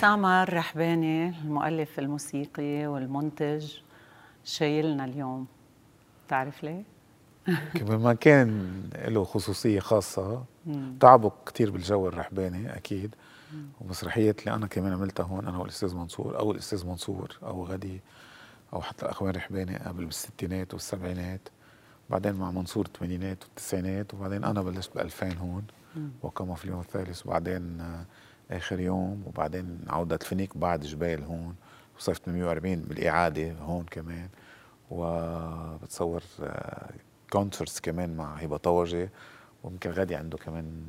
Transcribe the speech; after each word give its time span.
أسامة 0.00 0.42
الرحباني 0.42 1.28
المؤلف 1.28 1.98
الموسيقي 1.98 2.86
والمنتج 2.86 3.72
شايلنا 4.44 5.04
اليوم. 5.04 5.46
تعرف 6.28 6.64
ليه؟ 6.64 6.82
كمان 7.74 8.00
ما 8.00 8.14
كان 8.14 8.82
له 9.08 9.24
خصوصية 9.24 9.80
خاصة. 9.80 10.44
تعبوا 11.00 11.30
كثير 11.46 11.70
بالجو 11.70 12.08
الرحباني 12.08 12.76
أكيد. 12.76 13.14
ومسرحيات 13.80 14.40
اللي 14.40 14.54
أنا 14.54 14.66
كمان 14.66 14.92
عملتها 14.92 15.24
هون 15.24 15.46
أنا 15.46 15.58
والأستاذ 15.58 15.94
منصور 15.96 16.38
أو 16.38 16.52
الأستاذ 16.52 16.86
منصور 16.86 17.38
أو 17.42 17.64
غدي 17.64 18.00
أو 18.72 18.82
حتى 18.82 19.04
الأخوان 19.06 19.34
رحباني 19.34 19.76
قبل 19.76 20.04
بالستينات 20.04 20.74
والسبعينات 20.74 21.48
بعدين 22.10 22.34
مع 22.34 22.50
منصور 22.50 22.86
الثمانينات 22.86 23.44
والتسعينات 23.44 24.14
وبعدين 24.14 24.44
أنا 24.44 24.62
بلشت 24.62 24.94
ب 24.94 24.98
2000 24.98 25.32
هون 25.32 25.64
وقام 26.22 26.54
في 26.54 26.64
اليوم 26.64 26.80
الثالث 26.80 27.26
وبعدين 27.26 27.82
آخر 28.50 28.80
يوم 28.80 29.22
وبعدين 29.26 29.78
عودة 29.88 30.18
الفينيك 30.22 30.56
بعد 30.56 30.80
جبران 30.80 31.24
هون 31.24 31.54
وصيف 31.98 32.18
840 32.18 32.76
بالإعادة 32.76 33.52
هون 33.52 33.84
كمان 33.90 34.28
وبتصور 34.90 36.22
concerts 37.32 37.80
كمان 37.80 38.16
مع 38.16 38.34
هبه 38.34 38.56
طوجي 38.56 39.10
ويمكن 39.64 39.90
غادي 39.90 40.14
عنده 40.14 40.38
كمان 40.38 40.82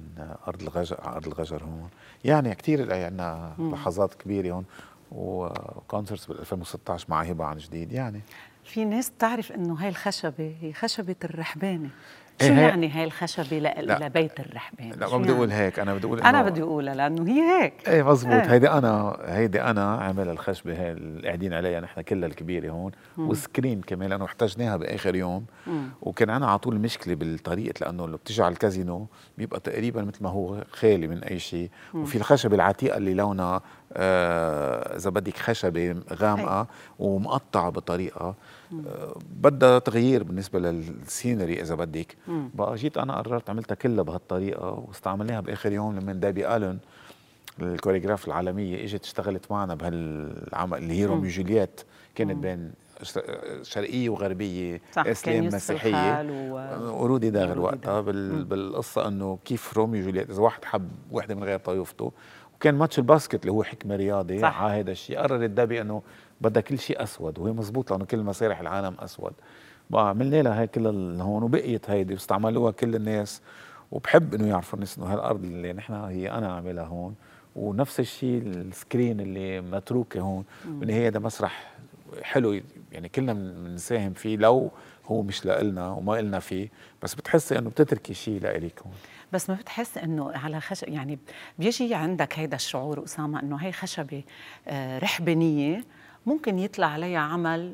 أرض 0.47 0.61
الغجر 0.61 1.05
أرض 1.05 1.27
الغجر 1.27 1.63
هون. 1.63 1.89
يعني 2.23 2.55
كثير 2.55 2.93
عندنا 2.93 3.55
لحظات 3.59 4.13
كبيرة 4.13 4.53
هون 4.53 4.65
و 5.11 5.24
concerts 5.24 6.25
بال 6.25 6.39
2016 6.39 7.05
مع 7.09 7.21
هبه 7.21 7.45
عن 7.45 7.57
جديد 7.57 7.91
يعني. 7.91 8.21
في 8.63 8.85
ناس 8.85 9.09
بتعرف 9.09 9.51
إنه 9.51 9.73
هاي 9.73 9.89
الخشبة 9.89 10.55
هي 10.61 10.73
خشبة 10.73 11.15
الرحبانة. 11.23 11.89
شو 12.41 12.47
إيه 12.47 12.59
يعني 12.59 12.89
هاي 12.89 13.03
الخشبة 13.03 13.57
لبيت 13.79 14.39
الرحبان؟ 14.39 14.89
لا 14.89 15.09
ما 15.09 15.17
بدي 15.17 15.31
أقول 15.31 15.51
هيك 15.51 15.79
أنا 15.79 15.93
بدي 15.93 16.07
أقول 16.07 16.19
أنا 16.21 16.43
بدي 16.43 16.61
أقولها 16.61 16.95
لأنه 16.95 17.27
هي 17.27 17.63
هيك. 17.63 17.73
إيه 17.87 18.03
مزبوط. 18.03 18.33
إيه. 18.33 18.53
هيدي 18.53 18.69
أنا 18.69 19.17
هيدي 19.25 19.61
أنا 19.61 19.95
عامل 19.95 20.29
الخشبة 20.29 20.81
هاي 20.81 20.91
اللي 20.91 21.27
قاعدين 21.27 21.53
عليها 21.53 21.79
نحن 21.79 22.01
كلها 22.01 22.29
الكبيرة 22.29 22.71
هون 22.71 22.91
مم. 23.17 23.29
وسكرين 23.29 23.81
كمان 23.81 24.09
لأنه 24.09 24.25
احتجناها 24.25 24.77
بآخر 24.77 25.15
يوم. 25.15 25.45
مم. 25.67 25.89
وكان 26.01 26.29
عنا 26.29 26.47
على 26.47 26.59
طول 26.59 26.79
مشكلة 26.79 27.15
بالطريقة 27.15 27.73
لأنه 27.85 28.07
لو 28.07 28.17
بتيجي 28.17 28.43
على 28.43 28.53
الكازينو 28.53 29.07
بيبقى 29.37 29.59
تقريبا 29.59 30.01
مثل 30.01 30.23
ما 30.23 30.29
هو 30.29 30.63
خالي 30.71 31.07
من 31.07 31.23
أي 31.23 31.39
شيء. 31.39 31.69
وفي 31.93 32.15
الخشبة 32.15 32.55
العتيقة 32.55 32.97
اللي 32.97 33.13
لونها 33.13 33.61
آه، 33.93 34.95
إذا 34.97 35.07
آه 35.07 35.11
بدك 35.11 35.37
خشبة 35.37 35.95
غامقة 36.13 36.67
ومقطعة 36.99 37.69
بطريقة 37.69 38.35
بدها 39.41 39.79
تغيير 39.79 40.23
بالنسبة 40.23 40.59
لل 40.59 40.82
scenery 40.82 41.61
إذا 41.61 41.75
بدك. 41.75 42.17
بقى 42.27 42.75
جيت 42.75 42.97
أنا 42.97 43.17
قررت 43.17 43.49
عملتها 43.49 43.75
كلها 43.75 44.03
بهالطريقة 44.03 44.85
واستعملناها 44.87 45.39
بآخر 45.39 45.71
يوم 45.71 45.99
لما 45.99 46.13
دابي 46.13 46.55
ألن 46.55 46.79
ال 47.61 47.67
chorégraphe 47.67 48.27
العالمية 48.27 48.83
إجت 48.83 49.03
اشتغلت 49.03 49.51
معنا 49.51 49.75
بهالعمل 49.75 50.77
اللي 50.77 50.93
هي 50.93 51.05
روميو 51.05 51.29
جولييت. 51.29 51.81
كانت 52.15 52.37
بين 52.37 52.71
شرقية 53.61 54.09
وغربية 54.09 54.81
اسلام 54.97 55.45
مسيحية. 55.45 56.21
ورودي 56.79 57.29
داغر 57.29 57.59
وقتها 57.59 58.01
بال 58.01 58.43
بالقصة 58.43 59.07
إنه 59.07 59.39
كيف 59.45 59.77
روميو 59.77 60.03
جولييت 60.03 60.29
إذا 60.29 60.41
واحد 60.41 60.65
حب 60.65 60.89
وحدة 61.11 61.35
من 61.35 61.43
غير 61.43 61.59
طيفته 61.59 62.11
وكان 62.55 62.75
match 62.75 62.99
ال 62.99 63.05
basket 63.05 63.41
اللي 63.41 63.51
هو 63.51 63.63
حكمة 63.63 63.95
رياضي 63.95 64.39
صح. 64.39 64.61
على 64.61 64.79
هذا 64.79 64.91
الشيء. 64.91 65.19
قررت 65.19 65.49
دابي 65.49 65.81
إنه 65.81 66.01
بدها 66.41 66.61
كل 66.61 66.79
شيء 66.79 67.03
أسود 67.03 67.39
وهي 67.39 67.51
مزبوط 67.51 67.91
لأنه 67.91 68.05
كل 68.05 68.17
مسارح 68.23 68.59
العالم 68.59 68.95
أسود. 68.99 69.33
عملنا 69.93 70.41
لها 70.41 70.61
هي 70.61 70.67
كل 70.67 70.87
هون 71.21 71.43
وبقيت 71.43 71.89
هيدي 71.89 72.13
واستعملوها 72.13 72.71
كل 72.71 72.95
الناس 72.95 73.41
وبحب 73.91 74.33
إنه 74.33 74.47
يعرفوا 74.47 74.75
الناس 74.75 74.97
إنه 74.97 75.13
هالأرض 75.13 75.43
اللي 75.43 75.73
نحن 75.73 75.93
هي 75.93 76.31
أنا 76.31 76.53
عاملها 76.53 76.83
هون 76.83 77.15
ونفس 77.55 77.99
الشيء 77.99 78.41
السكرين 78.45 79.19
اللي 79.19 79.61
متروكة 79.61 80.19
هون 80.19 80.43
بالنهاية 80.65 81.09
ده 81.09 81.19
مسرح 81.19 81.71
حلو 82.21 82.61
يعني 82.91 83.09
كلنا 83.09 83.33
بنساهم 83.33 84.13
فيه 84.13 84.37
لو 84.37 84.71
هو 85.05 85.21
مش 85.21 85.45
لإلنا 85.45 85.89
وما 85.89 86.19
إلنا 86.19 86.39
فيه 86.39 86.69
بس 87.03 87.15
بتحسي 87.15 87.57
إنه 87.59 87.69
بتتركي 87.69 88.13
شيء 88.13 88.41
لإلك 88.41 88.81
هون. 88.85 88.93
بس 89.33 89.49
ما 89.49 89.55
بتحس 89.55 89.97
إنه 89.97 90.31
على 90.31 90.59
خشب 90.61 90.89
يعني 90.89 91.19
بيجي 91.59 91.95
عندك 91.95 92.39
هيدا 92.39 92.55
الشعور 92.55 93.03
أسامة 93.03 93.39
إنه 93.39 93.55
هي 93.55 93.71
خشبة 93.71 94.23
آه، 94.67 94.99
رحبانية 94.99 95.83
ممكن 96.25 96.59
يطلع 96.59 96.87
عليها 96.87 97.19
عمل 97.19 97.73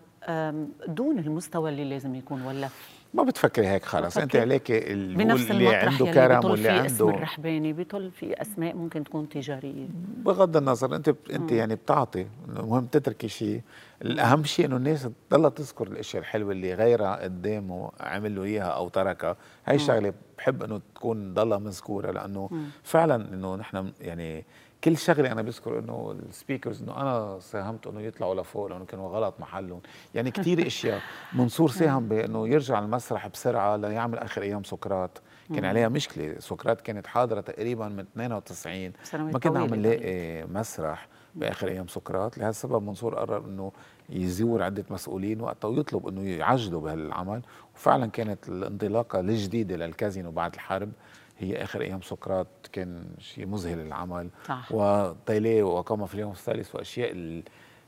دون 0.88 1.20
المستوى 1.20 1.70
اللي 1.70 1.86
لازم 1.86 2.16
يكون 2.16 2.42
ولا؟ 2.42 2.70
ما 3.14 3.24
بتفكري 3.24 3.68
هيك 3.68 3.86
خلص. 3.86 4.18
أنت 4.18 4.36
عليك 4.36 4.72
اللي 4.72 5.76
عنده 5.76 6.12
كرم 6.12 6.46
واللي 6.46 6.70
عنده 6.70 6.86
اسم 6.86 7.10
الرحباني 7.10 7.74
بيطل 7.74 8.12
في 8.12 8.42
أسماء 8.42 8.76
ممكن 8.76 9.04
تكون 9.04 9.30
تجارية. 9.30 9.88
بغض 10.18 10.58
النظر 10.58 10.96
أنت 10.96 11.16
أنت 11.34 11.52
يعني 11.52 11.76
بتعطي 11.76 12.28
المهم 12.50 12.86
تتركي 12.86 13.28
شيء 13.28 13.62
الأهم 14.02 14.44
شيء 14.44 14.66
إنه 14.66 14.78
الناس 14.78 15.08
تضلها 15.30 15.50
تذكر 15.50 15.88
الأشياء 15.88 16.22
الحلوة 16.22 16.52
اللي 16.52 16.74
غيرها 16.74 17.24
قدامه 17.24 17.92
عمل 18.00 18.36
له 18.36 18.44
إياها 18.44 18.64
أو 18.68 18.90
تركها. 18.90 19.38
هاي 19.66 19.76
الشغله 19.76 20.14
بحب 20.38 20.64
إنه 20.64 20.82
تكون 20.96 21.34
ضلها 21.34 21.58
مذكورة 21.58 22.12
لأنه 22.12 22.50
مم. 22.52 22.64
فعلا 22.84 23.16
إنه 23.34 23.56
نحن 23.56 23.92
يعني 24.02 24.46
كل 24.84 24.98
شغلة 24.98 25.32
أنا 25.32 25.42
بذكر 25.42 25.80
إنه 25.80 26.16
السبيكرز 26.30 26.84
إنه 26.84 27.02
أنا 27.02 27.40
ساهمت 27.40 27.88
إنه 27.88 28.02
يطلعوا 28.02 28.36
لفوق 28.42 28.68
لأنه 28.68 28.86
كانوا 28.86 29.10
غلط 29.10 29.34
محلهم. 29.40 29.80
يعني 30.16 30.32
كثير 30.32 30.68
أشياء. 30.68 31.02
منصور 31.34 31.70
ساهم 31.80 32.08
بإنه 32.08 32.48
يرجع 32.48 32.80
المسرح 32.80 33.28
بسرعة 33.28 33.76
ليعمل 33.76 34.18
آخر 34.18 34.42
أيام 34.42 34.64
سقراط. 34.64 35.22
كان 35.56 35.66
عليها 35.66 35.88
مشكلة. 35.90 36.36
سقراط 36.40 36.82
كانت 36.82 37.08
حاضرة 37.08 37.42
تقريبا 37.42 37.88
من 37.88 38.00
92 38.00 38.92
ما 39.14 39.40
كنا 39.40 39.60
عم 39.60 39.76
نلاقي 39.76 40.44
مسرح 40.48 41.08
بآخر 41.36 41.68
أيام 41.68 41.88
سقراط. 41.88 42.38
لهالسبب 42.38 42.84
منصور 42.84 43.16
قرر 43.16 43.46
إنه 43.46 43.72
يزور 44.10 44.64
عدة 44.64 44.86
مسؤولين 44.90 45.42
وقتها 45.42 45.68
ويطلب 45.68 46.08
إنه 46.08 46.30
يعجلوا 46.30 46.82
بهالعمل. 46.82 47.42
وفعلا 47.76 48.08
كانت 48.08 48.50
الانطلاقة 48.50 49.20
الجديدة 49.20 49.76
للكازينو 49.76 50.32
بعد 50.32 50.54
الحرب. 50.54 50.92
هي 51.40 51.64
آخر 51.64 51.82
أيام 51.82 52.02
سقراط 52.02 52.48
كان 52.72 53.06
شيء 53.20 53.46
مذهل 53.46 53.80
العمل 53.80 54.30
صح. 54.46 54.72
وطيليه 54.72 55.64
وقام 55.64 56.06
في 56.06 56.16
اليوم 56.16 56.32
الثالث 56.32 56.76
وأشياء 56.76 57.42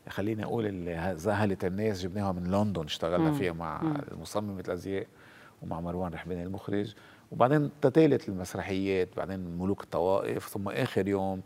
خليني 0.10 0.44
أقول 0.44 0.66
اللي 0.66 1.14
زهلت 1.16 1.66
الناس 1.66 2.02
جبناها 2.02 2.32
من 2.32 2.52
لندن 2.52 2.84
اشتغلنا 2.84 3.32
فيها 3.32 3.54
مع 3.54 3.82
مصممه 4.12 4.60
الأزياء 4.60 5.08
ومع 5.62 5.80
مروان 5.80 6.14
رحباني 6.14 6.44
المخرج. 6.44 6.94
وبعدين 7.32 7.70
تتالت 7.82 8.30
المسرحيات 8.30 9.10
بعدين 9.18 9.40
ملوك 9.40 9.84
الطوائف 9.84 10.48
ثم 10.48 10.70
آخر 10.70 11.08
يوم 11.08 11.42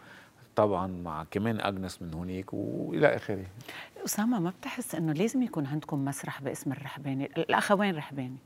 طبعا 0.55 0.87
مع 0.87 1.25
كمان 1.31 1.59
أجنس 1.59 2.01
من 2.01 2.13
هونيك 2.13 2.53
وإلى 2.53 3.15
آخره. 3.15 3.45
أسامة 4.05 4.39
ما 4.39 4.49
بتحس 4.49 4.95
إنه 4.95 5.13
لازم 5.13 5.41
يكون 5.43 5.65
عندكم 5.65 6.05
مسرح 6.05 6.41
باسم 6.41 6.71
الرحباني 6.71 7.25
الاخوين 7.25 7.95
رحباني؟ 7.95 8.37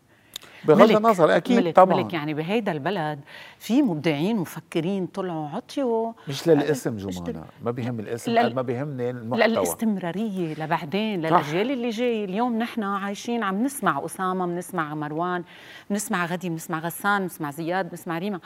بغض 0.65 0.91
النظر 0.91 1.35
أكيد 1.35 1.57
ملك 1.57 1.75
طبعا. 1.75 1.97
ملك 1.97 2.13
يعني 2.13 2.33
بهيدا 2.33 2.71
البلد 2.71 3.19
في 3.59 3.81
مبدعين 3.81 4.37
مفكرين 4.37 5.05
طلعوا 5.05 5.49
عطيوا. 5.49 6.13
مش 6.27 6.47
للاسم 6.47 6.97
جمانة 6.97 7.45
ما 7.63 7.71
بيهم 7.71 7.99
الاسم 7.99 8.31
لل... 8.31 8.55
ما 8.55 8.61
بيهمني 8.61 9.09
المحتوى. 9.09 9.47
للاستمرارية 9.47 10.53
لبعدين 10.53 11.21
للأجيال 11.21 11.71
اللي 11.71 11.89
جاي 11.89 12.25
اليوم 12.25 12.59
نحن 12.59 12.83
عايشين 12.83 13.43
عم 13.43 13.63
نسمع 13.63 14.05
أسامة 14.05 14.45
بنسمع 14.45 14.95
مروان 14.95 15.43
بنسمع 15.89 16.25
غدي 16.25 16.49
بنسمع 16.49 16.79
غسان 16.79 17.21
بنسمع 17.21 17.51
زياد 17.51 17.89
بنسمع 17.89 18.17
ريما. 18.17 18.39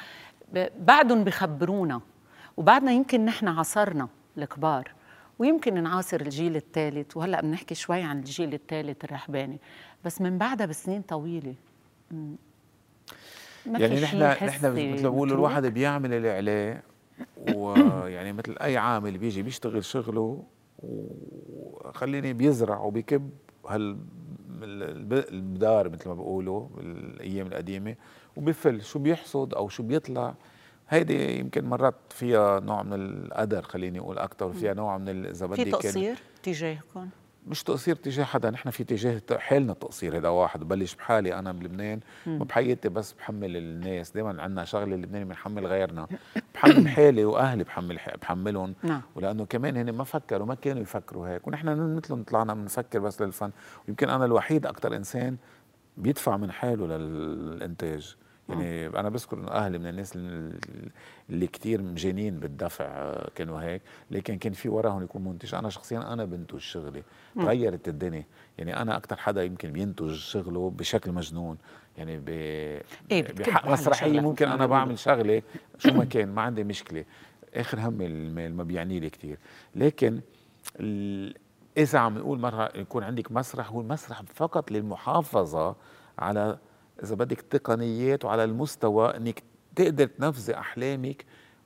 بعدهم 0.79 1.23
بخبرونا 1.23 2.01
وبعدنا 2.57 2.91
يمكن 2.91 3.25
نحن 3.25 3.47
عصرنا 3.47 4.07
الكبار 4.37 4.91
ويمكن 5.39 5.83
نعاصر 5.83 6.21
الجيل 6.21 6.55
الثالث. 6.55 7.17
وهلأ 7.17 7.41
بنحكي 7.41 7.75
شوي 7.75 8.01
عن 8.01 8.19
الجيل 8.19 8.53
الثالث 8.53 9.03
الرحباني 9.03 9.59
بس 10.05 10.21
من 10.21 10.37
بعدها 10.37 10.65
بسنين 10.65 11.01
طويلة. 11.01 11.55
يعني 13.65 14.01
نحن 14.01 14.19
نحن 14.19 14.45
مثل 14.45 15.03
ما 15.03 15.09
بقول 15.09 15.31
الواحد 15.31 15.65
بيعمل 15.65 16.13
اللي 16.13 16.29
عليه 16.29 16.83
ويعني 17.55 18.33
مثل 18.33 18.57
أي 18.61 18.77
عامل 18.77 19.17
بيجي 19.17 19.41
بيشتغل 19.43 19.85
شغله 19.85 20.43
وخليني 20.79 22.33
بيزرع 22.33 22.79
وبيكب 22.79 23.29
هال 23.67 23.97
البدار 24.63 25.89
مثل 25.89 26.09
ما 26.09 26.15
بقولوا 26.15 26.67
بالأيام 26.77 27.47
القديمة 27.47 27.95
وبفل 28.37 28.81
شو 28.81 28.99
بيحصد 28.99 29.53
أو 29.53 29.69
شو 29.69 29.83
بيطلع. 29.83 30.35
هيدي 30.89 31.39
يمكن 31.39 31.65
مرات 31.65 31.95
فيها 32.09 32.59
نوع 32.59 32.83
من 32.83 32.93
القدر 32.93 33.61
خليني 33.61 33.99
أقول 33.99 34.17
أكثر 34.17 34.45
وفيها 34.45 34.73
نوع 34.73 34.97
من 34.97 35.25
إذا 35.25 35.45
بدك 35.45 35.63
في 35.63 35.71
تقصير 35.71 36.17
تجاهكم؟ 36.43 37.09
مش 37.47 37.63
تقصير 37.63 37.95
تجاه 37.95 38.23
حدا 38.23 38.49
نحن 38.49 38.69
في 38.69 38.83
تجاه 38.83 39.21
حالنا 39.37 39.73
تقصير 39.73 40.17
هذا 40.17 40.29
واحد. 40.29 40.63
ببلش 40.63 40.95
بحالي 40.95 41.39
أنا 41.39 41.51
بلبنان 41.51 41.99
ما 42.25 42.43
بحياتي 42.43 42.89
بس 42.89 43.11
بحمل 43.13 43.57
الناس. 43.57 44.11
دائما 44.11 44.41
عندنا 44.41 44.65
شغلة 44.65 44.95
اللبناني 44.95 45.25
بنحمل 45.25 45.67
غيرنا. 45.67 46.07
بحمل 46.53 46.87
حالي 46.95 47.25
وأهلي 47.25 47.63
بحمل 47.63 47.99
بحملهم. 48.21 48.73
نعم. 48.83 49.01
ولأنه 49.15 49.45
كمان 49.45 49.77
هن 49.77 49.89
ما 49.89 50.03
فكروا 50.03 50.47
ما 50.47 50.55
كانوا 50.55 50.81
يفكروا 50.81 51.27
هيك. 51.27 51.47
ونحن 51.47 51.95
مثلهم 51.95 52.23
طلعنا 52.23 52.53
بنفكر 52.53 52.99
بس 52.99 53.21
للفن. 53.21 53.51
ويمكن 53.87 54.09
أنا 54.09 54.25
الوحيد 54.25 54.65
أكثر 54.65 54.95
إنسان 54.95 55.37
بيدفع 55.97 56.37
من 56.37 56.51
حاله 56.51 56.97
للإنتاج. 56.97 58.15
يعني 58.51 58.87
أنا 58.87 59.09
بذكر 59.09 59.37
إنه 59.37 59.51
أهلي 59.51 59.77
من 59.77 59.87
الناس 59.87 60.15
اللي 61.29 61.47
كثير 61.47 61.81
مجانين 61.81 62.39
بالدفع 62.39 62.85
آه، 62.85 63.29
كانوا 63.35 63.61
هيك. 63.61 63.81
لكن 64.11 64.37
كان 64.37 64.53
في 64.53 64.69
وراهم 64.69 65.03
يكون 65.03 65.23
منتج. 65.23 65.55
أنا 65.55 65.69
شخصيا 65.69 66.13
أنا 66.13 66.25
بنتج 66.25 66.57
شغلي. 66.59 67.03
تغيرت 67.35 67.87
الدنيا. 67.87 68.25
يعني 68.57 68.81
أنا 68.81 68.97
أكثر 68.97 69.15
حدا 69.15 69.43
يمكن 69.43 69.71
بينتج 69.71 70.13
شغله 70.13 70.69
بشكل 70.69 71.11
مجنون. 71.11 71.57
يعني 71.97 72.17
ب 72.17 72.29
إيه 72.29 73.33
بحق 73.33 73.67
مسرحية 73.67 74.19
ممكن 74.19 74.47
أنا 74.47 74.65
بعمل 74.65 74.99
شغلة. 74.99 75.41
شو 75.77 75.93
ما 75.93 76.05
كان 76.05 76.29
ما 76.35 76.41
عندي 76.41 76.63
مشكلة. 76.63 77.05
آخر 77.55 77.79
همي 77.79 78.05
المال 78.05 78.55
ما 78.55 78.63
بيعني 78.63 78.99
لي 78.99 79.09
كثير 79.09 79.37
لكن 79.75 80.21
إذا 81.77 81.99
عم 81.99 82.17
نقول 82.17 82.39
مرة 82.39 82.71
يكون 82.75 83.03
عندك 83.03 83.31
مسرح 83.31 83.71
هو 83.71 83.81
المسرح 83.81 84.21
فقط 84.21 84.71
للمحافظة 84.71 85.75
على 86.19 86.57
إذا 87.03 87.15
بدك 87.15 87.41
تقنيات 87.41 88.25
وعلى 88.25 88.43
المستوى 88.43 89.17
إنك 89.17 89.43
تقدر 89.75 90.05
تنفذي 90.05 90.57
أحلامك 90.57 91.25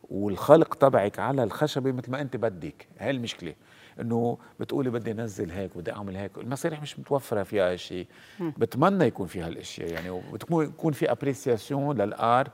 والخلق 0.10 0.76
تبعك 0.76 1.20
على 1.20 1.44
الخشبة 1.44 1.92
مثل 1.92 2.12
ما 2.12 2.22
أنت 2.22 2.36
بدك. 2.38 2.88
هاي 2.98 3.12
المشكلة. 3.12 3.56
إنه 4.02 4.38
بتقولي 4.60 4.90
بدي 4.90 5.12
أنزل 5.12 5.52
هيك 5.52 5.78
بدي 5.78 5.92
أعمل 5.92 6.18
هيك. 6.18 6.38
المسارح 6.38 6.82
مش 6.82 7.00
متوفرة 7.00 7.44
فيها 7.44 7.72
هالشيء 7.72 8.08
بتمنى 8.40 9.06
يكون 9.06 9.28
فيها 9.28 9.48
هالإشياء 9.48 9.92
يعني 9.92 10.10
وبتكون 10.10 10.66
يكون 10.66 10.94
في 10.94 11.12
ابريسياسيون 11.12 12.02
للآر 12.02 12.52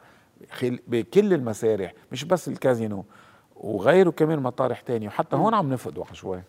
بكل 0.64 1.34
المسارح 1.34 1.94
مش 2.12 2.24
بس 2.24 2.48
الكازينو 2.48 3.06
وغيره 3.56 4.10
كمان 4.10 4.40
مطارح 4.40 4.82
تانية. 4.82 5.08
وحتى 5.08 5.36
هون 5.36 5.54
عم 5.54 5.74
نفقده 5.74 6.04
شوي 6.14 6.44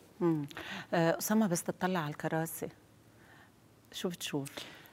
آه، 0.94 1.18
أسامة 1.18 1.46
بس 1.46 1.62
تطلع 1.62 2.00
على 2.00 2.10
الكراسي. 2.10 2.68
شو 3.92 4.08
بتشوف؟ 4.08 4.48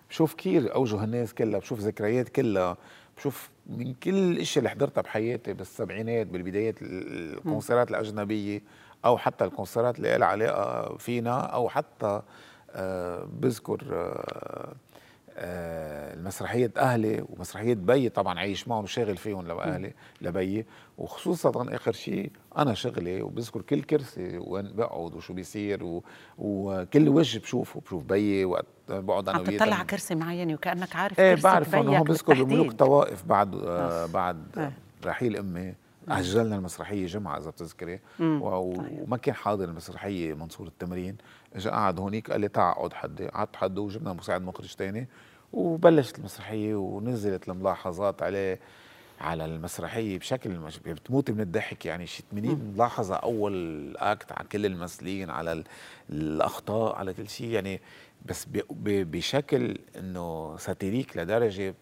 بشوف 0.09 0.33
كثير 0.33 0.75
أوجه 0.75 1.03
الناس 1.03 1.33
كلها 1.33 1.59
بشوف 1.59 1.79
ذكريات 1.79 2.29
كلها 2.29 2.77
بشوف 3.17 3.49
من 3.67 3.93
كل 3.93 4.13
الإشياء 4.13 4.57
اللي 4.59 4.69
حضرتها 4.69 5.01
بحياتي 5.01 5.53
بالسبعينات 5.53 6.27
بالبدايات 6.27 6.75
الكونسرات 6.81 7.89
الأجنبية 7.89 8.61
أو 9.05 9.17
حتى 9.17 9.45
الكونسرات 9.45 9.97
اللي 9.97 10.17
لها 10.17 10.27
علاقة 10.27 10.97
فينا 10.97 11.39
أو 11.39 11.69
حتى 11.69 12.21
آه 12.71 13.27
بذكر 13.33 13.83
آه 13.91 14.73
المسرحية 15.39 16.71
أهلي 16.77 17.25
ومسرحية 17.29 17.73
بي. 17.73 18.09
طبعا 18.09 18.39
عايش 18.39 18.67
معهم 18.67 18.83
وشاغل 18.83 19.17
فيهم 19.17 19.47
لأهلي 19.47 19.93
لبي. 20.21 20.65
وخصوصا 20.97 21.75
آخر 21.75 21.91
شيء 21.91 22.31
أنا 22.57 22.73
شغلي 22.73 23.21
وبذكر 23.21 23.61
كل 23.61 23.81
كرسي 23.81 24.37
وين 24.37 24.71
بقعد 24.75 25.15
وشو 25.15 25.33
بيصير 25.33 25.83
و... 25.83 26.03
وكل 26.37 27.09
وجه 27.09 27.39
بشوفه. 27.39 27.79
بشوف 27.81 28.03
بيي 28.03 28.45
وقت 28.45 28.65
بقعد 28.89 29.29
أنا 29.29 29.37
عم 29.37 29.43
تطلع 29.43 29.75
على 29.75 29.85
كرسي 29.85 30.15
معين 30.15 30.53
وكأنك 30.53 30.95
عارف 30.95 31.19
إيه 31.19 31.35
بعرف 31.35 31.75
أنه 31.75 31.97
هون 31.97 32.03
بذكر 32.03 32.43
بملوك 32.43 32.71
طوائف 32.71 33.25
بعد 33.25 33.55
آه 33.55 34.05
بعد 34.05 34.43
آه. 34.57 34.71
رحيل 35.05 35.37
أمي. 35.37 35.75
أجلنا 36.11 36.55
المسرحية 36.55 37.05
جمعة 37.05 37.37
إذا 37.37 37.49
بتذكري. 37.49 37.99
طيب. 38.19 38.41
وما 38.41 39.17
كان 39.17 39.35
حاضر 39.35 39.65
المسرحية 39.65 40.33
منصور 40.33 40.67
التمرين. 40.67 41.17
اجى 41.55 41.69
قعد 41.69 41.99
هونيك 41.99 42.31
قال 42.31 42.41
لي 42.41 42.47
تعال 42.47 42.75
اقعد 42.75 42.93
حدي. 42.93 43.27
قعدت 43.27 43.55
حده 43.55 43.81
وجبنا 43.81 44.13
مساعد 44.13 44.41
مخرج 44.41 44.75
ثاني 44.75 45.07
وبلشت 45.53 46.19
المسرحية 46.19 46.75
ونزلت 46.75 47.49
الملاحظات 47.49 48.23
عليه 48.23 48.59
على 49.21 49.45
المسرحية 49.45 50.19
بشكل 50.19 50.49
مش 50.49 50.79
بتموتي 50.79 51.31
من 51.31 51.41
الضحك 51.41 51.85
يعني. 51.85 52.07
شي 52.07 52.23
80 52.31 52.73
ملاحظة 52.75 53.15
أول 53.15 53.93
أكت 53.97 54.31
على 54.31 54.47
كل 54.47 54.65
الممثلين 54.65 55.29
على 55.29 55.63
الأخطاء 56.09 56.95
على 56.95 57.13
كل 57.13 57.29
شيء 57.29 57.47
يعني. 57.47 57.81
بس 58.25 58.47
بشكل 58.85 59.77
إنه 59.99 60.57
ساتيريك 60.57 61.17
لدرجة 61.17 61.75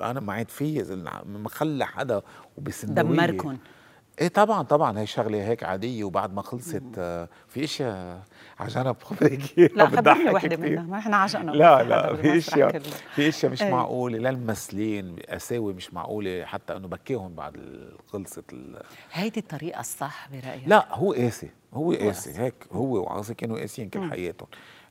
أنا 0.00 0.20
ما 0.20 0.32
عاد 0.32 0.48
في 0.50 0.98
مخلى 1.26 1.86
حدا 1.86 2.22
وبسندوية. 2.56 3.02
دمركم 3.16 3.58
إيه 4.20 4.28
طبعا 4.28 4.62
طبعا 4.62 4.98
هي 4.98 5.06
شغلة 5.06 5.38
هيك 5.48 5.64
عادية 5.64 6.04
وبعد 6.04 6.34
ما 6.34 6.42
خلصت 6.42 6.82
آه 6.98 7.28
في 7.48 7.64
إشياء 7.64 8.22
على 8.60 8.68
جنب 8.68 8.96
خبرك 9.02 9.40
لا 9.76 9.86
خبرني 9.86 10.30
وحدة 10.30 10.56
منها 10.56 10.82
ما 10.82 10.98
إحنا 10.98 11.16
عشان 11.16 11.50
لا 11.50 11.82
لا 11.82 12.16
في 12.16 12.38
إشياء 12.38 12.78
في 13.14 13.28
إشياء 13.28 13.52
مش 13.52 13.62
إيه. 13.62 13.70
معقولة 13.72 14.18
للممثلين 14.18 15.16
أساوي 15.28 15.72
مش 15.74 15.94
معقولة 15.94 16.44
حتى 16.44 16.76
إنه 16.76 16.88
بكيهم 16.88 17.34
بعد 17.34 17.56
خلصت 18.06 18.54
هيدي 19.12 19.40
الطريقة 19.40 19.80
الصح 19.80 20.28
برأيك؟ 20.32 20.62
لا 20.66 20.94
هو 20.94 21.12
قاسي 21.12 21.50
هو 21.74 21.92
قاسي 21.92 22.38
هيك 22.40 22.54
هو 22.72 23.02
وعاصي 23.02 23.34
كانوا 23.34 23.58
قاسيين 23.58 23.88
كل 23.88 24.10
حياتهم. 24.10 24.48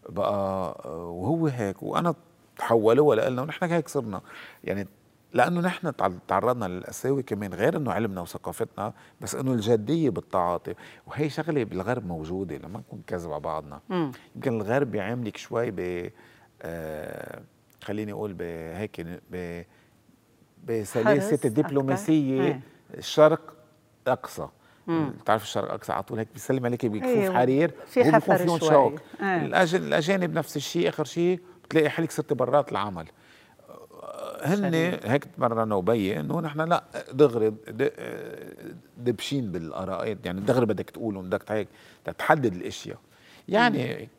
بقى 0.10 0.70
وهو 0.96 1.48
هيك 1.48 1.84
وأنا 1.84 2.16
تحولوا 2.58 3.30
لنا 3.30 3.42
ونحن 3.42 3.66
هيك 3.66 3.88
صرنا. 3.90 4.22
يعني 4.64 4.88
لأنه 5.34 5.62
نحن 5.62 5.94
تعرضنا 6.28 6.66
للقساوه 6.66 7.22
كمان 7.22 7.54
غير 7.54 7.78
إنه 7.78 7.92
علمنا 7.92 8.22
وثقافتنا 8.22 8.94
بس 9.22 9.36
إنه 9.36 9.54
الجديه 9.54 10.10
بالتعاطي. 10.10 10.74
وهي 11.08 11.30
شغلة 11.30 11.64
بالغرب 11.64 12.06
موجودة 12.06 12.58
لما 12.58 12.80
نكون 12.80 13.02
كذب 13.08 13.32
على 13.32 13.40
بعضنا. 13.42 13.80
يمكن 14.36 14.62
الغرب 14.62 14.92
بيعاملك 14.92 15.38
شوي 15.38 15.72
ب 15.72 16.12
آه 16.62 17.42
خليني 17.84 18.12
أقول 18.12 18.34
بهيك 18.34 19.02
ب 19.32 19.64
بسلاسة 20.68 21.40
الدبلوماسية. 21.46 22.62
الشرق 22.94 23.54
أقصى. 24.08 24.48
بتعرف 24.88 25.44
الشرق 25.44 25.74
أقصى؟ 25.74 25.94
على 25.94 26.04
طول 26.04 26.20
هيك 26.20 26.28
بيسلم 26.34 26.66
عليك 26.66 26.86
بيكفوف 26.86 27.18
أيوة. 27.18 27.36
حرير 27.36 27.72
في 27.88 28.12
حفر 28.12 28.38
فيهم 28.38 28.60
شوك. 28.60 29.02
أيه. 29.22 29.64
الأجانب 29.76 30.34
نفس 30.34 30.58
الشيء 30.58 30.90
آخر 30.90 31.04
شيء 31.04 31.40
بتلاقي 31.64 31.90
حالك 31.90 32.12
صرت 32.12 32.34
برات 32.34 32.72
العمل. 32.72 33.08
هن 34.44 34.74
هيك 35.04 35.24
تمرنوا 35.26 35.82
بي 35.82 36.20
انه 36.20 36.42
نحن 36.42 36.62
لا 36.62 36.84
دغري 37.12 37.54
دبشين 38.98 39.52
بالاراءات 39.52 40.26
يعني 40.26 40.42
دغري 40.42 40.66
بدك 40.66 40.90
تقول 40.90 41.22
بدك 41.22 41.52
هيك 41.52 41.68
تحدد 42.18 42.56
الإشياء. 42.56 42.98
يعني 43.48 44.10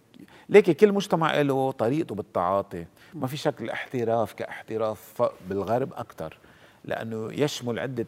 لكن 0.49 0.73
كل 0.73 0.93
مجتمع 0.93 1.41
له 1.41 1.71
طريقته 1.71 2.15
بالتعاطي. 2.15 2.85
ما 3.15 3.27
في 3.27 3.37
شك 3.37 3.63
الاحتراف 3.63 4.33
كاحتراف 4.33 5.23
بالغرب 5.49 5.93
أكثر 5.93 6.39
لأنه 6.85 7.33
يشمل 7.33 7.79
عدة 7.79 8.07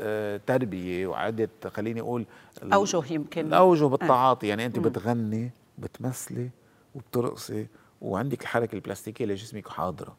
آه، 0.00 0.40
تربية 0.46 1.06
وعدة 1.06 1.48
خليني 1.66 2.00
أقول 2.00 2.24
أوجه 2.62 3.02
يمكن. 3.12 3.46
الأوجه 3.46 3.84
بالتعاطي. 3.84 4.46
يعني 4.46 4.66
أنت 4.66 4.78
بتغني 4.78 5.50
بتمثلي 5.78 6.50
وبترقصي 6.94 7.66
وعندك 8.00 8.42
الحركة 8.42 8.74
البلاستيكية 8.74 9.24
لجسمك 9.24 9.68
حاضرة. 9.68 10.16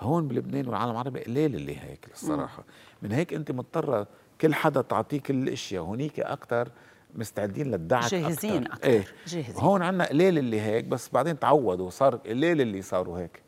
هون 0.00 0.28
بلبنان 0.28 0.66
والعالم 0.66 0.90
العربي 0.90 1.20
قليل 1.20 1.54
اللي 1.54 1.78
هيك 1.78 2.06
الصراحة. 2.12 2.64
من 3.02 3.12
هيك 3.12 3.34
أنت 3.34 3.50
مضطرة 3.50 4.06
كل 4.40 4.54
حدا 4.54 4.82
تعطيه 4.82 5.20
كل 5.20 5.34
الأشياء 5.34 5.82
هونيك 5.82 6.20
أكثر 6.20 6.68
مستعدين 7.14 7.70
للدعك 7.70 8.10
جاهزين 8.10 8.66
أكثر 8.66 8.84
إيه 8.84 9.04
جاهزين. 9.26 9.54
هون 9.56 9.82
عندنا 9.82 10.04
قليل 10.08 10.38
اللي 10.38 10.60
هيك 10.60 10.84
بس 10.84 11.08
بعدين 11.08 11.38
تعودوا 11.38 11.90
صار 11.90 12.16
قليل 12.16 12.60
اللي 12.60 12.82
صاروا 12.82 13.18
هيك. 13.18 13.42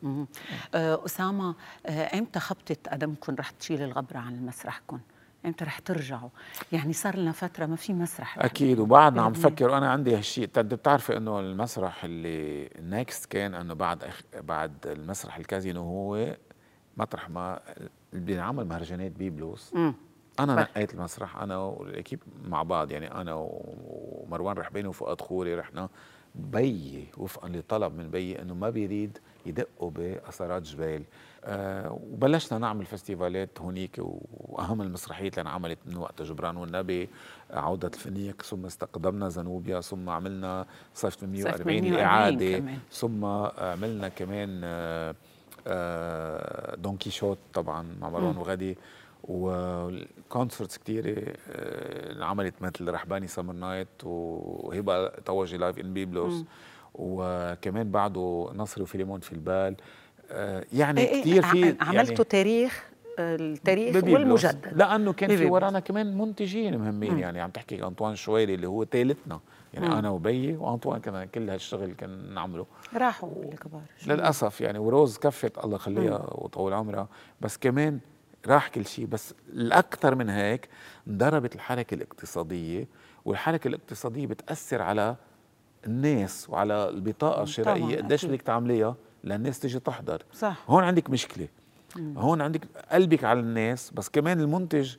أه 0.75 1.05
أسامة 1.05 1.55
أه 1.85 2.17
إمتى 2.19 2.39
خبطت 2.39 2.89
قدمكم 2.89 3.35
رح 3.35 3.49
تشيل 3.49 3.81
الغبرة 3.83 4.17
عن 4.17 4.45
مسرحكم 4.45 4.99
إمتى 5.47 5.65
رح 5.65 5.79
ترجعوا؟ 5.79 6.29
يعني 6.71 6.93
صار 6.93 7.15
لنا 7.15 7.31
فترة 7.31 7.65
ما 7.65 7.75
في 7.75 7.93
مسرح 7.93 8.39
أكيد 8.39 8.79
وبعدنا 8.79 9.21
عم 9.21 9.33
فكر 9.33 9.69
وأنا 9.69 9.89
عندي 9.91 10.15
هالشيء 10.15 10.45
بتعرفي 10.55 11.17
إنه 11.17 11.39
المسرح 11.39 12.03
اللي 12.03 12.69
next 12.79 13.25
كان 13.25 13.53
إنه 13.53 13.73
بعد 13.73 14.03
أخ... 14.03 14.21
بعد 14.39 14.87
المسرح 14.87 15.37
الكازينو 15.37 15.81
هو 15.81 16.35
مطرح 16.97 17.29
ما 17.29 17.59
بينعمل 18.13 18.65
مهرجانات 18.67 19.11
بيبلوس 19.11 19.73
مم. 19.73 19.93
أنا 20.39 20.55
نقيت 20.55 20.93
المسرح 20.93 21.37
أنا 21.37 21.57
وال 21.57 21.73
équipe 21.73 22.19
مع 22.45 22.63
بعض. 22.63 22.91
يعني 22.91 23.11
أنا 23.11 23.33
ومروان 23.37 24.57
رحباني 24.57 24.87
وفؤاد 24.87 25.21
خوري 25.21 25.55
رحنا. 25.55 25.89
بيي 26.37 27.07
وفقا 27.17 27.49
لطلب 27.49 27.95
من 27.95 28.09
بيي 28.09 28.41
إنه 28.41 28.53
ما 28.53 28.69
بيريد 28.69 29.17
يدقوا 29.45 29.91
بآثارات 29.91 30.61
جبيل. 30.63 31.03
أه 31.45 31.99
وبلشنا 32.11 32.59
نعمل 32.59 32.85
فستيفالات 32.85 33.61
هونيك 33.61 33.99
وأهم 33.99 34.81
المسرحيات 34.81 35.37
اللي 35.37 35.49
انعملت 35.49 35.77
من 35.85 35.97
وقت 35.97 36.21
جبران 36.21 36.57
والنبي. 36.57 37.09
عودة 37.51 37.87
الفينيق 37.87 38.31
ثم 38.43 38.65
استقدمنا 38.65 39.29
زنوبيا 39.29 39.81
ثم 39.81 40.09
عملنا 40.09 40.65
صيف 40.93 41.15
840 41.15 41.77
الإعادة 41.85 42.63
ثم 42.91 43.25
عملنا 43.57 44.07
كمان 44.07 44.61
أه 44.63 45.15
آه، 45.67 46.75
دون 46.75 46.97
كيشوت 46.97 47.37
طبعا 47.53 47.85
مع 48.01 48.09
مروان 48.09 48.37
وغدي 48.37 48.77
وال 49.27 49.57
concerts 49.57 50.77
كثيره 50.77 51.33
آه، 51.51 52.23
عملت 52.23 52.61
مثل 52.61 52.89
رحباني 52.91 53.27
summer 53.27 53.53
night 53.53 53.87
وهبة 54.03 55.07
طوجي 55.07 55.57
live 55.57 55.79
in 55.79 55.93
Byblos 55.93 56.43
وكمان 56.93 57.91
بعده 57.91 58.49
نصر 58.55 58.81
وفيليمون 58.81 59.19
في 59.19 59.31
البال. 59.33 59.75
آه، 60.31 60.63
يعني 60.73 61.01
إيه, 61.01 61.07
إيه، 61.07 61.21
كثير 61.21 61.41
في 61.41 61.75
عملتوا 61.81 61.93
يعني 61.93 62.23
تاريخ 62.29 62.87
التاريخ 63.19 63.95
والمجدد. 64.03 64.73
لأنه 64.75 65.13
كان 65.13 65.37
في 65.37 65.45
ورانا 65.45 65.79
كمان 65.79 66.17
منتجين 66.17 66.77
مهمين 66.77 67.19
يعني 67.19 67.41
عم 67.41 67.49
تحكي 67.49 67.83
أنطوان 67.83 68.15
شويري 68.15 68.53
اللي 68.53 68.67
هو 68.67 68.85
ثالثنا 68.85 69.39
يعني 69.73 69.87
مم. 69.87 69.93
أنا 69.93 70.09
وبيي 70.09 70.57
وأنطوان 70.57 70.99
كان 70.99 71.25
كل 71.25 71.49
هالشغل 71.49 71.93
كان 71.93 72.33
نعمله. 72.33 72.65
راحوا 72.95 73.29
الكبار 73.43 73.81
للأسف 74.07 74.61
يعني 74.61 74.79
وروز 74.79 75.17
كفت 75.17 75.57
الله 75.57 75.75
يخليها 75.75 76.33
وطول 76.33 76.73
عمرها. 76.73 77.07
بس 77.41 77.57
كمان 77.57 77.99
راح 78.47 78.67
كل 78.67 78.85
شيء 78.85 79.05
بس 79.05 79.33
الأكثر 79.53 80.15
من 80.15 80.29
هيك 80.29 80.69
انضربت 81.07 81.55
الحركة 81.55 81.95
الاقتصادية 81.95 82.87
والحركة 83.25 83.67
الاقتصادية 83.67 84.27
بتأثر 84.27 84.81
على 84.81 85.15
الناس 85.85 86.49
وعلى 86.49 86.89
البطاقة 86.89 87.43
الشرائية 87.43 87.97
قديش 87.97 88.25
بدك 88.25 88.41
تعمليها 88.41 88.95
للناس 89.23 89.59
تيجي 89.59 89.79
تحضر. 89.79 90.23
صح. 90.33 90.63
هون 90.67 90.83
عندك 90.83 91.09
مشكلة. 91.09 91.47
مم. 91.95 92.17
هون 92.17 92.41
عندك 92.41 92.61
قلبك 92.91 93.23
على 93.23 93.39
الناس 93.39 93.91
بس 93.91 94.09
كمان 94.09 94.39
المنتج 94.39 94.95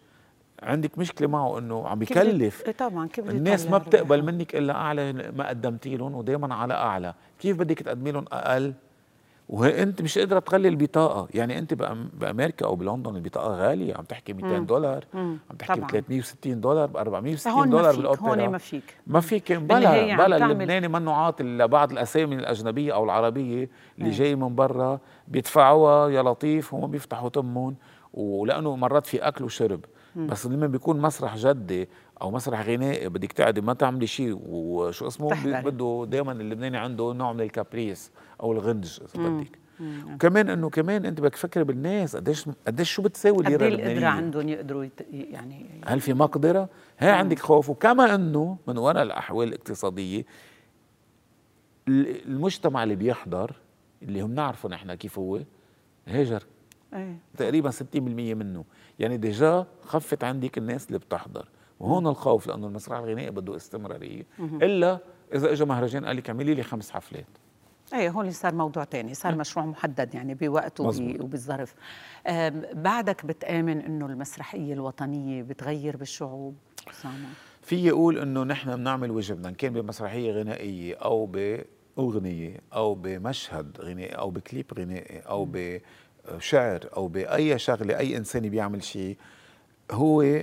عندك 0.63 0.99
مشكلة 0.99 1.29
معه 1.29 1.59
إنه 1.59 1.89
عم 1.89 1.99
بيكلف 1.99 2.63
إيه 2.67 2.73
طبعا 2.73 3.09
كيف 3.09 3.31
الناس 3.31 3.67
ما 3.67 3.79
بتقبل 3.79 4.23
منك 4.23 4.57
إلا 4.57 4.75
أعلى 4.75 5.13
ما 5.13 5.49
قدمتي 5.49 5.97
لهم 5.97 6.15
ودائما 6.15 6.55
على 6.55 6.75
أعلى. 6.75 7.15
كيف 7.39 7.57
بدك 7.57 7.79
تقدمي 7.79 8.13
لهم 8.13 8.25
أقل؟ 8.33 8.75
وانت 9.49 10.03
مش 10.03 10.19
قادرة 10.19 10.39
تغلي 10.39 10.69
البطاقة. 10.69 11.29
يعني 11.35 11.59
انت 11.59 11.75
بأمريكا 12.15 12.67
أو 12.67 12.77
بلندن 12.77 13.17
البطاقة 13.17 13.49
غالية 13.49 13.95
عم 13.95 14.05
تحكي 14.05 14.33
200 14.33 14.59
دولار 14.59 15.05
عم 15.15 15.57
تحكي 15.59 15.81
ب 15.81 15.87
360 15.87 16.61
دولار 16.61 16.87
ب 16.87 16.97
460 16.97 17.71
دولار 17.71 17.97
بالأوبرا. 17.97 18.31
هون 18.31 18.49
ما 18.49 18.59
فيك. 18.59 18.97
ما 19.07 19.21
فيك. 19.21 19.53
بلا 19.53 20.17
بلا 20.17 20.37
اللبناني 20.37 20.89
منه 20.89 21.13
عاطي 21.13 21.43
لبعض 21.45 21.93
الأسامي 21.93 22.35
الأجنبية 22.35 22.95
أو 22.95 23.05
العربية 23.05 23.71
اللي 23.99 24.11
جاي 24.11 24.37
من 24.37 24.55
برا 24.55 25.01
بيدفعوها 25.29 26.09
يا 26.09 26.23
لطيف 26.23 26.75
هم 26.75 26.91
بيفتحوا 26.91 27.29
تمهم 27.29 27.77
ولأنه 28.15 28.77
مرات 28.77 29.07
في 29.07 29.19
أكل 29.19 29.45
وشرب. 29.45 29.85
بس 30.17 30.47
لما 30.47 30.67
بيكون 30.67 31.01
مسرح 31.01 31.37
جدي 31.37 31.89
أو 32.23 32.31
مسرح 32.31 32.67
غنائي 32.67 33.09
بدك 33.09 33.33
تقعدي 33.33 33.61
ما 33.61 33.75
تعملي 33.75 34.07
شيء. 34.07 34.41
وشو 34.47 35.07
اسمه؟ 35.07 35.61
بده 35.61 36.07
دائما 36.11 36.33
اللبناني 36.33 36.77
عنده 36.77 37.13
نوع 37.13 37.33
من 37.33 37.41
الكابريس 37.41 38.11
أو 38.41 38.53
الغنج 38.53 39.01
إذا 39.15 39.29
بدك. 39.29 39.59
وكمان 40.15 40.49
إنه 40.49 40.71
كمان 40.71 41.05
أنت 41.05 41.21
بدك 41.21 41.35
تفكري 41.35 41.65
بالناس 41.65 42.17
قديش 42.17 42.49
قديش 42.67 42.93
شو 42.93 43.03
بتساوي 43.03 43.39
الليره 43.39 43.67
اللبنانيه 43.67 43.91
قد 43.91 43.97
القدرة 43.97 44.09
عندهم 44.09 44.49
يقدروا 44.49 44.85
يت... 44.85 45.01
يعني 45.13 45.67
هل 45.87 46.01
في 46.01 46.15
مقدرة؟ 46.15 46.69
هي 46.99 47.11
عندك 47.11 47.39
خوف. 47.39 47.71
وكما 47.71 48.15
إنه 48.15 48.57
من 48.67 48.79
وراء 48.79 49.03
الأحوال 49.03 49.49
الاقتصادية 49.49 50.25
المجتمع 51.89 52.83
اللي 52.83 52.97
بيحضر 52.97 53.53
اللي 54.03 54.21
هم 54.21 54.35
نعرفه 54.35 54.69
نحن 54.69 54.95
كيف 54.95 55.19
هو 55.19 55.41
هاجر. 56.09 56.43
أيه. 56.95 57.17
تقريبا 57.37 57.71
60% 57.71 57.75
منه. 57.97 58.65
يعني 58.99 59.17
ديجا 59.17 59.67
خفت 59.85 60.25
عندك 60.25 60.59
الناس 60.59 60.87
اللي 60.87 60.99
بتحضر. 60.99 61.49
وهون 61.81 62.07
الخوف 62.07 62.47
لأنه 62.47 62.67
المسرح 62.67 62.99
الغنائي 62.99 63.31
بده 63.31 63.57
استمرارية. 63.57 64.27
إلا 64.41 64.99
إذا 65.35 65.53
اجى 65.53 65.65
مهرجان 65.65 66.05
قال 66.07 66.17
لك 66.17 66.31
اعملي 66.31 66.55
لي 66.55 66.63
خمس 66.63 66.91
حفلات. 66.91 67.27
إيه 67.95 68.11
هون 68.11 68.31
صار 68.31 68.55
موضوع 68.55 68.85
تاني. 68.85 69.15
صار 69.15 69.35
مشروع 69.35 69.67
محدد 69.67 70.15
يعني 70.15 70.35
بوقت 70.35 70.81
وبالظرف. 70.81 71.75
بعدك 72.73 73.27
بتآمن 73.27 73.81
إنه 73.81 74.07
المسرحية 74.07 74.73
الوطنية 74.73 75.43
بتغير 75.43 75.97
بالشعوب؟ 75.97 76.55
أسامة. 76.91 77.29
في 77.63 77.87
يقول 77.87 78.19
إنه 78.19 78.43
نحن 78.43 78.77
بنعمل 78.77 79.11
واجبنا 79.11 79.49
إن 79.49 79.55
كان 79.55 79.73
بمسرحية 79.73 80.33
غنائية 80.33 80.95
أو 80.95 81.27
بأغنية 81.27 82.61
أو 82.75 82.95
بمشهد 82.95 83.81
غنائي 83.81 84.11
أو 84.11 84.31
بكليب 84.31 84.67
غنائي 84.79 85.19
أو 85.19 85.49
بشعر 86.37 86.81
أو 86.97 87.09
بأي 87.09 87.59
شغلة 87.59 87.99
أي 87.99 88.17
إنسان 88.17 88.49
بيعمل 88.49 88.83
شيء 88.83 89.17
هو 89.93 90.43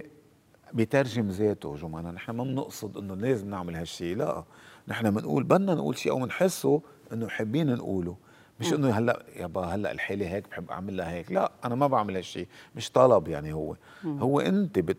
بيترجم 0.73 1.29
ذاته. 1.29 1.75
جمانة 1.75 2.11
نحن 2.11 2.31
ما 2.31 2.43
بنقصد 2.43 2.97
إنه 2.97 3.15
لازم 3.15 3.49
نعمل 3.49 3.75
هالشيء 3.75 4.15
لا. 4.17 4.43
نحن 4.87 5.11
بنقول 5.11 5.43
بدنا 5.43 5.75
نقول 5.75 5.97
شيء 5.97 6.11
أو 6.11 6.19
بنحسه 6.19 6.81
إنه 7.13 7.27
حابين 7.27 7.73
نقوله. 7.75 8.17
مش 8.59 8.73
إنه 8.73 8.89
هلأ 8.89 9.23
يابا 9.35 9.61
هلأ 9.61 9.91
الحالة 9.91 10.27
هيك 10.27 10.49
بحب 10.49 10.71
اعملها 10.71 11.11
هيك 11.11 11.31
لا. 11.31 11.51
أنا 11.65 11.75
ما 11.75 11.87
بعمل 11.87 12.15
هالشيء 12.15 12.47
مش 12.75 12.91
طلب 12.91 13.27
يعني 13.27 13.53
هو. 13.53 13.75
مم. 14.03 14.19
هو 14.19 14.39
أنت 14.39 14.79
بت 14.79 14.97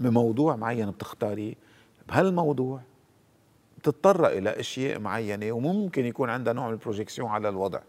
بموضوع 0.00 0.56
معين 0.56 0.90
بتختاري 0.90 1.56
بهالموضوع 2.08 2.80
بتضطر 3.78 4.26
إلى 4.26 4.60
أشياء 4.60 4.98
معينة 4.98 5.52
وممكن 5.52 6.04
يكون 6.04 6.30
عندها 6.30 6.52
نوع 6.52 6.66
من 6.66 6.72
البروجيكسيون 6.72 7.28
على 7.28 7.48
الوضع. 7.48 7.80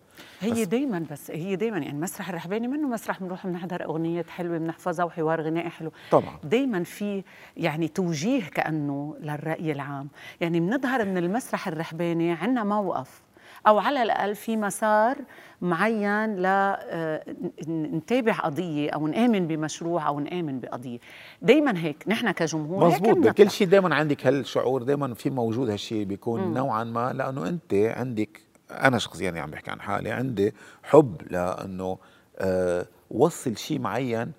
هي 0.41 0.65
دائما 0.65 1.05
بس 1.12 1.31
هي 1.31 1.55
دائما 1.55 1.77
يعني 1.77 2.00
مسرح 2.00 2.29
الرحباني 2.29 2.67
منه 2.67 2.88
مسرح 2.88 3.19
بنروح 3.19 3.48
بنحضر 3.48 3.84
أغنية 3.86 4.25
حلوة 4.29 4.57
بنحفظها 4.57 5.05
وحوار 5.05 5.41
غنائي 5.41 5.69
حلو. 5.69 5.91
طبعا. 6.12 6.39
دائما 6.43 6.84
في 6.84 7.24
يعني 7.57 7.88
توجيه 7.88 8.43
كأنه 8.43 9.15
للرأي 9.22 9.72
العام. 9.72 10.07
يعني 10.41 10.60
بنظهر 10.60 11.05
من 11.05 11.17
المسرح 11.17 11.67
الرحباني 11.67 12.31
عندنا 12.31 12.63
موقف 12.63 13.22
أو 13.67 13.79
على 13.79 14.03
الأقل 14.03 14.36
في 14.36 14.57
مسار 14.57 15.17
معين 15.62 16.36
ل 16.36 16.45
آه، 16.45 17.24
نتابع 17.69 18.34
قضية 18.34 18.89
أو 18.89 19.07
نآمن 19.07 19.48
بمشروع 19.48 20.07
أو 20.07 20.19
نآمن 20.19 20.60
بقضية. 20.60 21.00
دائما 21.41 21.77
هيك 21.79 22.03
نحن 22.07 22.31
كجمهور 22.31 22.86
مزبوط 22.88 23.27
كل 23.27 23.51
شيء 23.51 23.67
دائما 23.67 23.95
عندك 23.95 24.27
هالشعور 24.27 24.84
دائما 24.84 25.13
في 25.13 25.29
موجود 25.29 25.69
هالشيء 25.69 26.03
بيكون 26.05 26.41
م. 26.41 26.53
نوعا 26.53 26.84
ما 26.84 27.13
لأنه 27.13 27.48
أنت 27.48 27.74
عندك 27.74 28.41
أنا 28.72 28.98
شخصيا 28.98 29.25
يعني 29.25 29.39
عم 29.39 29.51
بحكي 29.51 29.72
عن 29.72 29.81
حالي 29.81 30.12
عندي 30.12 30.53
حب 30.84 31.22
لأنه 31.29 31.98
أه 32.38 32.88
وصل 33.12 33.57
شيء 33.57 33.79
معين 33.79 34.31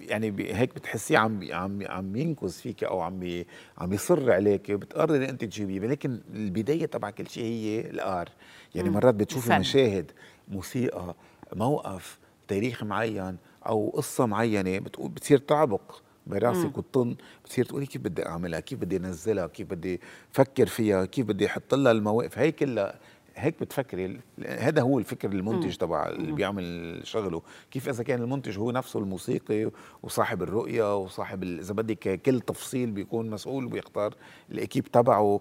يعني 0.00 0.34
هيك 0.38 0.74
بتحسيه 0.74 1.18
عم 1.18 1.40
عم 1.52 1.82
عم 1.86 2.16
ينكز 2.16 2.60
فيك 2.60 2.84
أو 2.84 3.00
عم 3.00 3.44
عم 3.78 3.92
يصر 3.92 4.32
عليك 4.32 4.70
بتقرري 4.72 5.28
إنت 5.28 5.44
تجيبيه 5.44 5.80
ولكن 5.80 6.20
البداية 6.34 6.86
تبع 6.86 7.10
كل 7.10 7.28
شيء 7.28 7.44
هي 7.44 7.80
الار 7.80 8.28
يعني 8.74 8.90
مرات 8.90 9.14
بتشوفي 9.14 9.48
مشاهد 9.58 10.12
موسيقى 10.48 11.14
موقف 11.52 12.18
تاريخ 12.48 12.84
معين 12.84 13.36
أو 13.66 13.90
قصة 13.96 14.26
معينة 14.26 14.78
بتقول 14.78 15.10
بتصير 15.10 15.38
تعبق. 15.38 15.96
براسك 16.26 16.78
وتطن 16.78 17.16
بتصير 17.44 17.64
تقولي 17.64 17.86
كيف 17.86 18.02
بدي 18.02 18.26
أعملها؟ 18.26 18.60
كيف 18.60 18.78
بدي 18.78 18.96
أنزلها؟ 18.96 19.46
كيف 19.46 19.70
بدي 19.70 20.00
أفكر 20.34 20.66
فيها؟ 20.66 21.04
كيف 21.04 21.26
بدي 21.26 21.46
أحط 21.46 21.74
لها 21.74 21.92
المواقف؟ 21.92 22.38
هي 22.38 22.52
كلها 22.52 22.98
هيك 23.36 23.60
بتفكري 23.60 24.20
هذا 24.46 24.82
هو 24.82 24.98
الفكر 24.98 25.32
المنتج 25.32 25.76
تبع 25.76 26.08
اللي 26.08 26.32
بيعمل 26.32 27.00
شغله. 27.04 27.42
كيف 27.70 27.88
إذا 27.88 28.02
كان 28.02 28.22
المنتج 28.22 28.58
هو 28.58 28.70
نفسه 28.70 29.00
الموسيقي 29.00 29.70
وصاحب 30.02 30.42
الرؤية 30.42 30.96
وصاحب 30.98 31.42
إذا 31.42 31.74
بدك 31.74 32.20
كل 32.22 32.40
تفصيل 32.40 32.90
بيكون 32.90 33.30
مسؤول 33.30 33.64
وبيختار 33.64 34.14
الإكيب 34.50 34.84
تبعه 34.84 35.40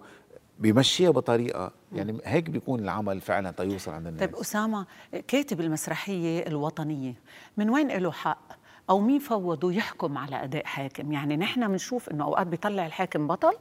بيمشيها 0.60 1.12
بطريقة. 1.12 1.72
يعني 1.94 2.18
هيك 2.26 2.50
بيكون 2.50 2.80
العمل 2.80 3.22
فعلا 3.22 3.52
تيوصل 3.52 3.92
عند 3.92 4.08
الناس. 4.08 4.30
طيب 4.30 4.36
أسامة 4.36 4.86
كاتب 5.28 5.62
المسرحية 5.62 6.48
الوطنية 6.48 7.14
من 7.58 7.70
وين 7.70 7.88
له 7.88 8.12
حق؟ 8.12 8.63
أو 8.90 9.00
مين 9.00 9.20
فوضوا 9.20 9.72
يحكم 9.72 10.18
على 10.18 10.44
أداء 10.44 10.66
حاكم؟ 10.66 11.12
يعني 11.12 11.38
نحن 11.38 11.68
بنشوف 11.68 12.10
إنه 12.10 12.24
أوقات 12.24 12.48
بيطلع 12.48 12.86
الحاكم 12.86 13.28
بطل 13.28 13.54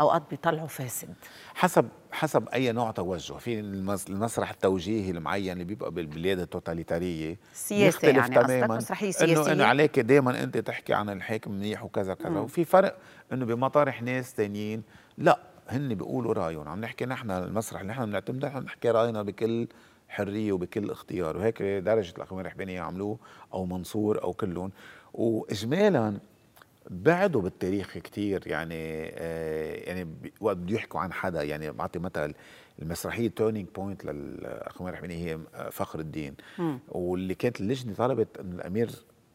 أوقات 0.00 0.22
بيطلعوا 0.30 0.66
فاسد. 0.68 1.14
حسب 1.54 1.88
حسب 2.12 2.48
أي 2.48 2.72
نوع 2.72 2.90
توجه. 2.90 3.32
في 3.32 3.60
المسرح 3.60 4.50
التوجيهي 4.50 5.10
المعين 5.10 5.52
اللي 5.52 5.64
بيبقى 5.64 5.90
بالبلاد 5.90 6.38
التوتاليتارية 6.38 7.38
سياسه 7.52 8.08
يعني 8.08 8.34
تماما 8.34 8.76
مسرحية 8.76 9.10
سياسيه 9.10 9.42
إنه 9.42 9.52
إنه 9.52 9.64
عليك 9.64 9.98
دائما 10.00 10.42
أنت 10.42 10.58
تحكي 10.58 10.94
عن 10.94 11.10
الحاكم 11.10 11.50
منيح 11.52 11.84
وكذا 11.84 12.14
كذا. 12.14 12.38
وفي 12.38 12.64
فرق 12.64 12.96
إنه 13.32 13.44
بمطارح 13.44 14.02
ناس 14.02 14.34
ثانيين 14.34 14.82
لا 15.18 15.38
هن 15.68 15.94
بيقولوا 15.94 16.32
رأيهم. 16.34 16.68
عم 16.68 16.80
نحكي 16.80 17.06
نحن 17.06 17.30
المسرح 17.30 17.80
اللي 17.80 17.92
نحن 17.92 18.06
بنعتمده 18.06 18.48
نحن 18.48 18.58
نحكي 18.58 18.90
رأينا 18.90 19.22
بكل 19.22 19.68
حرية 20.10 20.52
وبكل 20.52 20.90
اختيار 20.90 21.36
وهيك 21.36 21.62
درجة 21.62 22.14
الأخوان 22.16 22.40
الرحبانيه 22.40 22.80
عملوه 22.80 23.18
أو 23.54 23.66
منصور 23.66 24.22
أو 24.22 24.32
كلهم 24.32 24.70
واجمالا 25.14 26.18
بعدوا 26.90 27.42
بالتاريخ 27.42 27.98
كتير 27.98 28.42
يعني 28.46 29.10
آه 29.14 29.74
يعني 29.74 30.08
وقت 30.40 30.56
بده 30.56 30.74
يحكوا 30.74 31.00
عن 31.00 31.12
حدا 31.12 31.42
يعني 31.42 31.70
بعطي 31.70 31.98
مثل 31.98 32.34
المسرحية 32.82 33.28
turning 33.28 33.68
point 33.76 34.04
للأخوان 34.04 34.88
الرحبانيه 34.88 35.16
هي 35.34 35.38
فخر 35.70 36.00
الدين 36.00 36.34
م. 36.58 36.78
واللي 36.88 37.34
كانت 37.34 37.60
اللجنة 37.60 37.94
طلبت 37.94 38.38
انه 38.40 38.54
الأمير 38.56 38.90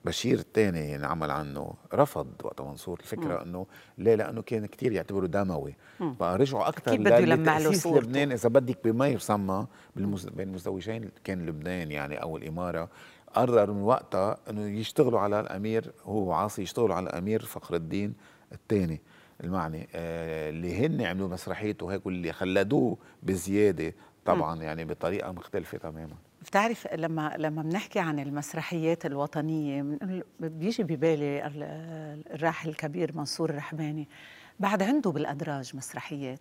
بشير 0.05 0.39
الثاني 0.39 0.79
يعني 0.79 1.05
عمل 1.05 1.31
عنه 1.31 1.73
رفض 1.93 2.27
وقت 2.43 2.61
منصور 2.61 2.99
الفكرة 2.99 3.43
إنه 3.43 3.65
ليه 3.97 4.15
لأنه 4.15 4.41
كان 4.41 4.65
كثير 4.65 4.91
يعتبره 4.91 5.25
دموي. 5.27 5.75
بقى 5.99 6.37
رجعوا 6.37 6.67
أكثر 6.67 6.91
كيف 6.91 7.01
بده 7.01 7.17
يلمع 7.17 7.57
له 7.57 7.71
صورته. 7.71 8.07
لبنان 8.07 8.31
إذا 8.31 8.49
بدك 8.49 8.77
بما 8.83 9.07
يسمى 9.07 9.67
بين 9.95 10.47
المزدوجين 10.47 11.09
كان 11.23 11.45
لبنان 11.45 11.91
يعني 11.91 12.21
أو 12.21 12.37
الإمارة. 12.37 12.89
قرر 13.33 13.71
من 13.71 13.81
وقتها 13.81 14.37
إنه 14.49 14.67
يشتغلوا 14.67 15.19
على 15.19 15.39
الأمير 15.39 15.91
هو 16.03 16.31
عاصي 16.31 16.61
يشتغلوا 16.61 16.95
على 16.95 17.09
الأمير 17.09 17.41
فخر 17.45 17.75
الدين 17.75 18.13
الثاني. 18.51 19.01
المعني 19.43 19.87
آه 19.95 20.49
اللي 20.49 20.85
هن 20.85 21.01
عملوا 21.01 21.27
مسرحيته 21.27 21.93
هيك 21.93 22.05
واللي 22.05 22.33
خلدوه 22.33 22.97
بزيادة 23.23 23.93
طبعا 24.25 24.61
يعني 24.61 24.85
بطريقة 24.85 25.31
مختلفة 25.31 25.77
تماما. 25.77 26.15
بتعرف 26.45 26.87
لما 26.93 27.35
لما 27.37 27.61
بنحكي 27.61 27.99
عن 27.99 28.19
المسرحيات 28.19 29.05
الوطنية 29.05 29.85
بيجي 30.39 30.83
ببالي 30.83 31.45
الراحل 32.31 32.69
الكبير 32.69 33.11
منصور 33.15 33.49
الرحباني 33.49 34.07
بعد 34.59 34.83
عنده 34.83 35.11
بالأدراج 35.11 35.75
مسرحيات. 35.75 36.39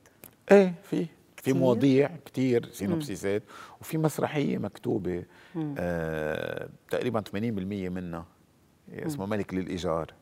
إيه 0.50 0.74
في 0.82 1.06
في 1.36 1.52
مواضيع 1.52 2.10
كثير 2.26 2.70
سينوبسيسات 2.72 3.42
وفي 3.80 3.98
مسرحية 3.98 4.58
مكتوبة 4.58 5.24
آه 5.78 6.68
تقريبا 6.90 7.20
80% 7.20 7.34
منها 7.34 8.26
اسمه 8.92 9.26
ملك 9.26 9.54
للإيجار. 9.54 10.14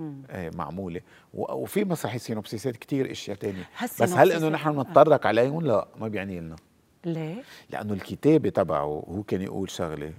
إيه 0.00 0.50
معمولة. 0.54 1.00
وفي 1.34 1.84
مسرحية 1.84 2.18
سينوبسيسات 2.18 2.76
كثير 2.76 3.10
أشياء 3.10 3.36
ثانية 3.36 3.68
بس 4.00 4.12
هل 4.12 4.32
إنه 4.32 4.48
نحن 4.48 4.80
نتطرق 4.80 5.26
عليهم؟ 5.26 5.66
لا 5.66 5.88
ما 6.00 6.08
بيعني 6.08 6.40
لنا 6.40 6.56
ليه؟ 7.04 7.42
لأنه 7.70 7.92
الكتابة 7.94 8.48
تبعه 8.48 9.04
هو 9.08 9.22
كان 9.22 9.42
يقول 9.42 9.70
شغلة 9.70 10.12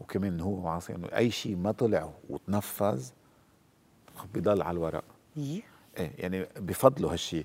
وكمان 0.00 0.40
هو 0.40 0.68
عاصي 0.68 0.94
إنه 0.94 1.08
أي 1.16 1.30
شيء 1.30 1.56
ما 1.56 1.72
طلع 1.72 2.12
وتنفذ 2.30 3.10
بضل 4.34 4.62
على 4.62 4.74
الورق. 4.74 5.04
إيه؟ 5.36 5.62
يعني 5.96 6.46
بفضلوا 6.60 7.12
هالشيء 7.12 7.44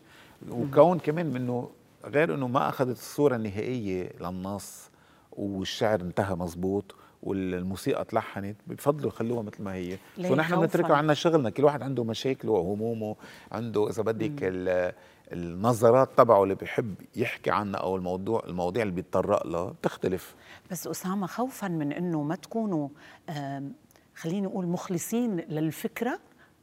وكون 0.49 0.99
كمان 0.99 1.25
منه 1.33 1.69
غير 2.05 2.33
إنه 2.35 2.47
ما 2.47 2.69
أخذت 2.69 2.97
الصورة 2.97 3.35
النهائية 3.35 4.11
للنص 4.21 4.89
والشعر 5.31 6.01
انتهى 6.01 6.35
مزبوط 6.35 6.95
والموسيقى 7.23 8.05
تلحنت 8.05 8.57
بفضلوا 8.67 9.11
خلوها 9.11 9.41
مثل 9.41 9.63
ما 9.63 9.73
هي. 9.73 9.97
ونحن 10.19 10.55
بنتركها 10.55 10.95
عنا 10.95 11.13
شغلنا 11.13 11.49
كل 11.49 11.63
واحد 11.63 11.81
عنده 11.81 12.03
مشاكله 12.03 12.51
وهمومه 12.51 13.15
عنده 13.51 13.89
إذا 13.89 14.03
بدك 14.03 14.43
النظرات 15.31 16.09
تبعه 16.17 16.43
اللي 16.43 16.55
بيحب 16.55 16.95
يحكي 17.15 17.51
عنها 17.51 17.79
أو 17.79 17.95
الموضوع 17.95 18.43
المواضيع 18.47 18.83
اللي 18.83 18.93
بيتطرق 18.93 19.47
لها 19.47 19.65
بتختلف. 19.69 20.35
بس 20.71 20.87
أسامة 20.87 21.27
خوفا 21.27 21.67
من 21.67 21.91
إنه 21.91 22.23
ما 22.23 22.35
تكونوا 22.35 22.89
خليني 24.15 24.47
أقول 24.47 24.67
مخلصين 24.67 25.35
للفكرة؟ 25.35 26.19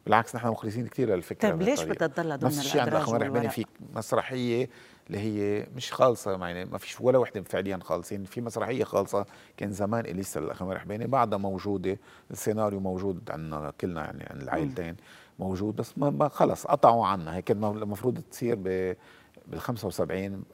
بالعكس 0.06 0.36
نحن 0.36 0.48
مخلصين 0.48 0.86
كثير 0.86 1.14
للفكرة 1.14 1.50
طيب 1.50 1.62
ليش 1.62 1.82
بدها 1.82 2.08
تضل 2.08 2.38
ضمن 2.38 2.44
نفس 2.44 2.58
الشيء 2.58 2.80
عند 2.80 2.94
اخوان 2.94 3.48
في 3.48 3.64
مسرحية 3.94 4.68
اللي 5.06 5.18
هي 5.18 5.66
مش 5.76 5.92
خالصة 5.92 6.46
يعني 6.46 6.64
ما 6.64 6.78
فيش 6.78 7.00
ولا 7.00 7.18
وحدة 7.18 7.42
فعليا 7.42 7.78
خالصين 7.82 8.24
في 8.24 8.40
مسرحية 8.40 8.84
خالصة 8.84 9.26
كان 9.56 9.72
زمان 9.72 10.06
اليسا 10.06 10.40
الاخوان 10.40 10.72
رحماني 10.72 11.06
بعدها 11.06 11.38
موجودة 11.38 11.98
السيناريو 12.30 12.80
موجود 12.80 13.30
عندنا 13.30 13.72
كلنا 13.80 14.04
يعني 14.04 14.26
عند 14.30 14.42
العائلتين 14.42 14.96
موجود 15.38 15.76
بس 15.76 15.98
ما 15.98 16.28
خلص 16.28 16.66
قطعوا 16.66 17.06
عنا 17.06 17.36
هي 17.36 17.42
كان 17.42 17.64
المفروض 17.64 18.20
تصير 18.30 18.54
ب 18.54 18.96
بال 19.46 19.60
75 19.60 20.44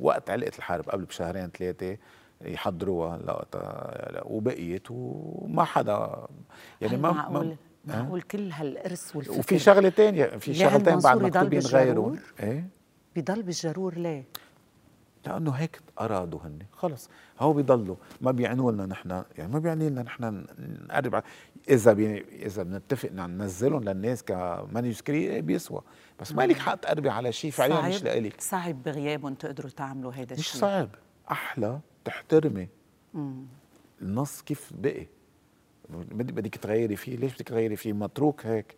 وقت 0.00 0.30
علقة 0.30 0.52
الحرب 0.58 0.90
قبل 0.90 1.04
بشهرين 1.04 1.50
ثلاثة 1.50 1.96
يحضروها 2.40 3.18
لوقتها 3.18 4.22
وبقيت 4.24 4.86
وما 4.90 5.64
حدا 5.64 6.26
يعني 6.80 6.96
ما 6.96 7.10
معقول؟ 7.12 7.56
معقول 7.84 8.22
كل 8.22 8.50
هالارث 8.50 9.16
والفكر 9.16 9.38
وفي 9.38 9.58
شغلة 9.58 9.90
ثانية 9.90 10.24
في 10.24 10.54
شغلتين 10.54 10.98
بعد 10.98 11.22
مكتوبين 11.22 11.60
غيرهم 11.60 12.18
إيه؟ 12.40 12.75
بضل 13.16 13.42
بالجرور 13.42 13.98
ليه؟ 13.98 14.24
لأنه 15.26 15.50
هيك 15.50 15.80
أرادوا 16.00 16.40
هن 16.44 16.58
خلص. 16.72 17.10
هو 17.40 17.52
بيضلوا 17.52 17.96
ما 18.20 18.30
بيعنوا 18.30 18.72
لنا 18.72 18.86
نحن 18.86 19.22
يعني 19.38 19.52
ما 19.52 19.58
بيعني 19.58 19.88
لنا 19.88 20.02
نحن 20.02 20.46
نقرب 20.58 21.22
إذا 21.68 21.92
بي 21.92 22.20
إذا 22.20 22.62
بنتفق 22.62 23.12
ننزلهم 23.12 23.84
للناس 23.84 24.22
ك 24.22 24.34
manuscrit 24.34 25.40
بيسوى. 25.40 25.82
بس 26.20 26.32
ما 26.32 26.46
لك 26.46 26.58
حق 26.58 26.74
تقربي 26.74 27.10
على 27.10 27.32
شيء 27.32 27.50
فعليا 27.50 27.88
مش 27.88 28.02
لإلك. 28.02 28.40
صعب 28.40 28.82
بغيابهم 28.82 29.34
تقدروا 29.34 29.70
تعملوا 29.70 30.12
هذا 30.12 30.34
الشيء 30.34 30.54
مش 30.54 30.60
صعب. 30.60 30.88
أحلى 31.30 31.80
تحترمي. 32.04 32.68
النص 34.02 34.42
كيف 34.42 34.72
بقي؟ 34.74 35.06
بدك 35.90 36.54
تغيري 36.54 36.96
فيه. 36.96 37.16
ليش 37.16 37.34
بدك 37.34 37.48
تغيري 37.48 37.76
فيه؟ 37.76 37.92
متروك 37.92 38.46
هيك. 38.46 38.76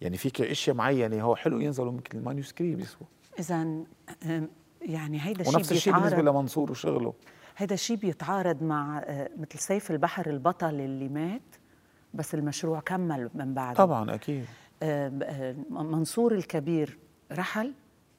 يعني 0.00 0.16
فيك 0.16 0.40
إشياء 0.40 0.76
معينة 0.76 1.22
هو 1.22 1.36
حلو 1.36 1.60
ينزلوا 1.60 1.92
مثل 1.92 2.04
ال 2.14 2.20
manuscrit 2.20 2.74
بيسوى. 2.74 3.06
إذا 3.40 3.84
يعني 4.82 5.20
هيدا 5.20 5.40
الشيء 5.40 5.56
ونفس 5.56 5.72
الشيء 5.72 5.92
بالنسبة 5.92 6.22
لمنصور 6.22 6.70
وشغله. 6.70 7.14
هيدا 7.56 7.74
الشيء 7.74 7.96
بيتعارض 7.96 8.62
مع 8.62 8.98
آه، 8.98 9.30
مثل 9.38 9.58
سيف 9.58 9.90
البحر 9.90 10.30
البطل 10.30 10.74
اللي 10.74 11.08
مات 11.08 11.56
بس 12.14 12.34
المشروع 12.34 12.80
كمل 12.80 13.30
من 13.34 13.54
بعده. 13.54 13.76
طبعا 13.76 14.14
أكيد. 14.14 14.44
آه، 14.82 15.54
منصور 15.70 16.34
الكبير 16.34 16.98
رحل 17.32 17.72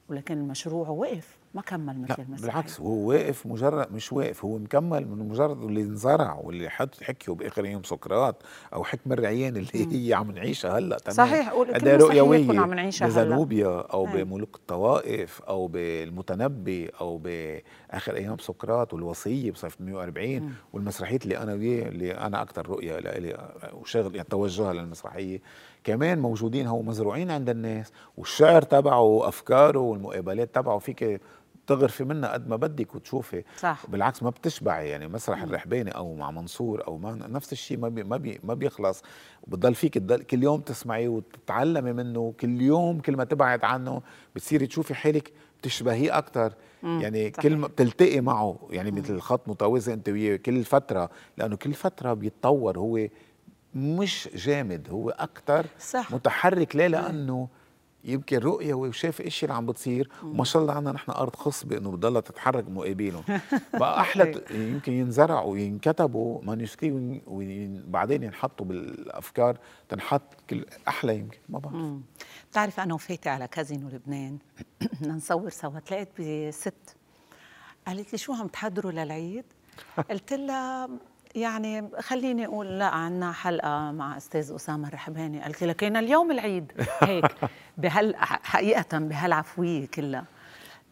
ولكن 0.08 0.38
المشروع 0.38 0.88
وقف. 0.88 1.38
ما 1.54 1.62
كمل 1.62 2.00
مثل 2.00 2.14
المسرحية. 2.18 2.50
بالعكس 2.50 2.80
هو 2.80 3.08
واقف 3.08 3.46
مجرد 3.46 3.92
مش 3.92 4.12
واقف 4.12 4.44
هو 4.44 4.58
مكمل 4.58 5.08
من 5.08 5.28
مجرد 5.28 5.62
اللي 5.62 5.80
انزرع 5.80 6.40
واللي 6.42 6.68
حد 6.70 6.88
حكيه 7.02 7.32
باخر 7.32 7.64
يوم 7.64 7.82
سقراط 7.82 8.36
أو 8.74 8.84
حكم 8.84 9.12
الرعيان 9.12 9.56
اللي 9.56 10.08
هي 10.08 10.14
عم 10.14 10.30
نعيشها 10.30 10.78
هلأ 10.78 10.98
تمام؟ 10.98 11.16
صحيح 11.16 11.50
قول 11.50 11.78
كل 11.80 11.96
رؤيويه 11.96 12.46
كنا 12.46 12.62
عم 12.62 12.74
نعيشها 12.74 13.06
بزنوبيا 13.06 13.80
أو 13.80 14.06
هي. 14.06 14.24
بملوك 14.24 14.56
الطوائف 14.56 15.42
أو 15.42 15.66
بالمتنبي 15.66 16.88
أو 17.00 17.18
بآخر 17.18 18.14
أيام 18.16 18.38
سقراط 18.38 18.94
والوصية 18.94 19.50
بصيف 19.50 19.80
140 19.80 20.54
والمسرحيات 20.72 21.24
اللي 21.24 21.38
أنا 21.38 21.52
وياه 21.54 21.88
اللي 21.88 22.12
أنا 22.12 22.42
أكثر 22.42 22.66
رؤية 22.68 22.98
لي 22.98 23.50
وشغل 23.74 24.16
يعني 24.16 24.28
توجهها 24.30 24.72
للمسرحية. 24.72 25.40
كمان 25.84 26.18
موجودين 26.18 26.66
هو 26.66 26.82
مزروعين 26.82 27.30
عند 27.30 27.48
الناس 27.48 27.92
والشعر 28.16 28.62
تبعه 28.62 29.00
وأفكاره 29.00 29.78
والمقابلات 29.78 30.54
تبعه 30.54 30.78
فيك 30.78 31.20
تغرفي 31.66 32.04
منها 32.04 32.32
قد 32.32 32.48
ما 32.48 32.56
بدك 32.56 32.94
وتشوفي. 32.94 33.44
صح. 33.58 33.86
بالعكس 33.88 34.22
ما 34.22 34.30
بتشبعي 34.30 34.88
يعني 34.88 35.08
مسرح 35.08 35.42
الرحباني 35.42 35.90
أو 35.90 36.14
مع 36.14 36.30
منصور 36.30 36.86
أو 36.86 36.98
ما 36.98 37.14
نفس 37.14 37.52
الشيء 37.52 37.78
ما 37.78 37.88
بي 37.88 38.04
ما 38.04 38.16
بي 38.16 38.40
ما 38.44 38.54
بيخلص. 38.54 39.02
بتضل 39.46 39.74
فيك 39.74 39.94
تضل 39.94 40.22
كل 40.22 40.42
يوم 40.42 40.60
تسمعيه 40.60 41.08
وتتعلمي 41.08 41.92
منه 41.92 42.34
كل 42.40 42.60
يوم 42.60 43.00
كل 43.00 43.16
ما 43.16 43.24
تبعد 43.24 43.64
عنه 43.64 44.02
بتصيري 44.34 44.66
تشوفي 44.66 44.94
حالك 44.94 45.32
بتشبهيه 45.58 46.18
أكثر 46.18 46.54
يعني 46.82 47.30
صحيح. 47.30 47.42
كل 47.42 47.56
ما 47.56 47.66
بتلتقي 47.66 48.20
معه 48.20 48.58
يعني 48.70 48.90
مم. 48.90 48.98
مثل 48.98 49.20
خط 49.20 49.48
متوازي 49.48 49.92
أنت 49.92 50.08
وياه 50.08 50.36
كل 50.36 50.64
فترة 50.64 51.10
لأنه 51.38 51.56
كل 51.56 51.74
فترة 51.74 52.12
بيتطور. 52.14 52.78
هو 52.78 53.08
مش 53.74 54.28
جامد 54.34 54.88
هو 54.90 55.10
أكثر 55.10 55.66
متحرك. 56.10 56.76
ليه؟ 56.76 56.86
لأنه 56.86 57.48
يمكن 58.04 58.38
رؤية 58.38 58.74
وشاف 58.74 59.20
الشيء 59.20 59.48
اللي 59.48 59.56
عم 59.56 59.66
بتصير. 59.66 60.08
وما 60.24 60.44
شاء 60.44 60.62
الله 60.62 60.74
عندنا 60.74 60.92
نحن 60.92 61.10
أرض 61.10 61.36
خصبه 61.36 61.78
انه 61.78 61.90
بتضلها 61.90 62.20
تتحرك 62.20 62.68
مقابلهم. 62.68 63.24
بقى 63.80 64.00
أحلى 64.00 64.42
يمكن 64.50 64.92
ينزرعوا 64.92 65.52
وينكتبوا 65.52 66.40
مانuscript 66.42 67.20
وبعدين 67.26 68.22
ينحطوا 68.22 68.66
بالأفكار 68.66 69.58
تنحط 69.88 70.22
كل 70.50 70.66
أحلى 70.88 71.18
يمكن. 71.18 71.38
ما 71.48 71.58
بعرف. 71.58 72.00
بتعرف 72.50 72.80
أنا 72.80 72.94
وفاتي 72.94 73.28
على 73.28 73.48
كازينو 73.48 73.88
لبنان. 73.88 74.38
بدنا 75.00 75.14
نصور 75.14 75.50
سوا. 75.50 75.78
تلاقيت 75.78 76.08
بست. 76.18 76.96
قالت 77.86 78.12
لي 78.12 78.18
شو 78.18 78.32
عم 78.32 78.46
تحضروا 78.46 78.92
للعيد؟ 78.92 79.44
قلت 80.10 80.32
لها 80.32 80.88
يعني 81.34 81.88
خليني 82.00 82.46
أقول 82.46 82.78
لا 82.78 82.86
عنا 82.86 83.32
حلقة 83.32 83.90
مع 83.92 84.16
أستاذ 84.16 84.52
أسامة 84.54 84.88
الرحباني. 84.88 85.40
قالت 85.42 85.62
لي 85.62 85.68
لكن 85.68 85.96
اليوم 85.96 86.30
العيد. 86.30 86.72
هيك. 87.00 87.24
بهال 87.78 88.16
حقيقة 88.16 88.98
بهالعفوية 88.98 89.86
كلها. 89.86 90.24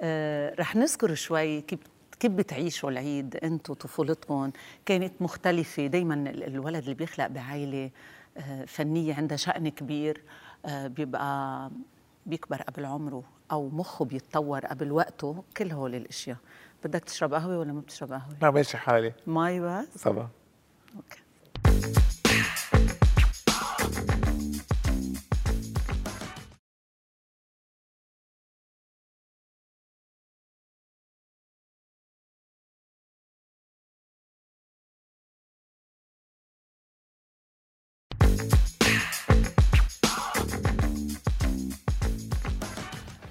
آه 0.01 0.55
رح 0.59 0.77
نذكر 0.77 1.15
شوي 1.15 1.61
كيف 1.61 1.79
كيف 2.21 2.33
بتعيشوا 2.33 2.91
العيد 2.91 3.37
أنتم 3.37 3.75
طفولتكم 3.75 4.51
كانت 4.87 5.13
مختلفة. 5.23 5.87
دائما 5.87 6.15
الولد 6.31 6.83
اللي 6.83 6.95
بيخلق 6.95 7.27
بعائلة 7.27 7.91
آه 8.37 8.65
فنية 8.65 9.15
عندها 9.15 9.37
شأن 9.37 9.69
كبير 9.69 10.23
آه 10.67 10.87
بيبقى 10.87 11.71
بيكبر 12.27 12.63
قبل 12.63 12.85
عمره 12.85 13.23
أو 13.53 13.69
مخه 13.69 14.05
بيتطور 14.05 14.67
قبل 14.67 14.93
وقته. 14.93 15.45
كل 15.57 15.71
هول 15.73 15.95
الأشياء. 15.95 16.37
بدك 16.85 17.05
تشرب 17.05 17.35
قهوة 17.35 17.59
ولا 17.59 17.73
ما 17.73 17.81
بتشرب 17.81 18.13
قهوة؟ 18.13 18.37
لا 18.43 18.51
ماشي 18.51 18.77
حالي. 18.77 19.13
مي 19.27 19.61
بس. 19.61 19.87
صبا 19.97 20.29
أوكي. 20.97 21.21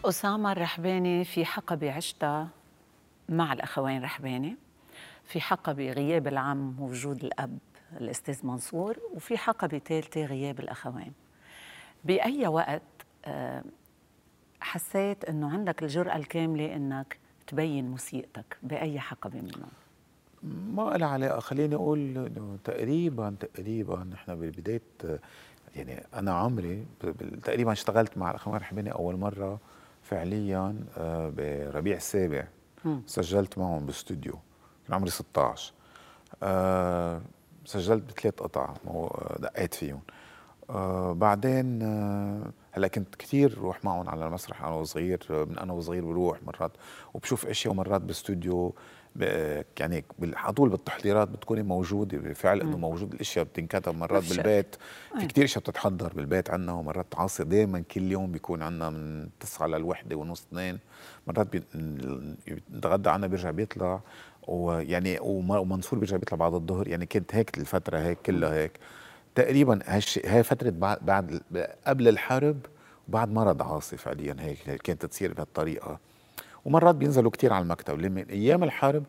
أسامة 0.05 0.51
الرحباني 0.51 1.25
في 1.25 1.45
حقبة 1.45 1.91
عشتها. 1.91 2.58
مع 3.29 3.53
الأخوين 3.53 4.03
رحباني 4.03 4.55
في 5.25 5.41
حقبة 5.41 5.91
غياب 5.91 6.27
العم 6.27 6.75
ووجود 6.79 7.23
الأب 7.23 7.57
الأستاذ 8.01 8.45
منصور 8.45 8.97
وفي 9.13 9.37
حقبة 9.37 9.79
ثالثة 9.79 10.25
غياب 10.25 10.59
الأخوين 10.59 11.13
بأي 12.05 12.47
وقت 12.47 12.81
آه، 13.25 13.63
حسيت 14.61 15.25
أنه 15.25 15.51
عندك 15.53 15.83
الجرأة 15.83 16.15
الكاملة 16.15 16.75
أنك 16.75 17.17
تبين 17.47 17.91
موسيقتك؟ 17.91 18.57
بأي 18.63 18.99
حقبة 18.99 19.41
منهم؟ 19.41 19.69
ما 20.75 20.97
لها 20.97 21.07
علاقة. 21.07 21.39
خليني 21.39 21.75
أقول 21.75 21.99
إنه 21.99 22.57
تقريبا 22.63 23.35
تقريبا 23.39 24.03
نحن 24.03 24.35
ببداية 24.35 24.81
يعني 25.75 26.03
أنا 26.13 26.31
عمري 26.31 26.85
تقريبا 27.43 27.71
اشتغلت 27.71 28.17
مع 28.17 28.31
الأخوان 28.31 28.57
رحباني 28.57 28.91
أول 28.91 29.15
مرة 29.15 29.59
فعليا 30.03 30.75
آه، 30.97 31.29
بربيع 31.37 31.95
السابع. 31.95 32.47
سجلت 33.05 33.57
معهم 33.57 33.85
باستوديو 33.85 34.33
كان 34.87 34.93
عمري 34.95 35.09
16 35.09 35.73
آه 36.43 37.21
سجلت 37.65 38.03
بثلاث 38.03 38.33
قطع 38.33 38.73
دقيت 39.39 39.73
فيهم. 39.73 40.01
آه 40.69 41.13
بعدين 41.13 41.81
آه 41.83 42.51
هلأ 42.71 42.87
كنت 42.87 43.15
كثير 43.15 43.57
روح 43.57 43.85
معهم 43.85 44.09
على 44.09 44.27
المسرح 44.27 44.63
أنا 44.63 44.75
وصغير 44.75 45.19
من 45.29 45.57
أنا 45.59 45.73
وصغير 45.73 46.05
بروح 46.05 46.43
مرات 46.43 46.71
وبشوف 47.13 47.45
أشياء 47.45 47.73
ومرات 47.73 48.01
باستوديو 48.01 48.75
يعني 49.79 50.03
على 50.23 50.53
طول 50.53 50.69
بالتحضيرات 50.69 51.27
بتكوني 51.27 51.63
موجودة 51.63 52.17
بالفعل 52.17 52.61
إنه 52.61 52.77
موجود 52.77 53.13
الأشياء 53.13 53.45
بتنكتب 53.45 53.95
مرات 53.95 54.29
بالبيت. 54.29 54.75
في 55.19 55.25
كثير 55.27 55.43
أشياء 55.43 55.63
بتتحضر 55.63 56.13
بالبيت 56.13 56.49
عندنا 56.49 56.73
ومرات 56.73 57.15
عاصر 57.15 57.43
دائما 57.43 57.79
كل 57.79 58.11
يوم 58.11 58.31
بيكون 58.31 58.61
عندنا 58.61 58.89
من 58.89 59.29
9 59.39 59.67
للوحدة 59.67 60.15
ونص 60.15 60.45
اثنين. 60.51 60.79
مرات 61.27 61.47
بيتغدى 62.47 63.09
عنا 63.09 63.27
بيرجع 63.27 63.51
بيطلع. 63.51 64.01
ويعني 64.47 65.17
ومنصور 65.21 65.99
بيرجع 65.99 66.17
بيطلع 66.17 66.37
بعد 66.37 66.53
الظهر. 66.53 66.87
يعني 66.87 67.05
كنت 67.05 67.35
هيك 67.35 67.57
الفترة 67.57 67.97
هيك 67.97 68.17
كلها 68.25 68.53
هيك. 68.53 68.71
تقريبا 69.35 69.79
هاي 70.25 70.43
فترة 70.43 70.69
بعد, 70.69 70.99
بعد 71.05 71.41
قبل 71.87 72.07
الحرب 72.07 72.65
وبعد 73.07 73.31
مرض 73.31 73.61
عاصي 73.61 73.97
فعليا 73.97 74.35
هيك 74.39 74.81
كانت 74.81 75.05
تصير 75.05 75.33
بهالطريقة. 75.33 75.99
ومرات 76.65 76.95
بينزلوا 76.95 77.31
كتير 77.31 77.53
على 77.53 77.63
المكتب. 77.63 77.99
لما 77.99 78.25
أيام 78.29 78.63
الحرب 78.63 79.03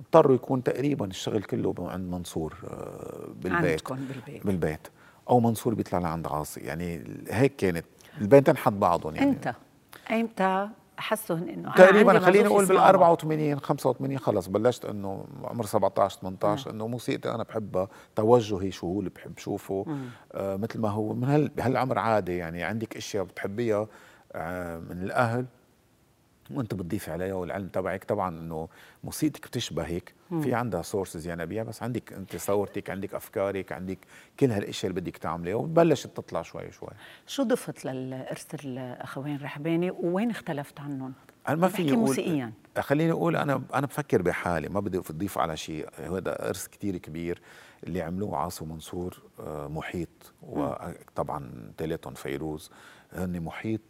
اضطروا 0.00 0.34
يكون 0.34 0.62
تقريبا 0.62 1.06
الشغل 1.06 1.42
كله 1.42 1.74
عند 1.78 2.10
منصور 2.10 2.54
آه، 2.64 3.28
بالبيت. 3.42 3.92
بالبيت. 3.92 4.46
بالبيت. 4.46 4.88
أو 5.30 5.40
منصور 5.40 5.74
بيطلع 5.74 5.98
لعند 5.98 6.26
عاصي. 6.26 6.60
يعني 6.60 7.04
هيك 7.30 7.56
كانت 7.56 7.84
البيتين 8.20 8.56
حد 8.56 8.80
بعضهم 8.80 9.14
يعني. 9.14 9.30
انت 9.30 9.54
ايمتى 10.10 10.68
حسوا 10.98 11.36
إنه 11.36 11.74
تقريبا 11.74 12.18
خليني 12.18 12.46
أقول 12.46 12.66
بال 12.66 12.76
84 12.76 13.60
85 13.60 14.18
خلص 14.18 14.46
بلشت 14.46 14.84
إنه 14.84 15.24
عمر 15.44 15.66
17 15.66 16.20
18 16.20 16.70
إنه 16.70 16.86
موسيقتي 16.86 17.30
أنا 17.30 17.42
بحبها 17.42 17.88
توجهي 18.16 18.70
شو 18.70 18.86
هو 18.86 18.98
اللي 18.98 19.10
بحب 19.10 19.38
شوفه. 19.38 19.86
آه 20.32 20.56
مثل 20.56 20.80
ما 20.80 20.88
هو 20.88 21.14
من 21.14 21.48
بهالعمر 21.56 21.98
عادي 21.98 22.36
يعني. 22.36 22.62
عندك 22.62 22.96
أشياء 22.96 23.24
بتحبيها 23.24 23.86
آه 24.32 24.78
من 24.78 25.02
الأهل 25.02 25.46
وانت 26.50 26.74
بتضيف 26.74 27.08
عليها 27.08 27.34
والعلم 27.34 27.68
تبعك. 27.68 28.04
طبعا 28.04 28.38
إنه 28.38 28.68
موسيقتك 29.04 29.46
بتشبهك 29.46 30.14
في 30.42 30.54
عندها 30.54 30.82
sources 30.82 31.26
يعني 31.26 31.46
بيها 31.46 31.62
بس 31.62 31.82
عندك 31.82 32.12
أنت 32.12 32.36
ثورتك 32.36 32.90
عندك 32.90 33.14
أفكارك 33.14 33.72
عندك 33.72 33.98
كل 34.40 34.50
هالأشياء 34.50 34.90
اللي 34.90 35.00
بدك 35.00 35.16
تعمليها 35.16 35.56
وبلشت 35.56 36.16
تطلع 36.16 36.42
شوي 36.42 36.72
شوي. 36.72 36.88
شو 37.26 37.42
ضفت 37.42 37.84
للإرث 37.84 38.54
الأخوين 38.64 39.38
رحباني؟ 39.42 39.90
وين 39.90 40.30
اختلفت 40.30 40.80
عنهم؟ 40.80 41.12
أنا 41.48 41.56
ما 41.56 41.68
فيني 41.68 41.92
أقول 41.92 42.00
موسيقيا. 42.00 42.52
خليني 42.78 43.12
أقول 43.12 43.36
أنا 43.36 43.62
أنا 43.74 43.86
بفكر 43.86 44.22
بحالي 44.22 44.68
ما 44.68 44.80
بدي 44.80 44.98
أضيف 44.98 45.38
على 45.38 45.56
شيء. 45.56 45.88
هذا 45.98 46.48
إرث 46.48 46.66
كثير 46.66 46.96
كبير 46.96 47.40
اللي 47.84 48.02
عملوه 48.02 48.36
عاصي 48.36 48.68
منصور 48.68 49.22
آه، 49.40 49.68
محيط 49.68 50.32
وطبعا 50.42 51.72
ثالثهم 51.78 52.14
فيروز. 52.14 52.70
هن 53.12 53.40
محيط 53.40 53.80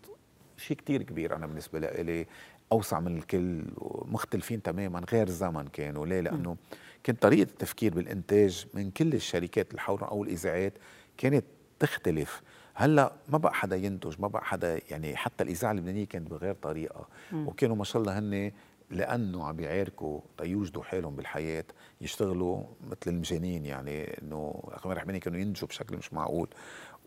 شيء 0.58 0.76
كتير 0.76 1.02
كبير 1.02 1.36
أنا 1.36 1.46
بالنسبة 1.46 1.78
لي 1.78 2.26
أوسع 2.72 3.00
من 3.00 3.16
الكل 3.18 3.64
مختلفين 4.04 4.62
تماما 4.62 5.02
غير 5.12 5.28
زمن 5.28 5.68
كانوا. 5.68 6.06
ليه؟ 6.06 6.20
لأنه 6.20 6.56
كانت 7.04 7.22
طريقة 7.22 7.48
التفكير 7.50 7.94
بالإنتاج 7.94 8.66
من 8.74 8.90
كل 8.90 9.14
الشركات 9.14 9.74
الحورة 9.74 10.04
أو 10.04 10.24
الإذاعات 10.24 10.72
كانت 11.16 11.44
تختلف. 11.78 12.42
هلأ 12.74 13.12
ما 13.28 13.38
بقى 13.38 13.54
حدا 13.54 13.76
ينتج 13.76 14.20
ما 14.20 14.28
بقى 14.28 14.44
حدا 14.44 14.80
يعني 14.90 15.16
حتى 15.16 15.44
الإذاعة 15.44 15.72
اللبنانية 15.72 16.04
كانت 16.06 16.30
بغير 16.30 16.54
طريقة. 16.54 17.08
م. 17.32 17.48
وكانوا 17.48 17.76
ما 17.76 17.84
شاء 17.84 18.02
الله 18.02 18.18
هن 18.18 18.52
لأنه 18.90 19.44
عم 19.44 19.56
بيعاركوا 19.56 20.20
تيوجدوا 20.38 20.82
حالهم 20.82 21.16
بالحياة 21.16 21.64
يشتغلوا 22.00 22.62
مثل 22.82 22.96
المجانين 23.06 23.66
يعني 23.66 24.04
إنه 24.22 24.62
أخوان 24.64 24.96
رحماني 24.96 25.20
كانوا 25.20 25.38
ينتجوا 25.38 25.68
بشكل 25.68 25.96
مش 25.96 26.12
معقول. 26.12 26.48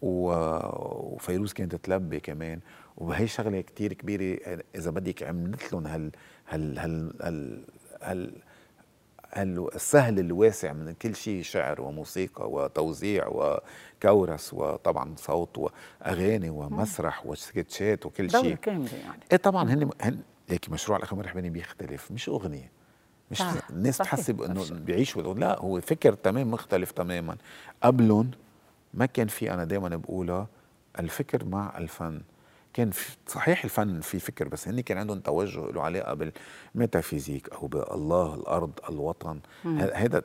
وفيروز 0.01 1.53
كانت 1.53 1.75
تلبي 1.75 2.19
كمان. 2.19 2.59
وهي 2.97 3.27
شغلة 3.27 3.61
كتير 3.61 3.93
كبيرة 3.93 4.39
إذا 4.75 4.91
بدك 4.91 5.23
عملت 5.23 5.73
لهم 5.73 5.87
هال 5.87 6.11
هال 6.49 6.79
هال 6.79 7.13
هال, 7.21 7.63
هال 8.01 8.31
هل 9.33 9.67
السهل 9.75 10.19
الواسع 10.19 10.73
من 10.73 10.93
كل 10.93 11.15
شيء 11.15 11.43
شعر 11.43 11.81
وموسيقى 11.81 12.49
وتوزيع 12.51 13.27
وكورس 13.27 14.53
وطبعا 14.53 15.15
صوت 15.17 15.57
وأغاني 15.57 16.49
ومسرح 16.49 17.25
وسكتشات 17.25 18.05
وكل 18.05 18.31
شيء. 18.31 18.41
دولة 18.41 18.55
كاملة 18.55 18.93
يعني. 18.93 19.19
إيه 19.31 19.37
طبعا 19.37 19.69
هن 19.73 19.89
هن 20.01 20.19
ليك 20.49 20.69
مشروع 20.69 20.97
الأخ 20.97 21.13
مرحباني 21.13 21.49
بيختلف 21.49 22.11
مش 22.11 22.29
أغنية. 22.29 22.71
مش 23.31 23.43
الناس 23.69 23.97
تحسب 23.97 24.41
انه 24.41 24.65
بيعيشوا 24.71 25.33
لا 25.33 25.59
هو 25.59 25.81
فكر 25.81 26.13
تمام 26.13 26.51
مختلف 26.51 26.91
تماما. 26.91 27.37
قبلهم 27.83 28.31
ما 28.93 29.05
كان 29.05 29.27
في 29.27 29.53
أنا 29.53 29.63
دائما 29.63 29.95
بقولها 29.95 30.47
الفكر 30.99 31.45
مع 31.45 31.77
الفن. 31.77 32.21
كان 32.73 32.91
في 32.91 33.17
صحيح 33.27 33.63
الفن 33.63 34.01
في 34.01 34.19
فكر 34.19 34.47
بس 34.47 34.67
هن 34.67 34.81
كان 34.81 34.97
عندهم 34.97 35.19
توجه 35.19 35.71
له 35.71 35.81
علاقة 35.81 36.31
بالميتافيزيك 36.75 37.49
أو 37.49 37.67
بالله 37.67 38.35
الأرض 38.35 38.71
الوطن. 38.89 39.39
هذا 39.93 40.23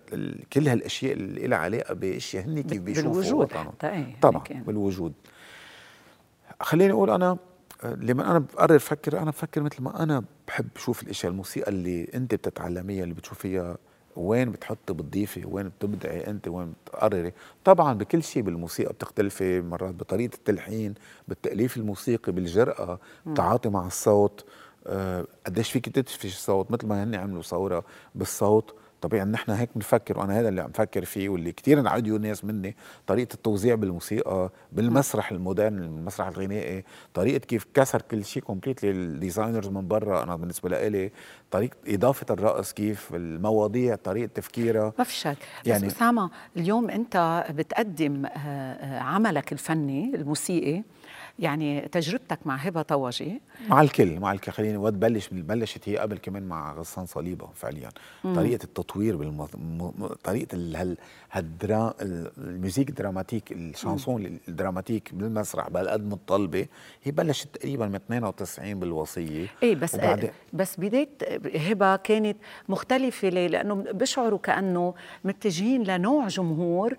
كل 0.52 0.68
هالأشياء 0.68 1.12
اللي 1.12 1.46
لها 1.46 1.58
علاقة 1.58 1.94
باشياء 1.94 2.44
هن 2.44 2.62
كيف 2.62 2.82
بيشوفوا 2.82 3.12
بالوجود. 3.12 3.52
حتى 3.52 3.88
إيه 3.88 4.20
طبعا 4.22 4.44
بالوجود. 4.48 5.12
خليني 6.60 6.92
أقول 6.92 7.10
أنا 7.10 7.38
لما 7.84 8.30
أنا 8.30 8.38
بقرر 8.38 8.76
أفكر 8.76 9.18
أنا 9.18 9.30
بفكر 9.30 9.62
مثل 9.62 9.82
ما 9.82 10.02
أنا 10.02 10.24
بحب 10.48 10.68
أشوف 10.76 11.02
الأشياء 11.02 11.32
الموسيقى 11.32 11.70
اللي 11.70 12.08
أنت 12.14 12.34
بتتعلميها 12.34 13.02
اللي 13.02 13.14
بتشوفيها 13.14 13.76
وين 14.16 14.50
بتحطي 14.50 14.94
بتضيفي 14.94 15.44
وين 15.46 15.68
بتبدعي 15.68 16.26
انت 16.26 16.48
وين 16.48 16.74
بتقرري؟ 16.86 17.32
طبعا 17.64 17.92
بكل 17.94 18.22
شيء 18.22 18.42
بالموسيقى 18.42 18.92
بتختلفي 18.92 19.60
مرات 19.60 19.94
بطريقة 19.94 20.34
التلحين 20.34 20.94
بالتاليف 21.28 21.76
الموسيقي 21.76 22.32
بالجرأة 22.32 22.98
بالتعاطي 23.26 23.68
مع 23.68 23.86
الصوت. 23.86 24.44
آه 24.86 25.26
قديش 25.46 25.70
فيك 25.70 25.88
تدفش 25.88 26.24
الصوت 26.24 26.70
مثل 26.70 26.86
ما 26.86 27.04
هن 27.04 27.14
عملوا 27.14 27.42
ثورة 27.42 27.84
بالصوت. 28.14 28.74
طبيعي 29.00 29.24
نحن 29.24 29.50
هيك 29.50 29.68
بنفكر 29.74 30.18
وأنا 30.18 30.40
هذا 30.40 30.48
اللي 30.48 30.60
عم 30.60 30.70
فكر 30.72 31.04
فيه 31.04 31.28
واللي 31.28 31.52
كثير 31.52 31.80
انعدوا 31.80 32.16
الناس 32.16 32.44
مني 32.44 32.76
طريقة 33.06 33.34
التوزيع 33.34 33.74
بالموسيقى 33.74 34.50
بالمسرح 34.72 35.32
ال 35.32 35.39
modern 35.39 35.78
المسرح 35.78 36.26
الغنائي 36.26 36.84
طريقة 37.14 37.38
كيف 37.38 37.66
كسر 37.74 38.02
كل 38.02 38.24
شيء 38.24 38.42
completely 38.42 38.90
ال 38.90 38.98
designers 38.98 39.68
من 39.68 39.88
برا 39.88 40.22
أنا 40.22 40.36
بالنسبة 40.36 40.68
لي 40.68 41.10
طريقة 41.50 41.76
إضافة 41.86 42.26
الرقص 42.30 42.72
كيف 42.72 43.14
المواضيع 43.14 43.96
طريقة 43.96 44.30
تفكيرها 44.34 44.92
ما 44.98 45.04
في 45.04 45.14
شك 45.14 45.36
يعني 45.66 45.86
بس 45.86 45.94
أسامة 45.94 46.30
اليوم 46.56 46.90
أنت 46.90 47.44
بتقدم 47.50 48.26
آه، 48.26 48.30
آه، 48.30 49.00
عملك 49.00 49.52
الفني 49.52 50.14
الموسيقي 50.14 50.82
يعني 51.38 51.80
تجربتك 51.80 52.38
مع 52.46 52.56
هبة 52.56 52.82
طوجي. 52.82 53.40
مع 53.68 53.80
الكل 53.80 54.20
مع 54.20 54.32
الكل. 54.32 54.52
خليني 54.52 54.78
بلش 54.90 55.28
بلشت 55.32 55.88
هي 55.88 55.98
قبل 55.98 56.18
كمان 56.18 56.42
مع 56.42 56.72
غسان 56.72 57.06
صليبة 57.06 57.48
فعليا. 57.54 57.88
مم. 58.24 58.34
طريقة 58.34 58.64
التطوير 58.64 59.16
بالمض... 59.16 59.48
م... 59.56 60.06
طريقة 60.24 60.48
ال... 60.54 60.96
هالدرا 61.32 61.94
الميوزيك 62.38 62.88
الدراماتيك 62.88 63.52
الشانسون 63.52 64.38
الدراماتيك 64.48 65.14
بالمسرح 65.14 65.68
بهالقد 65.68 66.04
متطلبة. 66.06 66.66
هي 67.04 67.12
بلشت 67.12 67.48
تقريبا 67.56 67.86
من 67.86 67.94
92 67.94 68.80
بالوصية. 68.80 69.46
إيه 69.62 69.74
بس 69.74 69.94
وبعد... 69.94 70.30
بس 70.52 70.80
بداية 70.80 71.08
هبة 71.56 71.96
كانت 71.96 72.36
مختلفة 72.68 73.28
ليه؟ 73.28 73.46
لأنه 73.46 73.74
بيشعروا 73.74 74.38
كأنه 74.38 74.94
متجهين 75.24 75.82
لنوع 75.82 76.28
جمهور 76.28 76.96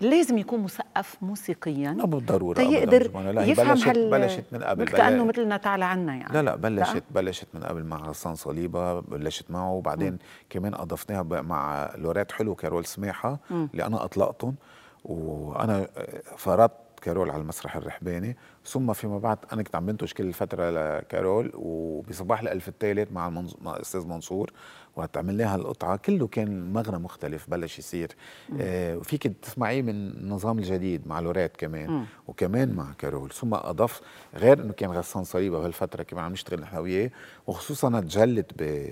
لازم 0.00 0.38
يكون 0.38 0.60
مثقف 0.60 1.16
موسيقيا 1.22 1.90
بالضرورة 1.92 2.56
تيقدر 2.56 3.20
لا 3.32 3.44
يفهم 3.44 3.68
بلشت, 3.74 3.88
هال 3.88 4.10
بلشت 4.10 4.44
من 4.52 4.62
قبل 4.62 4.84
كانه 4.84 5.24
مثلنا 5.24 5.56
تعالى 5.56 5.84
عنا 5.84 6.14
يعني 6.14 6.32
لا 6.32 6.42
لا 6.42 6.56
بلشت 6.56 6.94
لا. 6.94 7.02
بلشت 7.10 7.46
من 7.54 7.62
قبل 7.62 7.84
مع 7.84 7.96
غسان 7.96 8.34
صليبة 8.34 9.00
بلشت 9.00 9.50
معه 9.50 9.72
وبعدين 9.72 10.12
م. 10.12 10.18
كمان 10.50 10.74
أضفناها 10.74 11.22
مع 11.22 11.90
لوريت 11.96 12.32
حلو 12.32 12.54
كارول 12.54 12.84
سماحة. 12.84 13.38
اللي 13.50 13.86
أنا 13.86 14.04
أطلقتهم 14.04 14.54
وأنا 15.04 15.86
فرضت 16.36 16.72
كارول 17.02 17.30
على 17.30 17.42
المسرح 17.42 17.76
الرحباني 17.76 18.36
ثم 18.64 18.92
فيما 18.92 19.18
بعد 19.18 19.38
أنا 19.52 19.62
كنت 19.62 19.76
عم 19.76 19.86
بنتج 19.86 20.12
كل 20.12 20.24
الفترة 20.24 20.70
لكارول 20.70 21.52
وبصباح 21.54 22.40
الألف 22.40 22.68
الثالث. 22.68 23.12
مع 23.12 23.28
الاستاذ 23.66 24.06
منصور 24.06 24.50
وقت 24.96 25.16
عملناها 25.16 25.56
القطعة 25.56 25.96
كله 25.96 26.26
كان 26.26 26.72
مغنى 26.72 26.98
مختلف 26.98 27.50
بلش 27.50 27.78
يصير. 27.78 28.08
آه 28.60 28.96
فيك 28.98 29.26
تسمعيه 29.26 29.82
من 29.82 29.90
النظام 29.90 30.58
الجديد 30.58 31.08
مع 31.08 31.20
لوريت 31.20 31.56
كمان 31.56 31.90
م. 31.90 32.06
وكمان 32.28 32.74
مع 32.74 32.92
كارول. 32.98 33.30
ثم 33.30 33.54
اضاف 33.54 34.00
غير 34.34 34.62
إنه 34.62 34.72
كان 34.72 34.90
غسان 34.90 35.24
صليبه 35.24 35.58
بهالفتره 35.58 36.02
كمان 36.02 36.24
عم 36.24 36.32
نشتغل 36.32 36.60
نحن 36.60 36.76
وياه 36.76 37.10
وخصوصا 37.46 38.00
تجلت 38.00 38.50
ب 38.58 38.88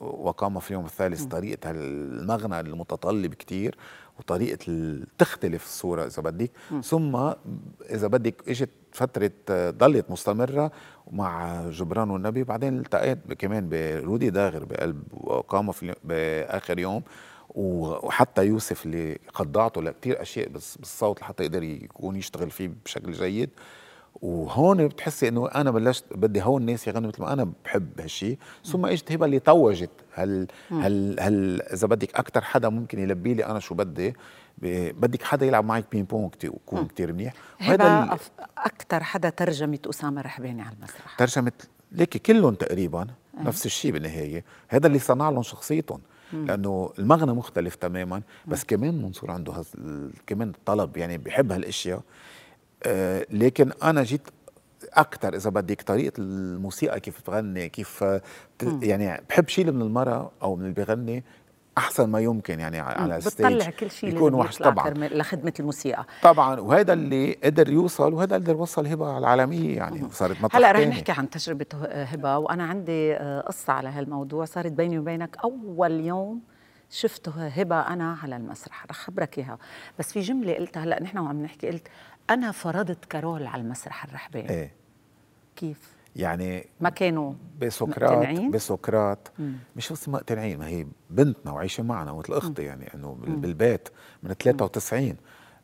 وقام 0.00 0.60
في 0.60 0.70
اليوم 0.70 0.84
الثالث 0.84 1.24
طريقة 1.24 1.70
المغنى 1.70 2.60
المتطلب 2.60 3.34
كتير 3.34 3.76
وطريقة 4.18 4.58
تختلف 5.18 5.64
الصورة 5.64 6.06
إذا 6.06 6.22
بدك. 6.22 6.50
ثم 6.84 7.16
إذا 7.90 8.06
بدك 8.06 8.48
إجت 8.48 8.70
فترة 8.92 9.30
ضلت 9.50 10.10
مستمرة 10.10 10.72
مع 11.10 11.62
جبران 11.70 12.10
والنبي 12.10 12.44
بعدين 12.44 12.78
التقيت 12.78 13.32
كمان 13.32 13.68
برودي 13.68 14.30
داغر 14.30 14.64
بقلب 14.64 15.02
وقام 15.12 15.72
في 15.72 15.94
بآخر 16.04 16.78
يوم 16.78 17.02
وحتى 17.48 18.46
يوسف 18.46 18.86
اللي 18.86 19.18
خضعته 19.28 19.82
لكثير 19.82 20.22
أشياء 20.22 20.48
بالصوت 20.48 21.20
لحتى 21.20 21.42
يقدر 21.44 21.62
يكون 21.62 22.16
يشتغل 22.16 22.50
فيه 22.50 22.70
بشكل 22.84 23.12
جيد. 23.12 23.50
وهون 24.22 24.88
بتحسي 24.88 25.28
إنه 25.28 25.48
أنا 25.48 25.70
بلشت 25.70 26.04
بدي 26.14 26.42
هون 26.42 26.60
الناس 26.60 26.88
يغنوا 26.88 27.08
مثل 27.08 27.22
ما 27.22 27.32
أنا 27.32 27.52
بحب 27.64 28.00
هالشيء 28.00 28.38
ثم 28.64 28.86
إجت 28.86 29.12
هبة 29.12 29.26
اللي 29.26 29.38
توجت 29.38 29.90
هل 30.12 30.46
هل 30.70 31.16
هل 31.20 31.62
إذا 31.62 31.86
بدك 31.86 32.14
أكثر 32.14 32.40
حدا 32.40 32.68
ممكن 32.68 32.98
يلبي 32.98 33.34
لي 33.34 33.46
أنا 33.46 33.58
شو 33.58 33.74
بدي 33.74 34.14
بدك 34.92 35.22
حدا 35.22 35.46
يلعب 35.46 35.64
معك 35.64 35.84
بين 35.92 36.04
بونج 36.04 36.32
ويكون 36.44 36.86
كثير 36.86 37.12
منيح. 37.12 37.32
هذا 37.58 38.18
أكثر 38.58 39.02
حدا 39.02 39.30
ترجمة 39.30 39.78
أسامة 39.86 40.20
رحباني 40.20 40.62
على 40.62 40.76
المسرح. 40.76 41.16
ترجمت 41.18 41.68
ليكي 41.92 42.18
كلهم 42.18 42.54
تقريبا 42.54 43.02
أه. 43.02 43.42
نفس 43.42 43.66
الشيء 43.66 43.92
بالنهاية. 43.92 44.44
هذا 44.68 44.86
اللي 44.86 44.98
صنع 44.98 45.30
لهم 45.30 45.42
شخصيتهم. 45.42 46.00
لأنه 46.32 46.92
المغنى 46.98 47.32
مختلف 47.32 47.74
تماما 47.74 48.22
بس 48.46 48.64
كمان 48.64 49.02
منصور 49.02 49.30
عنده 49.30 49.64
كمان 50.26 50.48
الطلب 50.48 50.96
يعني 50.96 51.18
بحب 51.18 51.52
هالأشياء. 51.52 52.02
آه 52.86 53.26
لكن 53.30 53.72
أنا 53.82 54.02
جيت 54.02 54.22
أكثر 54.92 55.34
إذا 55.34 55.50
بدك 55.50 55.82
طريقة 55.82 56.12
الموسيقى 56.18 57.00
كيف 57.00 57.20
بتغني 57.20 57.68
كيف 57.68 58.04
يعني 58.82 59.22
بحب 59.28 59.48
شيء 59.48 59.72
من 59.72 59.82
المرأة 59.82 60.30
أو 60.42 60.56
من 60.56 60.62
اللي 60.62 60.74
بيغني 60.74 61.24
أحسن 61.78 62.08
ما 62.10 62.20
يمكن 62.20 62.60
يعني 62.60 62.78
على 62.80 63.16
الستيج 63.16 63.46
بتطلع 63.46 63.70
كل 63.70 63.90
شيء 63.90 64.14
يكون 64.14 64.34
وحش 64.34 64.58
طبعا. 64.58 64.90
لخدمة 64.94 65.52
الموسيقى. 65.60 66.04
طبعا. 66.22 66.60
وهذا 66.60 66.92
اللي 66.92 67.32
قدر 67.44 67.68
يوصل 67.70 68.14
وهذا 68.14 68.36
اللي 68.36 68.46
قدر 68.52 68.60
وصل 68.62 68.86
هبة 68.86 69.18
العالمية 69.18 69.76
يعني 69.76 70.10
صارت 70.10 70.42
مطرح 70.42 70.56
هلأ 70.56 70.72
رح 70.72 70.80
نحكي 70.80 71.12
عن 71.12 71.30
تجربة 71.30 71.66
هبة 71.84 72.38
وأنا 72.38 72.64
عندي 72.64 73.14
آه، 73.14 73.40
قصة 73.40 73.72
على 73.72 73.88
هالموضوع. 73.88 74.44
صارت 74.44 74.72
بيني 74.72 74.98
وبينك 74.98 75.36
أول 75.44 76.00
يوم 76.00 76.40
شفته 76.90 77.46
هبة 77.46 77.80
أنا 77.80 78.16
على 78.22 78.36
المسرح. 78.36 78.86
رح 78.90 78.96
خبرك 78.96 79.38
إياها. 79.38 79.58
بس 79.98 80.12
في 80.12 80.20
جملة 80.20 80.54
قلتها 80.54 80.84
هلأ 80.84 81.02
نحن 81.02 81.18
وعم 81.18 81.42
نحكي 81.42 81.66
قلت 81.68 81.88
أنا 82.30 82.52
فرضت 82.52 83.04
كارول 83.04 83.46
على 83.46 83.62
المسرح 83.62 84.04
الرحباني. 84.04 84.50
إيه. 84.50 84.72
كيف؟ 85.56 85.98
يعني 86.16 86.66
ما 86.80 86.90
كانوا 86.90 87.32
بسقراط؟ 87.60 88.26
بسقراط 88.50 89.32
مش 89.76 89.92
بس 89.92 90.08
مقتنعين 90.08 90.58
ما 90.58 90.66
هي 90.66 90.86
بنتنا 91.10 91.52
وعايشه 91.52 91.82
معنا 91.82 92.12
مثل 92.12 92.32
أختي 92.32 92.62
يعني 92.62 92.94
إنه 92.94 93.18
بالبيت 93.26 93.88
من 94.22 94.32
93 94.32 95.16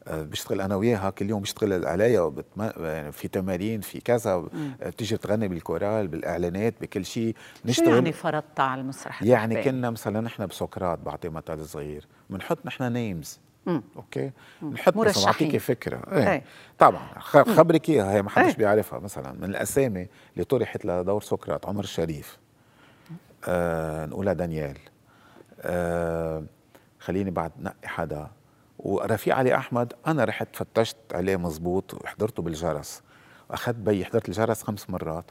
آه، 0.09 0.23
بشتغل 0.23 0.61
أنا 0.61 0.77
وياها 0.77 1.11
كل 1.11 1.31
يوم 1.31 1.43
بشتغل 1.43 1.87
عليها 1.87 2.33
يعني 2.79 3.13
في 3.13 3.29
تمارين 3.29 3.81
في 3.81 4.01
كذا. 4.01 4.49
بتيجي 4.87 5.17
بتغني 5.17 5.49
بالكورال 5.49 6.09
بالإعلانات 6.09 6.75
بكل 6.81 7.05
شيء. 7.05 7.35
نشتغل 7.65 7.87
شو 7.87 7.95
يعني 7.95 8.13
فرضتها 8.13 8.63
على 8.63 8.81
المسرح 8.81 9.23
يعني 9.23 9.63
كنا 9.63 9.91
مثلا 9.91 10.21
نحن 10.21 10.47
بسقراط 10.47 10.99
بعطي 10.99 11.29
مثل 11.29 11.65
صغير 11.67 12.07
بنحط 12.31 12.67
نحن 12.67 12.93
names 12.93 13.41
مم. 13.67 13.83
أوكي؟ 13.97 14.31
نحط 14.63 14.99
بس 14.99 15.25
بعطيكي 15.25 15.59
فكره 15.59 16.03
إيه. 16.13 16.33
إيه. 16.33 16.45
طبعا 16.79 17.19
خبرك 17.19 17.89
اياها 17.89 18.13
هي 18.13 18.23
ما 18.23 18.31
حدش 18.31 18.51
إيه. 18.51 18.57
بيعرفها. 18.57 18.99
مثلا 18.99 19.33
من 19.33 19.45
الأسامي 19.45 20.09
اللي 20.35 20.45
طرحت 20.45 20.85
لدور 20.85 21.23
سقراط 21.23 21.67
عمر 21.67 21.85
الشريف 21.85 22.39
آه 23.49 24.07
نقولها 24.07 24.33
دانيال 24.33 24.77
آه 25.61 26.45
خليني 26.99 27.31
بعد 27.31 27.53
نقي 27.59 27.89
حدا. 27.89 28.31
ورفيق 28.79 29.37
علي 29.37 29.57
أحمد 29.57 29.93
أنا 30.07 30.25
رحت 30.25 30.57
فتشت 30.57 30.97
عليه 31.15 31.37
مزبوط 31.37 31.95
وحضرته 31.95 32.43
بالجرس. 32.43 33.03
واخذت 33.51 33.77
بي 33.77 34.05
حضرت 34.05 34.29
الجرس 34.29 34.63
خمس 34.63 34.91
مرات. 34.91 35.25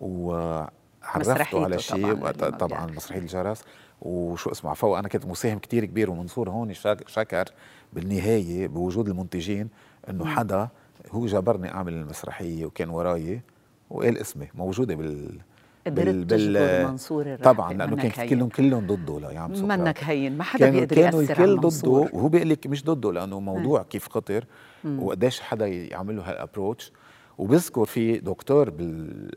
وعرفته 0.00 1.64
على 1.64 1.78
شيء 1.78 2.14
طبعا, 2.30 2.50
طبعا 2.50 2.86
مسرحية 2.86 3.20
الجرس. 3.20 3.62
وشو 4.04 4.50
اسمه 4.50 4.70
عفوا 4.70 4.98
أنا 4.98 5.08
كنت 5.08 5.26
مساهم 5.26 5.58
كتير 5.58 5.84
كبير 5.84 6.10
ومنصور 6.10 6.50
هون 6.50 6.74
شكر 7.06 7.44
بالنهاية 7.92 8.68
بوجود 8.68 9.08
المنتجين 9.08 9.68
إنه 10.10 10.26
حدا 10.26 10.68
هو 11.10 11.26
جبرني 11.26 11.74
أعمل 11.74 11.92
المسرحية 11.92 12.66
وكان 12.66 12.88
وراي 12.88 13.40
وقال 13.90 14.18
اسمي 14.18 14.48
موجودة 14.54 14.94
بال 14.94 15.38
بال 15.86 16.24
بال 16.24 16.86
منصور 16.86 17.36
طبعا 17.36 17.72
لأنه 17.72 17.96
كان 17.96 18.28
كلهم 18.28 18.48
كلهم 18.48 18.86
ضده 18.86 19.20
لا 19.20 19.40
عم 19.40 19.50
منك 19.50 20.04
هين. 20.04 20.38
ما 20.38 20.44
حدا 20.44 20.70
بيقدر 20.70 20.98
يأثر 20.98 21.34
كانوا 21.34 21.54
الكل 21.54 21.68
ضده 21.68 21.90
وهو 21.90 22.28
بيقول 22.28 22.48
لك 22.48 22.66
مش 22.66 22.84
ضده 22.84 23.12
لأنه 23.12 23.40
موضوع 23.40 23.80
م. 23.80 23.84
كيف 23.84 24.08
خطر 24.08 24.44
وقديش 24.84 25.40
حدا 25.40 25.66
يعمل 25.66 26.16
له 26.16 26.30
هالابروتش 26.30 26.92
وبذكر 27.38 27.84
في 27.84 28.18
دكتور 28.18 28.70
بال 28.70 29.30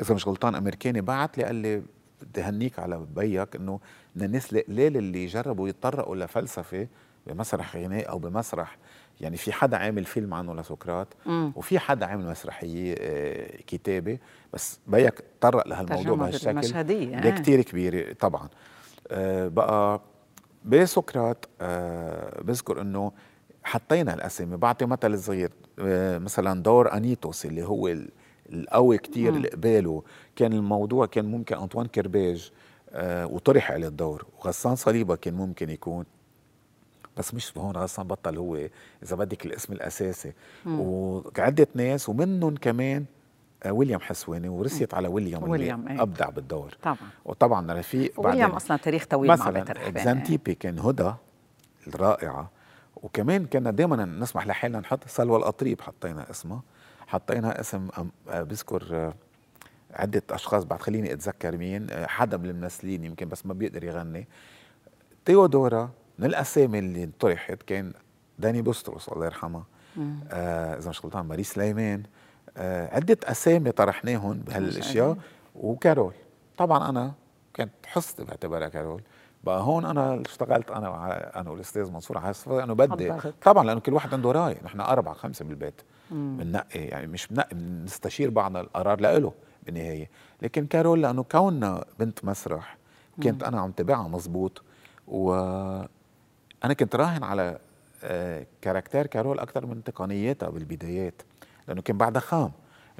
إذا 0.00 0.14
مش 0.14 0.28
غلطان 0.28 0.54
أمريكاني 0.54 1.00
بعت 1.00 1.38
لي 1.38 1.44
قال 1.44 1.54
لي 1.54 1.82
بدي 2.24 2.42
هنيك 2.42 2.78
على 2.78 3.06
بيك 3.16 3.56
إنه 3.56 3.80
من 4.16 4.22
الناس 4.24 4.52
القلال 4.52 4.96
اللي 4.96 5.26
جربوا 5.26 5.68
يتطرقوا 5.68 6.16
لفلسفة 6.16 6.86
بمسرح 7.26 7.76
غناء 7.76 8.08
أو 8.10 8.18
بمسرح 8.18 8.76
يعني 9.20 9.36
في 9.36 9.52
حدا 9.52 9.76
عامل 9.76 10.04
فيلم 10.04 10.34
عنه 10.34 10.54
لسقراط 10.54 11.08
وفي 11.56 11.78
حدا 11.78 12.06
عامل 12.06 12.26
مسرحية 12.26 12.94
آه، 12.98 13.56
كتابة 13.66 14.18
بس 14.52 14.80
بيك 14.86 15.24
تطرق 15.40 15.68
لهالموضوع 15.68 16.14
بهالشكل. 16.16 16.54
مشهدية 16.54 17.18
ده 17.18 17.30
كثير 17.30 17.62
كبيرة 17.62 18.12
طبعا. 18.12 18.48
آه، 19.10 19.48
بقى 19.48 20.00
بسقراط 20.64 21.48
آه، 21.60 22.42
بذكر 22.42 22.80
إنه 22.80 23.12
حطينا 23.64 24.14
الأسامي 24.14 24.56
بعطي 24.56 24.86
مثل 24.86 25.18
صغير 25.18 25.50
مثلا 26.18 26.62
دور 26.62 26.92
أنيتوس 26.92 27.46
اللي 27.46 27.62
هو 27.62 27.94
القوي 28.52 28.98
كتير 28.98 29.34
اللي 29.34 29.48
قباله. 29.48 30.02
كان 30.36 30.52
الموضوع 30.52 31.06
كان 31.06 31.24
ممكن 31.24 31.56
أنطوان 31.56 31.86
كرباج 31.86 32.52
آه 32.90 33.26
وطرح 33.26 33.72
عليه 33.72 33.88
الدور. 33.88 34.26
وغسان 34.38 34.76
صليبة 34.76 35.16
كان 35.16 35.34
ممكن 35.34 35.70
يكون. 35.70 36.04
بس 37.16 37.34
مش 37.34 37.58
هون 37.58 37.76
غسان 37.76 38.06
بطل 38.06 38.38
هو 38.38 38.56
إذا 39.02 39.16
بدك 39.16 39.46
الاسم 39.46 39.72
الأساسي. 39.72 40.32
وعدة 40.66 41.66
ناس 41.74 42.08
ومنهم 42.08 42.56
كمان 42.56 43.04
آه 43.62 43.72
ويليام 43.72 44.00
حسواني 44.00 44.48
ورسيت 44.48 44.94
على 44.94 45.08
ويليام, 45.08 45.50
ويليام 45.50 45.80
اللي 45.80 45.92
إيه. 45.92 46.02
أبدع 46.02 46.28
بالدور. 46.28 46.76
طبعا. 46.82 46.96
وطبعا 47.24 47.72
رفيق 47.72 48.12
ويليام 48.20 48.50
أصلا 48.50 48.76
تاريخ 48.76 49.06
طويل 49.06 49.30
مثلا 49.30 49.88
إكزانتيبي 49.88 50.54
كان 50.54 50.78
هدى 50.78 51.12
الرائعة. 51.86 52.50
وكمان 53.02 53.46
كنا 53.46 53.70
دائما 53.70 54.04
نسمح 54.04 54.46
لحالنا 54.46 54.80
نحط 54.80 55.08
سلوى 55.08 55.36
القطريب 55.36 55.80
حطينا 55.80 56.30
اسمها 56.30 56.62
حطينا 57.06 57.60
اسم 57.60 57.88
آه، 58.28 58.42
بذكر 58.42 58.88
آه، 58.92 59.14
عدة 59.94 60.22
أشخاص 60.30 60.64
بعد 60.64 60.80
خليني 60.82 61.12
أتذكر 61.12 61.56
مين 61.56 61.86
آه، 61.90 62.06
حدا 62.06 62.36
من 62.36 62.50
الممثلين 62.50 63.04
يمكن 63.04 63.28
بس 63.28 63.46
ما 63.46 63.54
بيقدر 63.54 63.84
يغني. 63.84 64.28
تيودورا 65.24 65.90
من 66.18 66.26
الأسامي 66.26 66.78
اللي 66.78 67.10
طرحت 67.20 67.62
كان 67.62 67.92
داني 68.38 68.62
بوستروس 68.62 69.08
الله 69.08 69.24
يرحمها 69.26 69.64
آه 70.30 70.78
إذا 70.78 70.90
مش 70.90 71.04
غلطان 71.04 71.26
ماري 71.26 71.42
سليمان. 71.42 72.02
آه 72.56 72.96
عدة 72.96 73.18
أسامي 73.24 73.70
طرحناهم 73.72 74.32
بهالأشياء 74.38 75.16
وكارول. 75.54 76.12
طبعا 76.58 76.88
أنا 76.88 77.12
كانت 77.54 77.72
حصتي 77.86 78.24
بعتبرها 78.24 78.68
كارول. 78.68 79.02
بقى 79.44 79.60
هون 79.62 79.84
أنا 79.84 80.22
اشتغلت 80.26 80.70
أنا 80.70 81.40
أنا 81.40 81.50
والأستاذ 81.50 81.90
منصور 81.90 82.18
على 82.18 82.34
انه 82.48 82.74
بدي 82.74 83.12
طبعا 83.42 83.64
لأنه 83.64 83.80
كل 83.80 83.92
واحد 83.92 84.14
عنده 84.14 84.32
رأي. 84.32 84.56
نحن 84.64 84.80
أربعة 84.80 85.14
خمسة 85.14 85.44
بالبيت. 85.44 85.80
بننقي 86.10 86.80
يعني 86.84 87.06
مش 87.06 87.26
بنقي 87.26 87.54
بنستشير 87.56 88.30
بعضنا 88.30 88.60
القرار 88.60 89.00
لإله 89.00 89.32
بالنهاية. 89.66 90.10
لكن 90.42 90.66
كارول 90.66 91.02
لأنه 91.02 91.22
كوننا 91.22 91.84
بنت 91.98 92.24
مسرح 92.24 92.76
كنت 93.22 93.42
أنا 93.42 93.60
عم 93.60 93.70
تابعها 93.70 94.08
مزبوط 94.08 94.62
و 95.08 95.34
أنا 96.64 96.74
كنت 96.80 96.96
راهن 96.96 97.22
على 97.24 97.58
آه، 98.04 98.46
كاركتير 98.62 99.06
كارول 99.06 99.38
أكثر 99.38 99.66
من 99.66 99.84
تقنياتها 99.84 100.48
بالبدايات 100.48 101.22
لأنه 101.68 101.82
كان 101.82 101.98
بعدها 101.98 102.20
خام. 102.20 102.52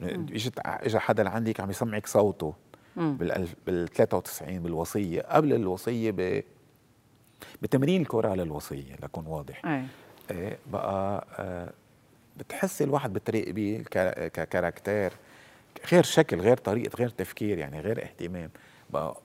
إجت 0.03 0.59
اجى 0.59 0.99
حدا 0.99 1.23
لعندك 1.23 1.61
عم 1.61 1.71
يسمعك 1.71 2.07
صوته 2.07 2.55
بال 2.97 3.49
بال 3.67 3.89
93 3.89 4.59
بالوصية 4.61 5.23
قبل 5.23 5.53
الوصية 5.53 6.11
ب 6.11 6.43
بتمرين 7.63 8.01
الكره 8.03 8.29
على 8.29 8.43
الوصية 8.43 8.95
لكون 9.03 9.27
واضح. 9.27 9.67
أي. 9.67 9.85
إيه 10.31 10.59
بقى 10.73 11.27
بتحسي 12.37 12.85
الواحد 12.85 13.13
بتراقبيه 13.13 13.83
ككاركتير 14.29 15.13
غير 15.93 16.03
شكل 16.03 16.41
غير 16.41 16.57
طريقة 16.57 16.97
غير 16.99 17.09
تفكير 17.09 17.59
يعني 17.59 17.81
غير 17.81 18.03
اهتمام. 18.03 18.51
بقى 18.91 19.17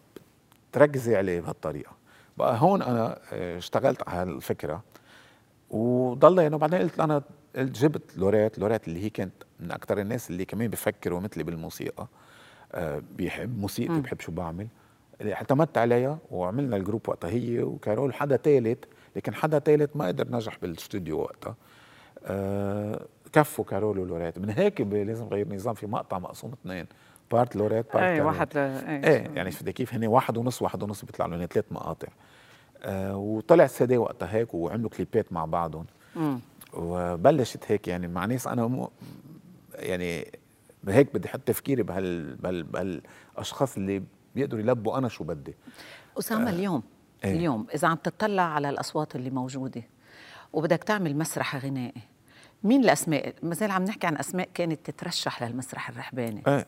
تركزي 0.72 1.16
عليه 1.16 1.42
بهالطريقة. 1.42 1.92
بقى 2.38 2.58
هون 2.62 2.82
أنا 2.82 3.20
آه، 3.34 3.58
اشتغلت 3.58 4.10
على 4.10 4.32
الفكرة 4.32 4.84
وضل 5.70 6.40
يعني 6.40 6.58
بعدين 6.58 6.80
قلت 6.80 7.00
أنا 7.00 7.22
قلت 7.56 7.78
جبت 7.80 8.18
لوريت 8.18 8.60
لوريت 8.60 8.88
اللي 8.88 9.04
هي 9.06 9.10
كانت 9.10 9.34
من 9.60 9.72
أكثر 9.72 10.00
الناس 10.00 10.30
اللي 10.30 10.46
كمان 10.46 10.68
بفكروا 10.68 11.20
مثلي 11.20 11.44
بالموسيقى 11.44 12.08
آه 12.74 13.02
بيحب 13.18 13.60
موسيقتي 13.60 14.00
بحب 14.02 14.20
شو 14.20 14.32
بعمل. 14.32 14.68
اعتمدت 15.22 15.78
عليها 15.78 16.18
وعملنا 16.32 16.78
ال 16.78 16.83
group 16.83 17.10
وقتها 17.10 17.30
هي 17.30 17.64
وكارول 17.64 18.14
حدا 18.14 18.38
ثالث 18.38 18.78
لكن 19.16 19.34
حدا 19.34 19.60
ثالث 19.60 19.96
ما 19.96 20.08
قدر 20.08 20.32
نجح 20.32 20.58
بالاستوديو 20.62 21.20
وقتها. 21.20 21.56
كفوا 23.34 23.66
كارول 23.66 24.00
ولوريت. 24.00 24.40
من 24.40 24.50
هيك 24.50 24.82
لازم 24.82 25.28
غير 25.28 25.54
نظام 25.54 25.74
في 25.74 25.88
مقطع 25.88 26.20
مقسوم 26.20 26.52
اثنين. 26.52 26.86
part 27.32 27.56
لوريت 27.56 27.94
part 27.94 28.04
إيه 28.04 28.22
واحد 28.22 28.58
إيه, 28.58 29.04
إيه 29.04 29.32
يعني 29.36 29.52
فهمت 29.52 29.70
كيف 29.70 29.94
هن 29.94 30.08
واحد 30.08 30.38
ونص 30.38 30.62
واحد 30.62 30.84
ونص 30.84 31.06
بيطلع 31.06 31.26
لهم 31.26 31.46
ثلاث 31.46 31.66
مقاطع. 31.72 32.08
آه 32.84 33.18
وطلع 33.18 33.68
سي 33.68 33.98
وقتها 33.98 34.34
هيك 34.34 34.54
وعملوا 34.54 34.90
كليبات 34.90 35.34
مع 35.34 35.46
بعضهم. 35.46 35.86
وبلشت 36.74 37.72
هيك 37.72 37.88
يعني 37.88 38.08
مع 38.08 38.26
ناس 38.26 38.48
أنا 38.48 38.68
مو 38.68 38.92
يعني 39.74 40.32
هيك 40.88 41.14
بدي 41.14 41.28
أحط 41.28 41.40
تفكيري 41.40 41.84
بهال 41.84 42.36
بهال 42.36 42.64
بهالأشخاص 42.64 43.78
اللي 43.78 44.04
بيقدروا 44.36 44.62
يلبوا 44.62 44.98
أنا 44.98 45.08
شو 45.08 45.24
بدي. 45.24 45.56
أسامة 46.20 46.50
آه 46.50 46.54
اليوم 46.54 46.84
إيه؟ 47.24 47.36
اليوم 47.36 47.68
إذا 47.74 47.88
عم 47.88 47.96
تطلع 47.96 48.44
على 48.44 48.70
الأصوات 48.70 49.16
اللي 49.16 49.30
موجودة 49.30 49.84
وبدك 50.54 50.84
تعمل 50.84 51.18
مسرح 51.18 51.56
غنائي 51.56 52.02
مين 52.64 52.84
الأسماء؟ 52.84 53.34
ما 53.44 53.56
زال 53.56 53.72
عم 53.72 53.84
نحكي 53.84 54.08
عن 54.08 54.18
أسماء 54.18 54.50
كانت 54.54 54.80
تترشح 54.92 55.44
للمسرح 55.44 55.90
الرحباني. 55.90 56.44
إيه؟ 56.48 56.66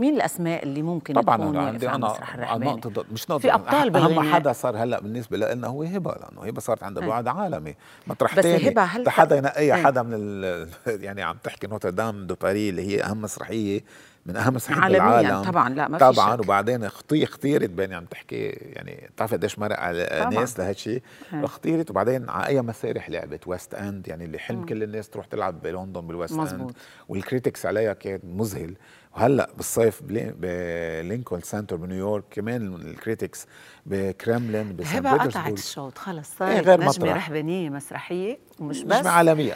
مين 0.00 0.14
الأسماء 0.14 0.62
اللي 0.62 0.82
ممكن 0.82 1.14
طبعا 1.14 1.36
تكون 1.36 1.56
أنا 1.56 1.66
عندي 1.66 1.88
أنا 1.88 2.16
الرحباني؟ 2.34 2.70
نقطة 2.70 3.04
مش 3.12 3.30
نقطة 3.30 3.38
في 3.40 3.54
أبطال 3.54 3.90
بالغناء 3.90 4.18
أهم 4.20 4.34
حدا 4.34 4.52
صار 4.52 4.76
هلأ 4.76 5.00
بالنسبة 5.00 5.36
لنا 5.36 5.66
هو 5.66 5.82
هبة 5.82 6.10
لأنه 6.10 6.48
هبة 6.48 6.60
صارت 6.60 6.82
عندها 6.82 7.06
بعد 7.06 7.28
عالمي. 7.28 7.74
مطرح 8.06 8.36
بس 8.36 8.42
تاني 8.42 8.68
هبة 8.68 8.82
هل 8.82 9.08
حدا 9.08 9.36
ينقيها 9.36 9.76
حدا 9.76 10.02
من 10.02 10.14
ال... 10.14 10.68
يعني 11.04 11.22
عم 11.22 11.36
تحكي 11.44 11.66
نوتردام 11.66 12.26
دو 12.26 12.34
باري 12.34 12.68
اللي 12.68 12.88
هي 12.88 13.02
أهم 13.02 13.22
مسرحية 13.22 13.80
من 14.26 14.36
أهم 14.36 14.54
مسرحيات 14.54 14.82
عالميا 14.82 15.20
بالعالم 15.20 15.50
طبعا. 15.50 15.68
لا 15.68 15.88
ما 15.88 15.98
في 15.98 16.12
طبعا. 16.12 16.36
شك. 16.36 16.40
وبعدين 16.42 16.84
أختي 16.84 17.24
اختيرت 17.24 17.70
بين 17.70 17.92
عم 17.92 18.04
تحكي 18.04 18.46
يعني 18.48 19.08
بتعرفي 19.14 19.36
قديش 19.36 19.58
مرق 19.58 19.80
على. 19.80 20.30
ناس 20.32 20.60
لهالشيء 20.60 21.02
اختيرت 21.32 21.90
وبعدين 21.90 22.28
على 22.28 22.46
أي 22.46 22.62
مسارح 22.62 23.10
لعبت؟ 23.10 23.48
ويست 23.48 23.74
اند 23.74 24.08
يعني 24.08 24.24
اللي 24.24 24.38
حلم 24.38 24.64
كل 24.64 24.82
الناس 24.82 25.08
تروح 25.08 25.26
تلعب 25.26 25.62
بلندن 25.62 26.00
بالويست 26.00 26.34
مزبوط. 26.34 26.60
اند 26.60 26.76
وال 27.08 27.21
critics 27.21 27.66
عليها 27.66 27.92
كان 27.92 28.20
مذهل. 28.24 28.74
وهلا 29.16 29.50
بالصيف 29.56 30.02
بلي- 30.02 30.34
بلينكولن 30.38 31.42
سنتر 31.42 31.76
بنيويورك 31.76 32.24
كمان 32.30 32.74
ال 32.74 32.83
critics 32.83 33.46
بالكرملين 33.86 34.72
بسان 34.76 35.06
هبه 35.06 35.12
قطعت 35.12 35.52
الشوط 35.52 35.98
خلص. 35.98 36.36
صارت 36.38 36.66
غير 36.66 36.80
نجمة 36.80 36.88
مطرح. 36.88 37.16
رحبانيه 37.16 37.70
مسرحية 37.70 38.38
ومش 38.58 38.82
بس. 38.82 39.06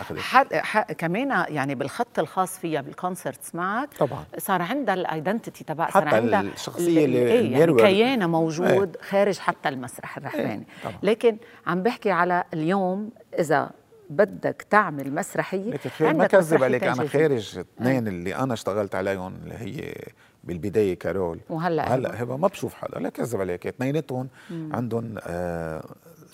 أخذت. 0.00 0.18
حد 0.18 0.54
حد 0.54 0.92
كمان 0.92 1.30
يعني 1.48 1.74
بالخط 1.74 2.18
الخاص 2.18 2.58
فيها 2.58 2.80
بال 2.80 2.95
concerts 2.95 3.54
معك. 3.54 3.88
طبعا. 3.98 4.24
صار 4.38 4.62
عندها 4.62 4.94
ال 4.94 5.02
identity 5.02 5.64
تبع 5.64 5.90
صار 5.90 6.08
عندها 6.14 6.40
الشخصية 6.40 7.04
ال- 7.04 7.04
اللي 7.04 7.18
إيه 7.32 7.52
يعني 7.52 7.74
كيانها 7.76 8.26
موجود 8.26 8.96
خارج 9.08 9.38
حتى 9.38 9.68
المسرح 9.68 10.16
الرحباني 10.16 10.50
إيه، 10.52 10.64
طبعا. 10.84 10.98
لكن 11.02 11.36
عم 11.66 11.82
بحكي 11.82 12.10
على 12.10 12.44
اليوم 12.54 13.10
إذا 13.38 13.70
بدك 14.10 14.66
تعمل 14.70 15.14
مسرحية 15.14 15.76
خير 15.76 16.14
ما 16.14 16.26
كذب 16.26 16.62
عليك. 16.62 16.84
أنا 16.84 17.08
خارج 17.08 17.58
اثنين 17.58 18.08
اللي 18.08 18.36
أنا 18.36 18.54
اشتغلت 18.54 18.94
عليهم 18.94 19.34
اللي 19.34 19.54
هي 19.54 19.94
بالبداية 20.44 20.98
كارول. 20.98 21.40
وهلا 21.50 21.94
هلا 21.94 22.22
هبه 22.22 22.36
ما 22.36 22.48
بشوف 22.48 22.74
حدا 22.74 23.00
لا 23.00 23.08
كذب 23.08 23.40
عليك. 23.40 23.66
اثنيناتهم 23.66 24.28
عندهم 24.50 25.14
آه 25.20 25.84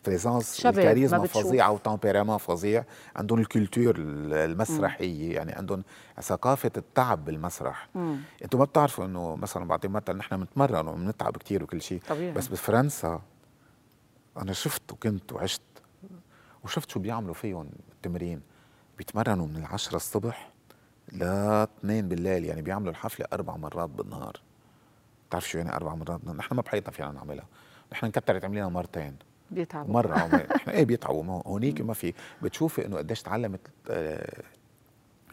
présence 0.06 0.61
شباب، 0.61 0.74
ما 0.74 0.80
الكاريزما 0.80 1.18
بتشوف. 1.18 1.46
فظيعة 1.46 1.72
و 1.72 1.78
tempérament 1.78 2.38
فظيع. 2.38 2.85
عندهم 3.16 3.38
ال 3.38 3.45
culture 3.45 3.94
المسرحية 3.98 5.35
يعني 5.35 5.52
عندهم 5.52 5.83
ثقافة 6.20 6.70
التعب 6.76 7.24
بالمسرح. 7.24 7.88
أنتم 8.44 8.59
ما 8.59 8.64
بتعرفوا 8.64 9.04
انه 9.04 9.37
مثلا 9.37 9.64
بعطي 9.64 9.88
مثل 9.88 10.16
نحن 10.16 10.37
بنتمرن 10.37 10.88
وبنتعب 10.88 11.37
كثير 11.37 11.62
وكل 11.62 11.83
شيء. 11.83 12.00
بس 12.37 12.48
بفرنسا 12.48 13.20
أنا 14.37 14.52
شفت 14.52 14.92
وكنت 14.92 15.33
وعشت 15.33 15.62
وشفت 16.64 16.90
شو 16.90 17.01
بيعملوا 17.01 17.35
فيهم 17.35 17.70
التمرين؟ 17.92 18.40
بيتمرنوا 18.99 19.46
من 19.46 19.57
العشرة 19.57 19.96
الصبح 19.96 20.51
ل 21.12 21.23
2 21.23 22.09
بالليل 22.09 22.44
يعني 22.44 22.62
بيعملوا 22.62 22.90
الحفلة 22.90 23.27
أربع 23.33 23.57
مرات 23.57 23.90
بالنهار. 23.90 24.40
بتعرف 25.29 25.49
شو 25.49 25.59
يعني 25.59 25.77
أربع 25.77 25.94
مرات 25.94 26.18
بالنهار؟ 26.18 26.37
نحن 26.37 26.55
ما 26.55 26.62
بحياتنا 26.62 26.90
فينا 26.90 27.12
نعملها. 27.12 27.46
نحن 27.92 28.07
نكتر 28.07 28.38
تعملينا 28.38 28.68
مرتين. 28.68 29.16
بيتعبوا. 29.51 29.94
مرة. 29.94 30.46
نحن 30.57 30.70
إيه 30.77 30.85
بيتعبوا؟ 30.85 31.23
ما 31.23 31.42
هونيك 31.46 31.81
ما 31.81 31.94
في. 31.94 32.14
بتشوفي 32.42 32.87
إنه 32.87 32.96
قديش 32.96 33.23
تعلمت 33.23 33.61
آه، 33.90 34.42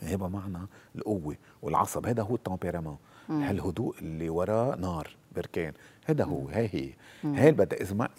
هبة 0.02 0.28
معنا 0.28 0.68
القوة 0.96 1.36
والعصب. 1.62 2.06
هذا 2.06 2.24
هو 2.24 2.36
التمبيرامون 2.36 2.98
هالهدوء 3.30 3.96
اللي 4.00 4.30
وراه 4.30 4.76
نار 4.76 5.16
بركان 5.36 5.74
هذا 6.06 6.24
هو. 6.24 6.48
هي. 6.50 6.68
هي 6.68 6.94
هي 7.24 7.50
اللي 7.50 7.52
بدها 7.52 7.82
إذا 7.82 7.96
ما 7.96 8.10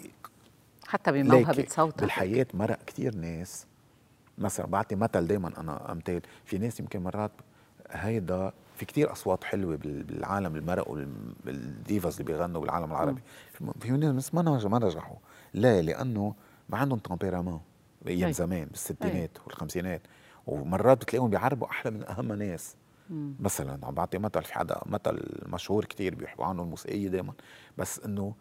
حتى 0.89 1.11
بموهبة 1.11 1.51
ليكي 1.51 1.69
صوتها 1.73 2.01
بالحياة 2.01 2.47
مرق 2.53 2.79
كتير 2.87 3.15
ناس. 3.15 3.65
مثلا 4.37 4.65
بعطي 4.65 4.95
مثل 4.95 5.27
دايما 5.27 5.51
أنا 5.59 5.91
أمثال. 5.91 6.21
في 6.45 6.57
ناس 6.57 6.79
يمكن 6.79 7.03
مرات 7.03 7.31
هيدا 7.91 8.53
في 8.75 8.85
كتير 8.85 9.11
أصوات 9.11 9.43
حلوة 9.43 9.75
بال- 9.75 10.03
بالعالم 10.03 10.55
المرق 10.55 10.89
والديفاز 10.89 12.19
اللي 12.19 12.23
بيغنوا 12.33 12.61
بالعالم 12.61 12.91
العربي. 12.91 13.21
في- 13.53 13.71
في 13.79 13.91
ناس 13.91 14.33
ما 14.33 14.41
ما 14.41 14.79
نجحوا. 14.79 15.15
لا 15.53 15.81
لأنه 15.81 16.33
ما 16.69 16.77
عندهم 16.77 16.99
تمبيرامون 16.99 17.61
بايام 18.01 18.27
أي. 18.27 18.33
زمان 18.33 18.65
بالستينات 18.65 19.31
والخمسينات. 19.45 20.01
ومرات 20.47 20.97
بتلاقيهم 20.97 21.29
بيعربوا 21.29 21.67
أحلى 21.69 21.91
من 21.91 22.03
أهم 22.07 22.33
ناس. 22.33 22.75
مثلا 23.39 23.85
عم 23.85 23.93
بعطي 23.93 24.17
مثل 24.17 24.43
في 24.43 24.53
حدا 24.53 24.79
مثل 24.85 25.19
مشهور 25.45 25.85
كتير 25.85 26.15
بيحكوا 26.15 26.45
عنه 26.45 26.63
الموسيقية 26.63 27.07
دائما 27.07 27.33
بس 27.77 27.99
إنه 27.99 28.33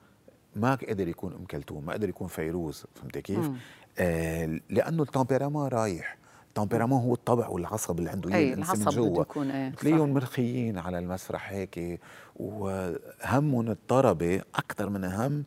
ما 0.56 0.74
قدر 0.74 1.08
يكون 1.08 1.32
أم 1.32 1.44
كلثوم 1.44 1.86
ما 1.86 1.92
قدر 1.92 2.08
يكون 2.08 2.28
فيروز 2.28 2.84
فهمت 2.94 3.18
كيف؟ 3.18 3.50
آه 3.98 4.60
لأنه 4.70 5.02
التمبيرامون 5.02 5.68
رايح. 5.68 6.16
التمبيرامون 6.48 7.02
هو 7.02 7.14
الطبع 7.14 7.48
والعصب 7.48 7.98
اللي 7.98 8.10
عنده 8.10 8.34
اياه 8.34 8.54
الإنسان 8.54 8.78
من 8.78 8.84
جوا. 8.84 9.24
إيه، 9.36 9.68
بتلاقيهم 9.68 10.08
صح. 10.08 10.14
مرخيين 10.14 10.78
على 10.78 10.98
المسرح 10.98 11.50
هيك 11.50 12.00
وهمهم 12.36 13.70
الطربة 13.70 14.42
أكثر 14.54 14.88
من 14.90 15.04
هم 15.04 15.44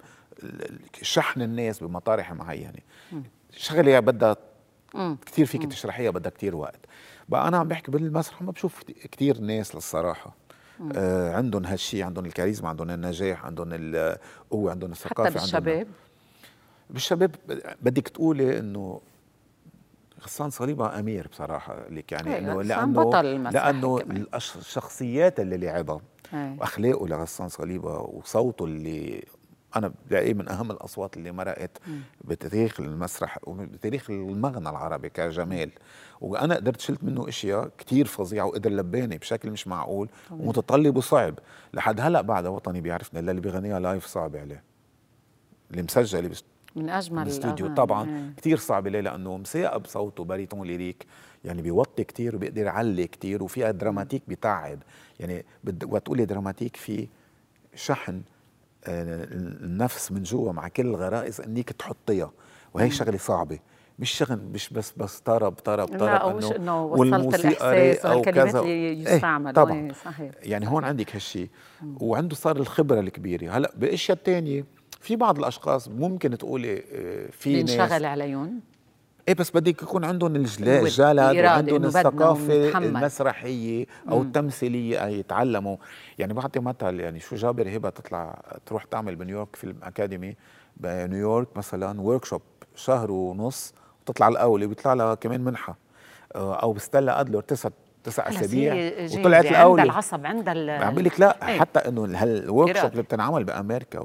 شحن 1.02 1.42
الناس 1.42 1.84
بمطارح 1.84 2.34
معينة. 2.34 2.80
شغلة 3.52 4.00
بدها 4.00 4.36
كثير 5.26 5.46
فيك 5.46 5.66
تشرحيها 5.66 6.12
بدها 6.12 6.32
كثير 6.32 6.56
وقت. 6.56 6.80
بقى 7.30 7.48
أنا 7.48 7.58
عم 7.58 7.68
بحكي 7.68 7.92
بالمسرح 7.92 8.42
ما 8.42 8.52
بشوف 8.52 8.84
كثير 9.12 9.40
ناس 9.40 9.76
للصراحة. 9.76 10.36
آه 10.96 11.36
عندهم 11.36 11.66
هالشيء 11.66 12.04
عندهم 12.04 12.26
الكاريزما 12.26 12.70
عندهم 12.70 12.90
النجاح 12.90 13.46
عندهم 13.46 13.68
القوة 13.72 14.72
عندهم 14.72 14.92
الثقافة 14.92 15.30
حتى 15.30 15.40
عندهم 15.40 15.64
بالشباب 15.64 15.88
بالشباب 16.90 17.36
بدك 17.82 18.08
تقولي 18.08 18.60
إنه 18.60 19.02
غسان 20.26 20.50
صليبة 20.50 21.00
أمير 21.00 21.28
بصراحة 21.28 21.90
لك 21.90 22.12
يعني 22.12 22.34
إيه، 22.34 22.40
إنه 22.40 22.62
لأنه 22.62 23.04
بطل 23.04 23.44
لأنه 23.44 24.00
كمان. 24.00 24.26
الشخصيات 24.36 25.40
اللي 25.40 25.58
لعبها 25.58 26.02
إيه. 26.34 26.56
وأخلاقه 26.60 27.08
لغسان 27.08 27.50
صليبة 27.50 28.00
وصوته 28.00 28.66
اللي 28.66 29.24
أنا 29.76 29.94
بلاقيه 30.10 30.34
من 30.34 30.50
أهم 30.50 30.72
الأصوات 30.72 31.18
اللي 31.18 31.32
مرقت 31.32 31.78
بتاريخ 32.26 32.80
المسرح 32.80 33.38
وبتاريخ 33.44 34.10
المغنى 34.10 34.70
العربي 34.70 35.10
كجمال. 35.10 35.72
وأنا 36.22 36.56
قدرت 36.56 36.80
شلت 36.82 37.04
منه 37.04 37.28
أشياء 37.30 37.72
كتير 37.78 38.06
فظيعة 38.06 38.46
وقدر 38.46 38.72
لباني 38.72 39.18
بشكل 39.18 39.52
مش 39.52 39.68
معقول 39.68 40.10
ومتطلب 40.32 40.98
وصعب. 40.98 41.40
لحد 41.74 42.02
هلأ 42.02 42.22
بعد 42.22 42.46
وطني 42.46 42.82
بيعرفنا 42.82 43.20
اللي 43.20 43.42
بيغنيها 43.42 43.80
live 43.80 44.06
صعب 44.06 44.36
عليه. 44.36 44.64
اللي 45.72 45.84
مسجله 45.84 46.28
بس 46.28 46.44
من 46.76 46.90
أجمل 46.90 47.24
بالاستوديو 47.24 47.66
الأغاني. 47.66 47.76
طبعا. 47.76 48.34
كثير 48.38 48.58
صعب 48.58 48.88
ليه 48.88 49.00
لأنه 49.02 49.38
مثاقب 49.38 49.86
صوته 49.86 50.24
baryton 50.24 50.68
lyrique. 50.68 51.06
يعني 51.46 51.62
بيوطي 51.62 52.04
كثير 52.04 52.36
وبيقدر 52.36 52.62
يعلي 52.62 53.08
كثير 53.08 53.44
وفيها 53.44 53.72
dramatique 53.72 54.22
بتعب 54.28 54.80
يعني 55.20 55.46
بد- 55.64 55.84
وقت 55.94 56.06
تقولي 56.06 56.26
dramatique 56.26 56.76
في 56.76 57.08
شحن. 57.76 58.22
النفس 58.88 60.12
من 60.12 60.24
جوا 60.24 60.52
مع 60.52 60.68
كل 60.68 60.86
الغرائز 60.86 61.42
إنك 61.42 61.70
تحطيها. 61.72 62.32
وهي 62.74 62.92
شغلة 62.92 63.18
صعبة. 63.18 63.60
مش 64.00 64.12
شغل 64.12 64.40
مش 64.54 64.70
بس 64.70 64.94
بس 64.98 65.20
طرب 65.20 65.54
طرب 65.54 65.88
طرب 65.88 66.02
لا 66.02 66.34
مش 66.34 66.44
إنه 66.46 66.86
وصلت 66.86 67.00
والموسيقى 67.00 67.50
الإحساس 67.50 68.06
والكلمات 68.06 68.50
كذا. 68.52 68.60
اللي 68.60 69.04
يستعمل 69.04 69.54
طبعا. 69.54 69.74
إيه، 69.74 69.92
صحيح. 69.94 70.32
يعني 70.44 70.68
هون 70.68 70.84
عندك 70.84 71.16
هالشيء 71.16 71.50
وعنده 72.00 72.36
صار 72.36 72.58
الخبرة 72.58 73.00
الكبيرة. 73.00 73.58
هلأ 73.58 73.72
بأشياء 73.76 74.18
الثانية 74.18 74.66
في 75.02 75.16
بعض 75.16 75.40
الأشخاص 75.40 75.88
ممكن 75.88 76.38
تقولي 76.38 76.84
آه، 76.94 77.28
في 77.32 77.64
ناس 77.64 77.72
بينشغل 77.76 78.06
عليهم؟ 78.06 78.60
إيه 79.28 79.34
بس 79.34 79.52
بدك 79.52 79.84
يكون 79.84 80.04
عندهم 80.04 80.36
الجلد 80.36 80.68
وعندهم 81.46 81.86
الثقافة. 81.86 82.78
المسرحية 82.78 83.86
أو 84.10 84.22
التمثيلية 84.22 85.06
أي 85.06 85.20
يتعلموا. 85.20 85.78
يعني 86.20 86.34
بعطي 86.34 86.60
مثل 86.60 87.00
يعني 87.00 87.20
شو 87.20 87.36
جابر 87.36 87.76
هبة 87.78 87.90
تطلع 87.90 88.42
تروح 88.66 88.84
تعمل 88.84 89.16
بنيويورك 89.16 89.56
فيلم 89.56 89.76
أكاديمي 89.84 90.36
بنيويورك 90.78 91.58
مثلا 91.58 92.02
workshop 92.02 92.42
شهر 92.76 93.12
ونص 93.12 93.74
وتطلع 94.02 94.28
الاولى 94.28 94.68
بيطلع 94.68 94.94
لها 94.94 95.16
كمان 95.16 95.42
منحة. 95.42 95.78
آه، 96.36 96.56
أو 96.56 96.74
بستيلا 96.74 97.22
ادلر 97.22 97.42
تسع 97.42 97.70
تسع 98.04 98.30
أسابيع 98.30 98.74
وطلعت 99.20 99.44
جاهزة، 99.44 99.50
الاولى 99.50 99.82
عندها 99.82 99.94
العصب 99.94 100.26
عندها 100.26 100.54
ال- 100.54 100.70
عم 100.70 100.94
بقول 100.94 101.06
لك 101.06 101.20
لا 101.20 101.48
إيه. 101.50 101.60
حتى 101.60 101.80
إنه 101.80 102.06
هال 102.18 102.78
workshop. 102.78 102.92
اللي 102.92 103.02
بتنعمل 103.04 103.44
بأمريكا 103.44 104.00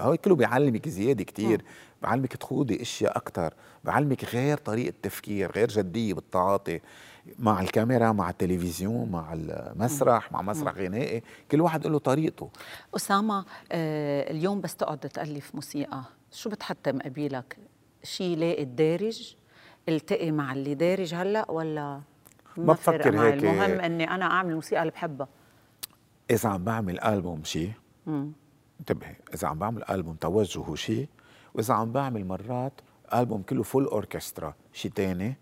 هو 0.00 0.16
كله 0.16 0.34
بيعلمك 0.34 0.88
زيادة 0.88 1.24
كتير 1.24 1.64
بيعلمك 2.02 2.36
تخوضي 2.36 2.82
أشياء 2.82 3.16
أكثر 3.16 3.54
بيعلمك 3.84 4.24
غير 4.24 4.58
طريقة 4.58 4.94
تفكير 5.02 5.52
غير 5.52 5.68
جدية 5.68 6.14
بالتعاطي 6.14 6.80
مع 7.38 7.60
الكاميرا 7.60 8.12
مع 8.12 8.30
التلفزيون 8.30 9.08
مع 9.10 9.32
المسرح 9.32 10.32
مع 10.32 10.42
مسرح 10.42 10.74
غنائي. 10.74 11.22
كل 11.50 11.60
واحد 11.60 11.86
له 11.86 11.98
طريقته. 11.98 12.50
أسامة 12.96 13.44
آه 13.72 14.30
اليوم 14.30 14.60
بس 14.60 14.76
تقعد 14.76 14.98
تألف 14.98 15.54
موسيقى. 15.54 16.02
شو 16.32 16.50
بتحتم 16.50 16.98
قبيلك؟ 16.98 17.56
شيء 18.02 18.36
لاقي 18.36 18.62
الدارج؟ 18.62 19.34
التقي 19.88 20.30
مع 20.30 20.52
اللي 20.52 20.74
دارج 20.74 21.14
هلأ 21.14 21.50
ولا 21.50 22.00
ما 22.56 22.72
بفكر؟ 22.72 23.22
هيك. 23.22 23.34
المهم 23.34 23.80
إني 23.80 24.10
أنا 24.10 24.24
أعمل 24.24 24.50
الموسيقى 24.50 24.82
اللي 24.82 24.92
بحبها 24.92 25.28
إذا 26.30 26.48
عم 26.48 26.64
بعمل 26.64 27.00
ألبوم 27.00 27.44
شيء. 27.44 27.72
انتبهي 28.80 29.16
إذا 29.34 29.48
عم 29.48 29.58
بعمل 29.58 29.84
ألبوم 29.90 30.14
توجهه 30.14 30.74
شيء 30.74 31.08
وإذا 31.54 31.74
عم 31.74 31.92
بعمل 31.92 32.26
مرات 32.26 32.72
ألبوم 33.14 33.42
كله 33.42 33.62
full 33.62 33.84
orchestra 33.84 34.54
شيء 34.72 34.90
تاني 34.90 35.36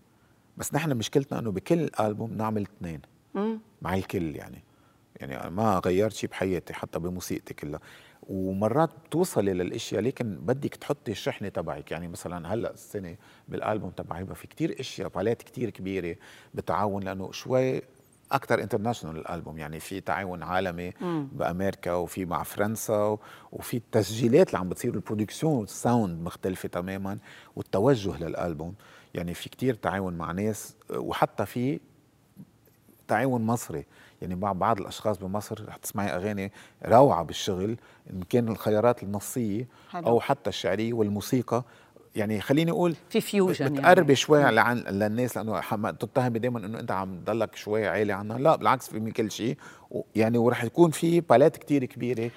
بس 0.57 0.73
نحن 0.73 0.97
مشكلتنا 0.97 1.39
إنه 1.39 1.51
بكل 1.51 1.89
ألبوم 1.99 2.33
نعمل 2.33 2.61
اثنين. 2.61 3.01
مع 3.81 3.93
الكل 3.93 4.35
يعني 4.35 4.63
يعني 5.15 5.49
ما 5.49 5.81
غيرت 5.85 6.13
شيء 6.13 6.29
بحياتي 6.29 6.73
حتى 6.73 6.99
بموسيقتي 6.99 7.53
كلها 7.53 7.79
ومرات 8.27 8.89
بتوصلي 9.05 9.53
للاشياء 9.53 10.01
لكن 10.01 10.35
بدك 10.35 10.75
تحطي 10.75 11.11
الشحنة 11.11 11.49
تبعك. 11.49 11.91
يعني 11.91 12.07
مثلا 12.07 12.53
هلأ 12.53 12.73
السنة 12.73 13.15
بالألبوم 13.47 13.89
تبعي 13.89 14.25
في 14.25 14.47
كتير 14.47 14.79
أشياء 14.79 15.09
باليت 15.09 15.41
كتير 15.41 15.69
كبيرة 15.69 16.15
بتعاون 16.53 17.03
لأنه 17.03 17.31
شوي 17.31 17.81
أكثر 18.31 18.63
international 18.63 19.17
الألبوم. 19.17 19.57
يعني 19.57 19.79
في 19.79 20.01
تعاون 20.01 20.43
عالمي 20.43 20.93
مم. 21.01 21.27
بأمريكا 21.31 21.93
وفي 21.93 22.25
مع 22.25 22.43
فرنسا 22.43 23.17
وفي 23.51 23.77
التسجيلات 23.77 24.47
اللي 24.47 24.57
عم 24.59 24.69
بتصير 24.69 24.93
ال 24.93 24.99
production 24.99 25.53
وال 25.53 25.72
sound 25.72 26.21
مختلفة 26.23 26.69
تماما 26.69 27.17
والتوجه 27.55 28.23
للألبوم. 28.23 28.73
يعني 29.13 29.33
في 29.33 29.49
كتير 29.49 29.73
تعاون 29.73 30.13
مع 30.13 30.31
ناس 30.31 30.75
وحتى 30.89 31.45
في 31.45 31.79
تعاون 33.07 33.41
مصري. 33.41 33.85
يعني 34.21 34.35
مع 34.35 34.51
بعض 34.51 34.79
الأشخاص 34.79 35.17
بمصر 35.17 35.67
رح 35.67 35.75
تسمعي 35.75 36.09
أغاني 36.09 36.51
روعة 36.85 37.23
بالشغل 37.23 37.77
إن 38.13 38.23
كان 38.29 38.47
الخيارات 38.47 39.03
النصية 39.03 39.67
حلو. 39.89 40.07
أو 40.07 40.19
حتى 40.19 40.49
الشعرية 40.49 40.93
والموسيقى. 40.93 41.63
يعني 42.15 42.41
خليني 42.41 42.71
أقول 42.71 42.95
في 43.09 43.21
فيوجن 43.21 43.73
بتقربي 43.73 44.01
يعني. 44.01 44.15
شوي 44.15 44.51
لعن 44.51 44.77
للناس 44.77 45.37
لأنه 45.37 45.91
تتهمي 45.91 46.39
دائما 46.39 46.65
إنه 46.65 46.79
أنت 46.79 46.91
عم 46.91 47.19
تضلك 47.19 47.55
شوي 47.55 47.87
عالي 47.87 48.13
عنها. 48.13 48.37
لا 48.37 48.55
بالعكس 48.55 48.89
في 48.89 48.99
من 48.99 49.11
كل 49.11 49.31
شيء. 49.31 49.57
يعني 50.15 50.37
ورح 50.37 50.63
يكون 50.63 50.91
في 50.91 51.21
بالات 51.21 51.57
كتير 51.57 51.85
كبيرة 51.85 52.31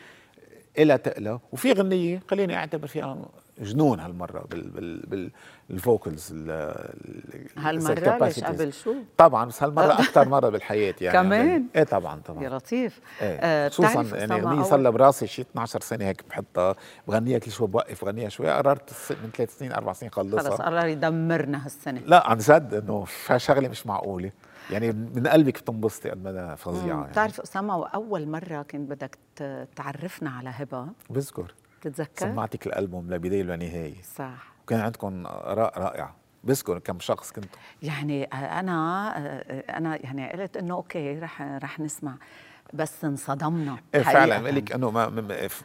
إلى 0.78 0.98
تقلى 0.98 1.38
وفي 1.52 1.72
غنية 1.72 2.22
خليني 2.30 2.56
أعتبر 2.56 2.86
فيها 2.86 3.28
جنون 3.58 4.00
هالمرة 4.00 4.44
بال 4.50 5.00
بال 5.06 5.30
بالفوكلز 5.72 6.32
هالمرة 7.56 8.18
ليش 8.24 8.44
قبل 8.44 8.72
شو؟ 8.72 8.94
طبعا 9.16 9.44
بس 9.44 9.62
هالمرة 9.62 9.92
أكثر 9.92 10.28
مرة 10.28 10.48
بالحياة 10.48 10.94
يعني. 11.00 11.18
كمان؟ 11.18 11.66
إيه 11.76 11.84
طبعا 11.84 12.16
يا 12.16 12.22
طبعا 12.22 12.48
لطيف. 12.48 13.00
إيه 13.20 13.38
آه، 13.40 13.68
خصوصا 13.68 14.16
يعني 14.16 14.32
اغنيه 14.34 14.62
صار 14.62 14.78
لها 14.78 14.90
براسي 14.90 15.26
شي 15.26 15.42
12 15.42 15.80
سنة 15.80 16.04
هيك 16.04 16.24
بحطها 16.28 16.74
بغنيها 17.08 17.38
كل 17.38 17.50
شوي 17.50 17.68
بوقف 17.68 18.04
بغنيها 18.04 18.28
شوي 18.28 18.50
قررت 18.50 18.90
من 19.10 19.30
ثلاث 19.36 19.58
سنين 19.58 19.72
أربع 19.72 19.92
سنين 19.92 20.12
خلص 20.12 20.34
خلصها 20.34 20.66
قرر 20.66 20.86
يدمرنا 20.86 21.64
هالسنة. 21.64 22.00
لا 22.06 22.26
عن 22.30 22.38
جد 22.38 22.74
إنه 22.74 23.04
شغلة 23.36 23.68
مش 23.68 23.86
معقولة. 23.86 24.30
يعني 24.70 24.92
من 24.92 25.26
قلبك 25.26 25.58
بتنبسطي 25.60 26.10
قد 26.10 26.24
ما 26.24 26.30
أنا 26.30 26.54
فظيعة 26.54 26.96
يعني. 26.96 27.10
بتعرف 27.10 27.40
أسامة 27.40 27.86
أول 27.86 28.28
مرة 28.28 28.62
كنت 28.62 28.90
بدك 28.90 29.18
تعرفنا 29.76 30.30
على 30.30 30.50
هبة 30.52 30.86
بذكر. 31.10 31.54
تتذكر؟ 31.80 32.26
سمعتك 32.26 32.66
الألبوم 32.66 33.10
لبداية 33.10 33.42
ولنهاية. 33.42 34.02
صح. 34.02 34.51
وكان 34.72 34.84
عندكم 34.84 35.26
اراء 35.26 35.78
رائعة. 35.78 36.14
بذكر 36.44 36.78
كم 36.78 37.00
شخص 37.00 37.32
كنتوا؟ 37.32 37.60
يعني 37.82 38.24
أنا 38.24 39.08
أنا 39.78 40.06
يعني 40.06 40.32
قلت 40.32 40.56
إنه 40.56 40.74
أوكي 40.74 41.18
رح 41.18 41.42
رح 41.42 41.80
نسمع. 41.80 42.14
بس 42.74 43.04
انصدمنا 43.04 43.76
حقيقة. 43.94 44.12
فعلا. 44.12 44.38
بقول 44.38 44.56
لك 44.56 44.72
إنه 44.72 45.10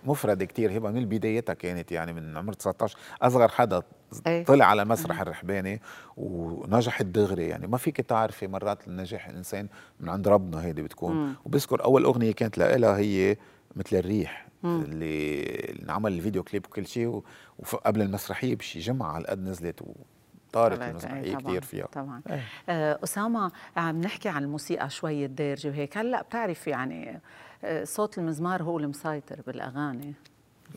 مفردة 0.06 0.46
كتير. 0.46 0.78
هبة 0.78 0.92
من 0.92 1.06
بدايتها 1.06 1.54
كانت 1.54 1.92
يعني 1.92 2.14
من 2.14 2.38
عمر 2.38 2.54
19 2.54 2.98
أصغر 3.22 3.48
حدا 3.48 3.82
إيه. 4.28 4.46
طلع 4.46 4.66
على 4.66 4.86
مسرح 4.86 5.22
الرحباني 5.22 5.82
ونجحت 6.18 7.06
دغري. 7.06 7.48
يعني 7.48 7.68
ما 7.68 7.78
فيك 7.78 8.02
تعرفي 8.02 8.48
مرات 8.48 8.88
النجاح 8.88 9.28
الإنسان 9.28 9.68
من 10.00 10.10
عند 10.10 10.28
ربنا 10.28 10.62
هيدي 10.64 10.82
بتكون. 10.82 11.36
وبذكر 11.46 11.84
أول 11.84 12.04
أغنية 12.04 12.32
كانت 12.32 12.58
لها 12.58 12.98
هي 12.98 13.38
مثل 13.76 13.96
الريح. 13.96 14.48
اللي 14.68 15.44
انعمل 15.84 16.14
الفيديو 16.14 16.44
كليب 16.44 16.66
وكل 16.66 16.88
شيء 16.88 17.22
وقبل 17.60 18.02
المسرحية 18.02 18.56
بشي 18.56 18.80
جمعة 18.80 19.12
على 19.12 19.26
قد 19.28 19.40
نزلت 19.44 19.82
وطارت 19.82 20.76
طلعت، 20.78 20.90
المسرحية 20.92 21.22
إيه، 21.24 21.36
كثير 21.38 21.62
فيها. 21.62 21.86
طبعا. 21.86 22.22
إيه. 22.30 22.44
آه، 22.70 23.00
أسامة 23.04 23.52
عم 23.78 24.02
نحكي 24.02 24.30
عن 24.30 24.44
الموسيقى 24.44 24.90
شوي 24.90 25.26
الدارجه 25.26 25.68
وهيك. 25.70 25.98
هلأ 25.98 26.22
بتعرف 26.22 26.68
يعني 26.68 27.22
آه، 27.64 27.84
صوت 27.84 28.18
المزمار 28.18 28.64
هو 28.64 28.80
المسيطر 28.80 29.42
بالأغاني. 29.48 30.14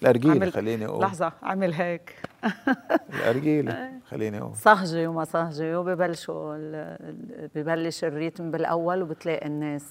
الارجيله 0.02 0.34
عمل- 0.34 0.52
خليني 0.52 0.86
أقول. 0.86 1.02
لحظة 1.04 1.32
عمل 1.42 1.72
هيك. 1.74 2.14
الارجيله 3.14 3.90
خليني 4.08 4.38
أقول. 4.38 4.56
صهجة 4.56 5.06
وما 5.08 5.24
صهجة 5.24 5.80
وببلشوا 5.80 6.56
ال- 6.56 7.48
ببلش 7.54 8.04
الريتم 8.04 8.50
بالأول 8.50 9.02
وبتلاقي 9.02 9.46
الناس. 9.46 9.84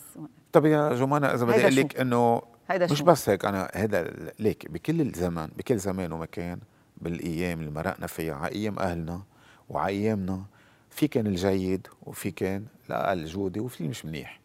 طب 0.52 0.66
يا 0.66 0.94
جمانة 0.94 1.28
إذا 1.28 1.46
بدي 1.46 1.62
شو؟ 1.72 1.82
لك 1.82 2.00
إنه 2.00 2.42
هيدا 2.70 2.86
مش 2.86 2.98
شو؟ 2.98 3.04
بس 3.04 3.30
هيك 3.30 3.46
أنا 3.46 3.72
هذا 3.74 4.14
ليك 4.40 4.72
بكل 4.72 5.02
الزمان 5.02 5.52
بكل 5.58 5.78
زمان 5.78 6.12
ومكان 6.12 6.60
بالأيام 6.98 7.60
اللي 7.60 7.72
مرقنا 7.72 8.08
فيها 8.08 8.36
على 8.36 8.56
أيام 8.56 8.80
أهلنا 8.80 9.22
وعلى 9.70 9.94
أيامنا 9.94 10.44
في 10.90 11.08
كان 11.08 11.28
الجيد 11.28 11.88
وفي 12.04 12.32
كان 12.32 12.66
الأقل 12.90 13.26
جودة 13.26 13.62
وفي 13.62 13.88
مش 13.88 14.06
منيح 14.06 14.40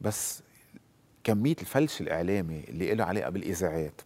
بس 0.00 0.42
كمية 1.24 1.56
الفلش 1.60 2.00
الإعلامي 2.00 2.64
اللي 2.68 2.94
له 2.94 3.04
علاقة 3.04 3.30
بالإذاعات 3.30 4.00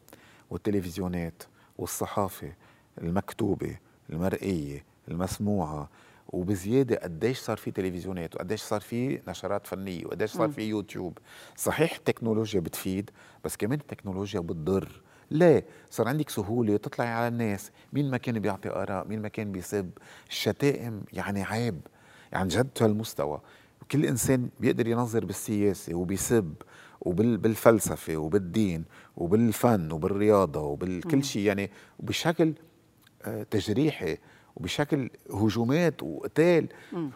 والتلفزيونات 0.50 1.42
والصحافة 1.78 2.52
المكتوبة 2.98 3.76
المرئية 4.10 4.84
المسموعة 5.08 5.88
وبزيادة 6.28 6.96
قديش 6.96 7.38
صار 7.38 7.56
في 7.56 7.70
تلفزيونات 7.70 8.34
وقديش 8.34 8.62
صار 8.62 8.80
في 8.80 9.20
نشرات 9.28 9.66
فنية 9.66 10.06
وقديش 10.06 10.30
صار 10.30 10.48
في 10.48 10.62
يوتيوب. 10.62 11.18
صحيح 11.56 11.94
التكنولوجيا 11.94 12.60
بتفيد 12.60 13.10
بس 13.44 13.56
كمان 13.56 13.78
التكنولوجيا 13.78 14.40
بتضر. 14.40 15.02
ليه؟ 15.30 15.66
صار 15.90 16.08
عندك 16.08 16.30
سهولة 16.30 16.76
تطلعي 16.76 17.08
على 17.08 17.28
الناس. 17.28 17.70
مين 17.92 18.10
ما 18.10 18.16
كان 18.16 18.38
بيعطي 18.38 18.68
آراء 18.68 19.08
مين 19.08 19.22
ما 19.22 19.28
كان 19.28 19.52
بيسب. 19.52 19.90
الشتائم 20.28 21.02
يعني 21.12 21.42
عيب. 21.42 21.80
يعني 22.32 22.48
جد 22.48 22.68
هالمستوى؟ 22.80 23.40
كل 23.90 24.06
إنسان 24.06 24.48
بيقدر 24.60 24.86
ينظر 24.86 25.24
بالسياسة 25.24 25.94
وبيسب 25.94 26.54
وبالفلسفه 27.00 28.16
وبالدين 28.16 28.84
وبالفن 29.16 29.92
وبالرياضة 29.92 30.60
وبالكل 30.60 31.24
شيء 31.24 31.42
يعني. 31.42 31.70
وبشكل 31.98 32.52
آه، 33.24 33.42
تجريحي 33.42 34.18
وبشكل 34.56 35.10
هجومات 35.34 36.02
وقتال. 36.02 36.68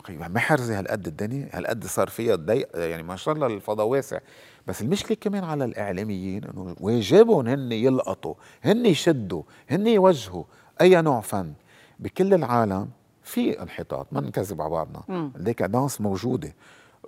محرزه 0.09 0.79
هالقد 0.79 1.07
الدنيا؟ 1.07 1.49
هالقد 1.53 1.85
صار 1.85 2.09
فيها 2.09 2.37
ضيق 2.37 2.69
يعني 2.75 3.03
ما 3.03 3.17
شاء 3.17 3.35
الله 3.35 3.47
الفضاء 3.47 3.87
واسع. 3.87 4.19
بس 4.67 4.83
المشكلة 4.83 5.17
كمان 5.21 5.45
على 5.45 5.65
الإعلاميين 5.65 6.45
إنه 6.45 6.77
واجبهم 6.81 7.49
هن 7.49 7.73
يلقطوا 7.73 8.35
هن 8.63 8.87
يشدوا 8.87 9.43
هن 9.71 9.87
يوجهوا 9.87 10.45
أي 10.81 11.03
نوع 11.03 11.21
فن. 11.21 11.53
بكل 11.99 12.35
العالم 12.35 12.89
في 13.23 13.63
انحطاط 13.63 14.07
ما 14.13 14.21
نكذب 14.21 14.61
على 14.63 14.71
بعضنا. 14.71 15.03
ال 15.37 15.43
décadence 15.43 16.01
موجودة. 16.01 16.55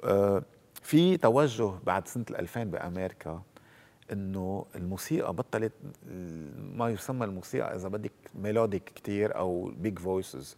آه، 0.04 0.42
في 0.82 1.16
توجه 1.16 1.70
بعد 1.86 2.08
سنة 2.08 2.24
2000 2.30 2.64
بأمريكا 2.64 3.42
إنه 4.12 4.66
الموسيقى 4.74 5.32
بطلت 5.34 5.72
ما 6.74 6.88
يسمى 6.90 7.24
الموسيقى 7.24 7.76
إذا 7.76 7.88
بدك 7.88 8.12
melodic 8.34 8.84
كتير 8.84 9.36
أو 9.36 9.72
big 9.76 9.98
voices 9.98 10.56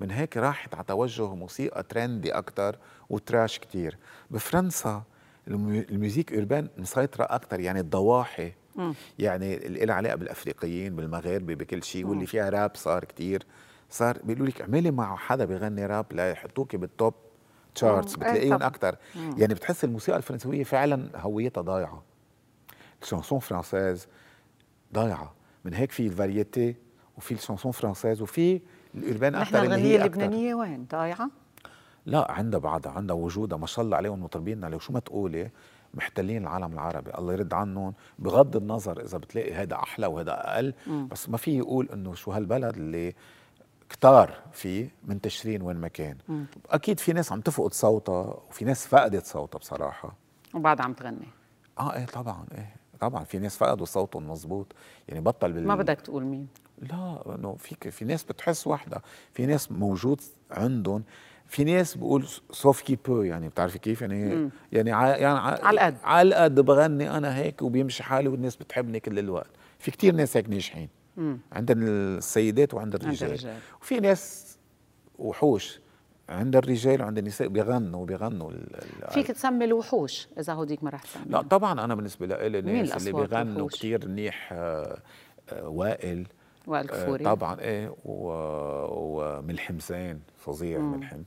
من 0.00 0.10
هيك 0.10 0.36
راحت 0.36 0.74
على 0.74 0.84
توجه 0.84 1.34
موسيقى 1.34 1.82
trendy 1.82 2.32
أكثر 2.32 2.76
و 3.10 3.18
trash 3.18 3.58
كتير. 3.58 3.98
بفرنسا 4.30 5.02
المي- 5.48 5.86
ال 5.90 5.97
music 5.97 6.32
urban 6.32 6.68
مسيطرة 6.78 7.24
أكثر 7.24 7.60
يعني 7.60 7.80
الضواحي. 7.80 8.52
يعني 9.18 9.66
اللي 9.66 9.84
لها 9.84 9.94
علاقة 9.94 10.14
بالأفريقيين 10.16 10.96
بالمغاربه 10.96 11.54
بكل 11.54 11.82
شيء 11.82 12.06
واللي 12.06 12.26
فيها 12.26 12.50
راب 12.50 12.70
صار 12.76 13.04
كتير. 13.04 13.46
صار 13.90 14.18
بيقولوا 14.24 14.46
لك 14.46 14.60
اعملي 14.60 14.90
مع 14.90 15.16
حدا 15.16 15.44
بيغني 15.44 15.86
راب 15.86 16.06
ليحطوكي 16.12 16.76
بال 16.76 16.91
top 16.91 17.14
charts 17.74 18.18
مم. 18.18 18.24
إيه 18.24 18.30
بتلاقيهم. 18.32 18.62
أكثر 18.62 18.96
يعني 19.36 19.54
بتحس 19.54 19.84
الموسيقى 19.84 20.18
الفرنسوية 20.18 20.64
فعلا 20.64 21.08
هويتها 21.16 21.60
ضايعة. 21.60 22.02
ال 23.04 23.08
chanson 23.08 23.38
française 23.38 24.08
ضايعه 24.94 25.34
من 25.64 25.74
هيك 25.74 25.92
في 25.92 26.06
ال 26.06 26.15
variété 26.15 26.76
وفي 27.16 27.34
ال 27.34 27.39
chanson 27.39 27.72
française 27.72 28.22
وفي 28.22 28.60
ال 28.94 29.00
urban 29.00 29.32
نحن 29.32 29.56
أكثر 29.56 29.74
هي 29.74 29.96
أكثر 29.96 30.06
اللبنانية 30.06 30.54
وين؟ 30.54 30.86
ضايعة؟ 30.90 31.30
لا 32.06 32.32
عندها 32.32 32.60
بعدها 32.60 32.92
عندها 32.92 33.16
وجودها 33.16 33.58
ما 33.58 33.66
شاء 33.66 33.84
الله 33.84 33.96
عليهم 33.96 34.22
مطربيننا 34.22 34.66
لو 34.66 34.78
شو 34.78 34.92
ما 34.92 35.00
تقولي 35.00 35.50
محتلين 35.94 36.42
العالم 36.42 36.72
العربي. 36.72 37.10
الله 37.18 37.32
يرد 37.32 37.54
عنهم. 37.54 37.94
بغض 38.18 38.56
النظر 38.56 39.00
إذا 39.04 39.18
بتلاقي 39.18 39.54
هذا 39.54 39.74
أحلى 39.74 40.06
وهذا 40.06 40.32
أقل 40.32 40.74
م. 40.86 41.06
بس 41.06 41.28
ما 41.28 41.36
في 41.36 41.58
يقول 41.58 41.88
إنه 41.92 42.14
شو 42.14 42.32
هالبلد 42.32 42.76
اللي 42.76 43.14
كتار 43.90 44.42
فيه 44.52 44.94
منتشرين 45.04 45.62
وين 45.62 45.76
ما 45.76 45.88
كان. 45.88 46.16
م. 46.28 46.44
أكيد 46.70 47.00
في 47.00 47.12
ناس 47.12 47.32
عم 47.32 47.40
تفقد 47.40 47.72
صوتها 47.72 48.40
وفي 48.48 48.64
ناس 48.64 48.86
فقدت 48.86 49.26
صوتها 49.26 49.58
بصراحة. 49.58 50.14
وبعد 50.54 50.80
عم 50.80 50.92
تغني. 50.92 51.28
آه 51.78 51.94
إيه 51.96 52.06
طبعا 52.06 52.44
إيه. 52.54 52.83
طبعا 53.00 53.24
في 53.24 53.38
ناس 53.38 53.56
فقدوا 53.56 53.86
صوتهم 53.86 54.30
مظبوط. 54.30 54.72
يعني 55.08 55.20
بطل 55.20 55.52
بال 55.52 55.66
ما 55.66 55.76
بدك 55.76 56.00
تقول 56.00 56.24
مين؟ 56.24 56.46
لا 56.82 57.34
إنه 57.34 57.56
في 57.58 57.90
في 57.90 58.04
ناس 58.04 58.24
بتحس 58.24 58.66
وحدة. 58.66 59.02
في 59.32 59.46
ناس 59.46 59.72
موجود 59.72 60.20
عندهم. 60.50 61.04
في 61.46 61.64
ناس 61.64 61.94
بقول 61.94 62.26
سوف 62.50 62.82
كي 62.82 62.98
بو 63.06 63.22
يعني 63.22 63.48
بتعرفي 63.48 63.78
كيف؟ 63.78 64.00
يعني 64.00 64.34
مم. 64.34 64.50
يعني 64.72 64.92
ع 64.92 65.16
يعني 65.16 65.38
على 65.38 65.70
القد. 65.70 65.96
على 66.04 66.28
القد 66.28 66.60
بغني 66.60 67.16
أنا 67.16 67.36
هيك 67.36 67.62
وبيمشي 67.62 68.02
حالي 68.02 68.28
والناس 68.28 68.56
بتحبني 68.56 69.00
كل 69.00 69.18
الوقت. 69.18 69.50
في 69.78 69.90
كتير 69.90 70.14
ناس 70.14 70.36
هيك 70.36 70.48
ناجحين. 70.50 70.88
عند 71.52 71.70
السيدات 71.70 72.74
وعند 72.74 72.94
الرجال, 72.94 73.10
عند 73.12 73.22
الرجال. 73.22 73.58
وفي 73.82 74.00
ناس 74.00 74.56
وحوش. 75.18 75.80
عند 76.28 76.56
الرجال 76.56 77.02
وعند 77.02 77.18
النساء 77.18 77.48
بيغنوا 77.48 78.06
بيغنوا 78.06 78.52
فيك 79.10 79.26
تسمي 79.26 79.64
الوحوش 79.64 80.28
إذا 80.38 80.52
هوديك 80.52 80.84
ما 80.84 80.90
رح 80.90 81.02
تسمي 81.02 81.24
لا 81.26 81.42
طبعا 81.42 81.84
أنا 81.84 81.94
بالنسبة 81.94 82.26
لي 82.26 82.58
الناس 82.58 82.96
اللي 82.96 83.12
بيغنوا 83.12 83.68
كثير 83.68 84.08
منيح 84.08 84.52
آه، 84.52 84.98
آه، 85.52 85.68
وائل. 85.68 86.26
وائل 86.66 86.86
كفوري. 86.86 87.26
آه، 87.26 87.34
طبعا 87.34 87.60
إيه 87.60 87.94
وملحم 88.04 89.78
زين 89.78 90.20
فظيع 90.36 90.78
ملحم. 90.78 91.22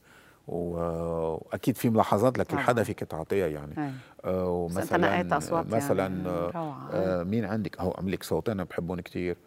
وأكيد 0.48 1.78
في 1.78 1.90
ملاحظات 1.90 2.40
لكل 2.40 2.58
حدا 2.58 2.84
فيك 2.84 3.00
تعطيها 3.00 3.48
يعني. 3.48 3.94
آه 4.26 4.50
ومثلا 4.50 5.24
مثلا 5.64 6.04
يعني. 6.04 6.28
آه 6.28 7.24
مين 7.24 7.46
عندك؟ 7.46 7.82
هو 7.82 7.92
عم 7.98 8.10
لك 8.10 8.24
صوتين 8.24 8.64
بحبهم 8.64 9.00
كثير 9.00 9.38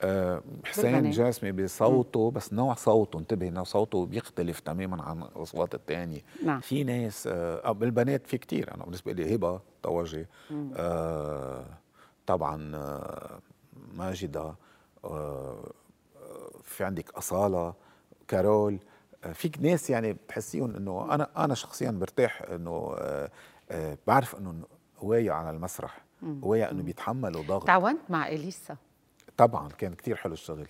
آه 0.00 0.42
حسين 0.64 1.10
جاسمي 1.10 1.52
بصوته 1.52 2.30
بس 2.30 2.52
نوع 2.52 2.74
صوته 2.74 3.18
انتبه 3.18 3.48
انه 3.48 3.64
صوته 3.64 4.06
بيختلف 4.06 4.60
تماما 4.60 5.02
عن 5.02 5.22
الأصوات 5.22 5.74
الثانية 5.74 6.20
نعم. 6.44 6.60
في 6.60 6.84
ناس 6.84 7.26
آه 7.32 7.72
بالبنات 7.72 8.26
في 8.26 8.38
كثير 8.38 8.74
أنا 8.74 8.84
بالنسبة 8.84 9.12
لي 9.12 9.34
هبة 9.34 9.60
طوجي 9.82 10.26
آه 10.76 11.64
طبعا 12.26 12.76
آه 12.76 13.38
ماجدة 13.94 14.54
آه 15.04 15.72
في 16.62 16.84
عندك 16.84 17.10
أصالة 17.10 17.74
كارول. 18.28 18.78
فيك 19.32 19.60
ناس 19.60 19.90
يعني 19.90 20.12
بتحسيهم 20.12 20.76
إنه 20.76 21.14
أنا 21.14 21.28
أنا 21.44 21.54
شخصيا 21.54 21.90
برتاح 21.90 22.42
إنه 22.42 22.94
آه، 22.98 23.30
آه، 23.70 23.98
بعرف 24.06 24.36
إنه 24.36 24.54
هواية 24.98 25.30
على 25.30 25.50
المسرح. 25.50 26.04
هواية 26.24 26.70
إنه 26.70 26.82
بيتحملوا 26.82 27.42
ضغط. 27.42 27.66
تعاونت 27.66 28.00
مع 28.08 28.28
إليسا. 28.28 28.76
طبعا 29.40 29.68
كان 29.68 29.94
كثير 29.94 30.16
حلو 30.16 30.32
الشغل. 30.32 30.66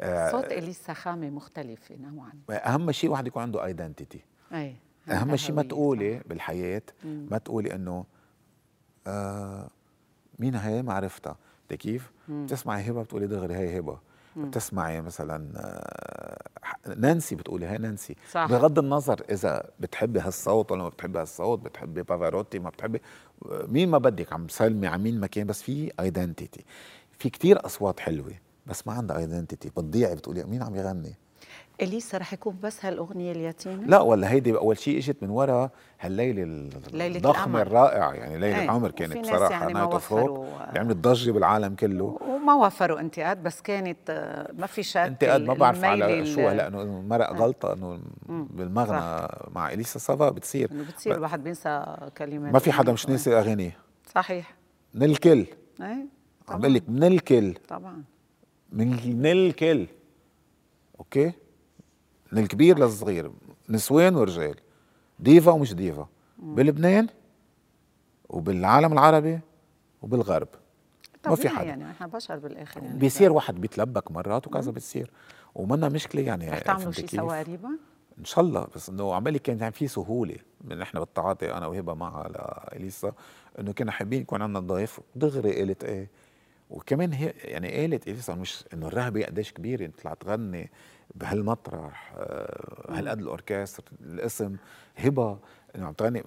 آه 0.00 0.30
صوت 0.30 0.44
اليسا 0.44 0.92
خامه 0.92 1.30
مختلفة 1.30 1.96
نوعا. 1.96 2.32
أهم 2.50 2.92
شيء 2.92 3.10
واحد 3.10 3.26
يكون 3.26 3.42
عنده 3.42 3.64
ايدنتيتي 3.64 4.20
أي 4.52 4.76
أهم 5.10 5.36
شيء 5.36 5.54
ما 5.54 5.62
تقولي 5.62 6.18
صح. 6.18 6.26
بالحياة 6.26 6.82
ما 7.04 7.38
تقولي 7.38 7.74
إنه 7.74 8.04
آه 9.06 9.68
مين 10.38 10.54
هي؟ 10.54 10.82
ما 10.82 10.92
عرفتها. 10.94 11.36
كيف؟ 11.68 12.10
بتسمعي 12.28 12.90
هبه 12.90 13.02
بتقولي 13.02 13.26
دغري 13.26 13.54
هي 13.54 13.78
هبه 13.78 13.98
بتسمعي 14.36 15.00
مثلا 15.00 15.52
آه، 15.56 16.94
نانسي 16.96 17.34
بتقولي 17.34 17.66
هاي 17.66 17.78
نانسي. 17.78 18.16
صح. 18.30 18.46
بغض 18.50 18.78
النظر 18.78 19.22
إذا 19.30 19.70
بتحبي 19.80 20.20
هالصوت 20.20 20.72
ولا 20.72 20.82
ما 20.82 20.88
بتحبي 20.88 21.18
هالصوت 21.18 21.58
بتحبي 21.58 22.02
بافاروتي 22.02 22.58
ما 22.58 22.70
بتحبي 22.70 23.00
مين 23.44 23.88
ما 23.88 23.98
بدك 23.98 24.32
عم 24.32 24.46
تسلمي 24.46 24.86
على 24.86 25.02
مين 25.02 25.20
ما 25.20 25.26
كان 25.26 25.46
بس 25.46 25.62
في 25.62 25.92
identity 26.00 26.64
في 27.18 27.30
كتير 27.30 27.66
أصوات 27.66 28.00
حلوة 28.00 28.32
بس 28.66 28.86
ما 28.86 28.92
عندها 28.92 29.18
identity 29.18 29.68
بتضيعي 29.68 30.14
بتقولي 30.14 30.44
مين 30.44 30.62
عم 30.62 30.76
يغني؟ 30.76 31.14
إليسا 31.82 32.18
رح 32.18 32.32
يكون 32.32 32.56
بس 32.62 32.84
هالأغنية 32.84 33.32
اليتيمة؟ 33.32 33.86
لا 33.86 34.00
ولا 34.00 34.30
هيدي 34.30 34.56
أول 34.56 34.78
شيء 34.78 34.98
إجت 34.98 35.16
من 35.22 35.30
وراء 35.30 35.70
هالليلة 36.00 36.42
الضخمة 37.16 37.62
الرائعة 37.62 38.12
يعني 38.12 38.38
ليلة 38.38 38.64
العمر 38.64 38.90
كانت 38.90 39.18
بصراحه 39.18 39.52
يعني 39.52 39.72
نايت 39.72 39.94
فوق 39.94 40.46
عملت 40.76 40.96
ضجه 40.96 41.30
بالعالم 41.30 41.74
كله. 41.74 42.18
وما 42.28 42.54
وفروا 42.54 43.00
انتقاد 43.00 43.42
بس 43.42 43.60
كانت 43.62 43.98
آه، 44.08 44.52
ما 44.58 44.66
في 44.66 44.82
شك 44.82 44.96
انتقاد 44.96 45.40
ما 45.40 45.54
بعرف 45.54 45.84
على 45.84 46.26
شو 46.26 46.48
هلا 46.48 46.68
انه 46.68 46.84
مرق 47.00 47.30
آه. 47.30 47.36
غلطة 47.36 47.72
إنه 47.72 48.00
بالمغنى 48.28 49.28
مع 49.54 49.72
إليسا 49.72 49.98
صافا 49.98 50.30
بتصير. 50.30 50.70
إنه 50.72 50.84
بتصير 50.84 51.14
الواحد 51.14 51.44
بينسى 51.44 51.96
كلمات 52.18 52.52
ما 52.52 52.58
في 52.58 52.72
حدا 52.72 52.92
مش 52.92 53.08
ناسي 53.08 53.38
أغانيه. 53.38 53.76
صحيح. 54.14 54.54
من 54.94 55.02
الكل 55.02 55.46
إيه. 55.80 56.15
عم 56.48 56.60
بقول 56.60 56.74
لك 56.74 56.88
من 56.88 57.04
الكل 57.04 57.54
طبعا. 57.68 58.04
من 58.72 59.26
الكل 59.26 59.86
أوكي؟ 60.98 61.32
من 62.32 62.42
الكبير 62.42 62.78
للصغير 62.78 63.30
نسوان 63.68 64.16
ورجال. 64.16 64.54
ديفا 65.18 65.52
ومش 65.52 65.74
ديفا. 65.74 66.08
بلبنان 66.38 67.08
وبالعالم 68.28 68.92
العربي 68.92 69.40
وبالغرب. 70.02 70.48
ما 71.26 71.34
في 71.34 71.48
حدا 71.48 71.68
يعني 71.68 71.90
إحنا 71.90 72.06
بشر 72.06 72.38
بالآخر 72.38 72.82
يعني. 72.82 72.98
بيصير 72.98 73.32
واحد 73.32 73.60
بيتلبك 73.60 74.10
مرات 74.10 74.46
وكذا 74.46 74.70
بتصير 74.70 75.10
ومنا 75.54 75.88
مشكلة 75.88 76.22
يعني 76.22 76.50
رح 76.50 76.58
تعملوا 76.58 76.92
شيء 76.92 77.06
سوا 77.06 77.40
قريبا؟ 77.42 77.68
إن 78.18 78.24
شاء 78.24 78.44
الله. 78.44 78.66
بس 78.74 78.88
إنه 78.88 79.14
عمالي 79.14 79.38
كان 79.38 79.58
يعني 79.58 79.72
في 79.72 79.88
سهولة 79.88 80.36
من 80.64 80.82
إحنا 80.82 81.00
بالتعاطي 81.00 81.52
أنا 81.52 81.66
وهبة 81.66 81.94
معها 81.94 82.28
لاليسا 82.28 83.12
إنه 83.58 83.72
كنا 83.72 83.92
حابين 83.92 84.20
يكون 84.20 84.42
عندنا 84.42 84.60
ضيف. 84.60 85.00
دغري 85.16 85.58
قالت 85.58 85.84
إيه؟ 85.84 86.10
وكمان 86.70 87.12
هي 87.12 87.34
يعني 87.44 87.80
قالت 87.80 88.08
اليسا 88.08 88.34
مش 88.34 88.64
إنه 88.74 88.86
الرهبه 88.86 89.24
قديش 89.24 89.52
كبيره 89.52 89.86
تطلع 89.86 90.14
تغني 90.14 90.70
بهالمطرح 91.14 92.14
آه، 92.16 92.86
هالقد 92.98 93.18
الأوركستر 93.18 93.84
الاسم 94.00 94.56
هبة 94.96 95.38
إنه 95.76 95.86
عم 95.86 95.92
تغني 95.92 96.24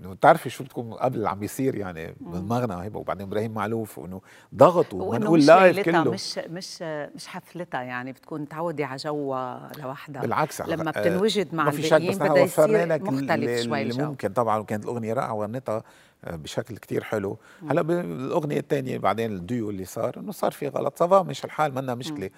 إنه 0.00 0.14
بتعرفي 0.14 0.50
شو 0.50 0.64
بتكون 0.64 0.92
قبل 0.92 1.16
اللي 1.16 1.28
عم 1.28 1.38
بيصير 1.38 1.74
يعني 1.74 2.14
بالمغنى 2.20 2.86
هبه 2.86 2.98
وبعدين 2.98 3.26
إبراهيم 3.26 3.54
معلوف 3.54 3.98
وإنه 3.98 4.20
ضغط 4.54 4.94
ونقول 4.94 5.46
لايف 5.46 5.80
كله. 5.80 6.10
مش 6.10 6.38
مش 6.38 6.82
مش 7.14 7.26
حفلتها 7.26 7.82
يعني 7.82 8.12
بتكون 8.12 8.40
متعوده 8.40 8.86
على 8.86 8.96
جوها 8.96 9.72
لوحدها. 9.78 10.22
بالعكس 10.22 10.60
لما 10.60 10.92
آه، 10.96 11.00
بتنوجد 11.00 11.54
مع 11.54 11.68
الباقيين 11.68 12.18
بدها 12.18 12.38
يصير 12.38 13.02
مختلف 13.02 13.62
شوي 13.62 13.82
اللي 13.82 14.04
ممكن. 14.04 14.32
طبعا 14.32 14.58
وكانت 14.58 14.84
الأغنية 14.84 15.12
رائعة 15.12 15.32
وغنيتها 15.32 15.76
آه، 15.76 15.84
بشكل 16.26 16.76
كتير 16.76 17.04
حلو. 17.04 17.38
هلا 17.70 17.82
بالاغنيه 17.82 18.58
الثانية 18.58 18.98
بعدين 18.98 19.32
الديو 19.32 19.70
اللي 19.70 19.84
صار 19.84 20.18
إنه 20.18 20.32
صار 20.32 20.50
في 20.50 20.68
غلط. 20.68 20.98
صافا 20.98 21.22
مش 21.22 21.44
الحال 21.44 21.74
منا 21.74 21.94
مشكله 21.94 22.30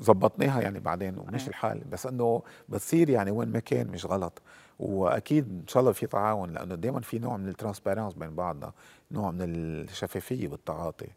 زبطناها 0.00 0.58
آه 0.58 0.62
يعني 0.62 0.80
بعدين 0.80 1.18
ومشي 1.18 1.48
الحال. 1.48 1.80
بس 1.92 2.06
إنه 2.06 2.42
بتصير 2.68 3.10
يعني 3.10 3.30
وين 3.30 3.48
ما 3.48 3.58
كان 3.58 3.86
مش 3.86 4.06
غلط. 4.06 4.42
وأكيد 4.78 5.44
إن 5.48 5.68
شاء 5.68 5.80
الله 5.80 5.92
في 5.92 6.06
تعاون 6.06 6.50
لأنه 6.52 6.74
دائما 6.74 7.00
في 7.00 7.18
نوع 7.18 7.36
من 7.36 7.48
ال 7.48 7.53
transparence 7.53 8.14
بين 8.14 8.34
بعضنا 8.34 8.72
نوع 9.10 9.30
من 9.30 9.40
الشفافية 9.42 10.48
بالتعاطي. 10.48 11.08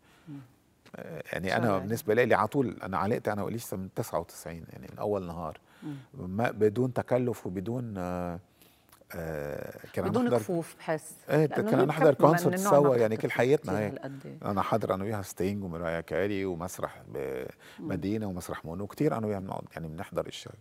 آه 0.96 1.24
يعني 1.34 1.58
أنا 1.58 1.78
بالنسبة 1.78 2.14
لي 2.14 2.36
على 2.36 2.48
طول 2.48 2.78
أنا 2.84 2.98
علاقتي 2.98 3.34
أنا 3.34 3.44
وإليسا 3.44 3.78
من 3.78 3.90
99 3.96 4.56
يعني 4.56 4.88
من 4.92 5.00
أول 5.00 5.28
نهار. 5.28 5.58
ما 6.14 6.52
بدون 6.52 6.94
تكلف 6.94 7.48
وبدون 7.48 7.94
آه 7.98 8.40
آه 9.16 9.80
كنا 9.96 10.08
بدون 10.10 10.24
نحضر 10.26 10.38
كفوف 10.38 10.76
بحس 10.80 11.14
إيه 11.30 11.46
كنا 11.46 11.86
نحضر 11.86 12.14
concert 12.14 12.60
سوا 12.60 12.96
يعني 12.98 13.18
كل 13.18 13.32
حياتنا 13.32 13.80
هيك. 13.80 14.02
أنا 14.46 14.62
حاضر 14.62 14.94
أنا 14.94 15.04
وياها 15.04 15.22
ستينج 15.22 15.64
ومرايا 15.64 16.02
كاري 16.02 16.46
ومسرح 16.46 17.04
بمدينه 17.80 18.28
ومسرح 18.28 18.66
مونو 18.66 18.88
كثير 18.88 19.18
أنا 19.18 19.28
وياها 19.28 19.40
بنقعد 19.40 19.64
يعني 19.76 19.88
بنحضر 19.88 20.28
الشيء 20.28 20.52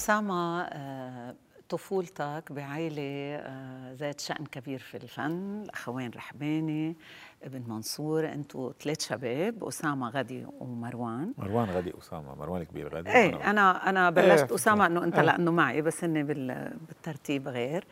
أسامة 0.00 0.62
آه، 0.62 1.34
طفولتك 1.68 2.42
بعائلة 2.50 3.36
آه، 3.36 3.92
ذات 3.94 4.20
شأن 4.20 4.46
كبير 4.46 4.78
في 4.78 4.96
الفن. 4.96 5.62
الأخوين 5.62 6.10
رحباني 6.10 6.96
ابن 7.42 7.62
منصور 7.68 8.28
أنتوا 8.28 8.72
ثلاث 8.80 9.08
شباب 9.08 9.64
أسامة 9.64 10.08
غدي 10.08 10.46
ومروان. 10.60 11.34
مروان 11.38 11.70
غدي 11.70 11.92
أسامة. 11.98 12.34
مروان 12.34 12.62
كبير 12.62 12.96
غدي 12.96 13.10
إيه 13.10 13.50
أنا 13.50 13.88
أنا 13.90 14.10
بلشت 14.10 14.48
إيه 14.48 14.54
أسامة 14.54 14.86
إنه 14.86 15.04
أنت 15.04 15.14
إيه. 15.14 15.22
لأنه 15.24 15.50
معي 15.50 15.82
بس 15.82 16.04
إني 16.04 16.22
بالترتيب 16.22 17.48
غير. 17.48 17.84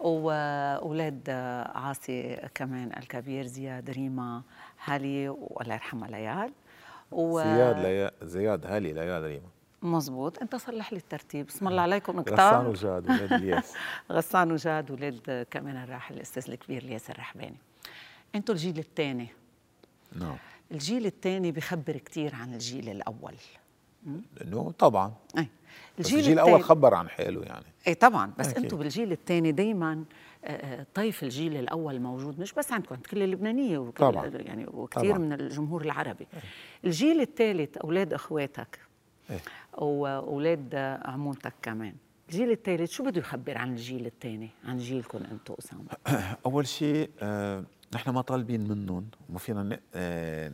وأولاد 0.00 1.30
عاصي 1.74 2.36
كمان 2.54 2.90
الكبير 2.96 3.46
زياد 3.46 3.90
ريما 3.90 4.42
هالي 4.84 5.28
والله 5.28 5.74
يرحمها 5.74 6.08
ليال 6.08 6.52
و... 7.12 7.40
زياد 7.40 7.78
ليا 7.78 8.10
زياد 8.22 8.66
هالي 8.66 8.92
ليا 8.92 9.18
ريما. 9.18 9.57
مزبوط. 9.82 10.38
انت 10.42 10.56
صلح 10.56 10.92
لي 10.92 10.98
الترتيب. 10.98 11.48
اسم 11.48 11.68
الله 11.68 11.82
عليكم 11.88 12.20
كتار 12.22 12.54
غسان 12.54 12.66
وجاد 12.66 13.10
ولاد 13.10 13.32
الياس. 13.32 13.74
غسان 14.12 14.52
وجاد 14.52 14.90
ولاد 14.90 15.46
كمان 15.50 15.76
الراحل 15.76 16.14
الأستاذ 16.14 16.50
الكبير 16.50 16.82
الياس 16.82 17.10
الرحباني. 17.10 17.58
أنتوا 18.34 18.54
الجيل 18.54 18.78
الثاني. 18.78 19.28
نعم. 20.12 20.36
الجيل 20.72 21.06
الثاني 21.06 21.52
بخبر 21.52 21.96
كثير 21.96 22.34
عن 22.34 22.54
الجيل 22.54 22.88
الأول. 22.88 23.34
انه 24.44 24.72
طبعا. 24.78 25.12
أي. 25.38 25.48
الجيل, 25.98 26.18
الجيل 26.18 26.32
الأول 26.32 26.64
خبر 26.64 26.94
عن 26.94 27.08
حاله 27.08 27.42
يعني. 27.42 27.64
اي 27.86 27.94
طبعا. 27.94 28.32
بس 28.38 28.54
أنتم 28.54 28.76
بالجيل 28.76 29.12
الثاني 29.12 29.52
دائما 29.52 30.04
آه، 30.44 30.50
آه، 30.50 30.86
طيف 30.94 31.22
الجيل 31.22 31.56
الأول 31.56 32.00
موجود. 32.00 32.40
مش 32.40 32.52
بس 32.52 32.72
عندكم 32.72 32.94
عند 32.94 33.06
كل 33.06 33.22
اللبنانية 33.22 33.78
وكل 33.78 33.98
طبعا. 33.98 34.26
يعني 34.26 34.66
وكثير 34.66 35.18
من 35.18 35.32
الجمهور 35.32 35.82
العربي. 35.82 36.26
أي. 36.34 36.40
الجيل 36.84 37.20
الثالث 37.20 37.76
أولاد 37.76 38.12
إخواتك. 38.12 38.87
أي. 39.30 39.40
وأولاد 39.78 40.74
عمومتك 41.04 41.54
كمان. 41.62 41.94
الجيل 42.28 42.50
الثالث 42.50 42.90
شو 42.90 43.04
بده 43.04 43.20
يخبر 43.20 43.58
عن 43.58 43.72
الجيل 43.72 44.06
الثاني 44.06 44.50
عن 44.64 44.78
جيلكم 44.78 45.18
أنتم 45.18 45.54
أسامة؟ 45.58 45.84
أول 46.46 46.66
شيء 46.66 47.10
آه 47.20 47.64
نحن 47.94 48.10
ما 48.10 48.20
طالبين 48.20 48.68
منهم 48.68 49.06
وما 49.28 49.38
فينا 49.38 49.80
آه، 49.94 50.52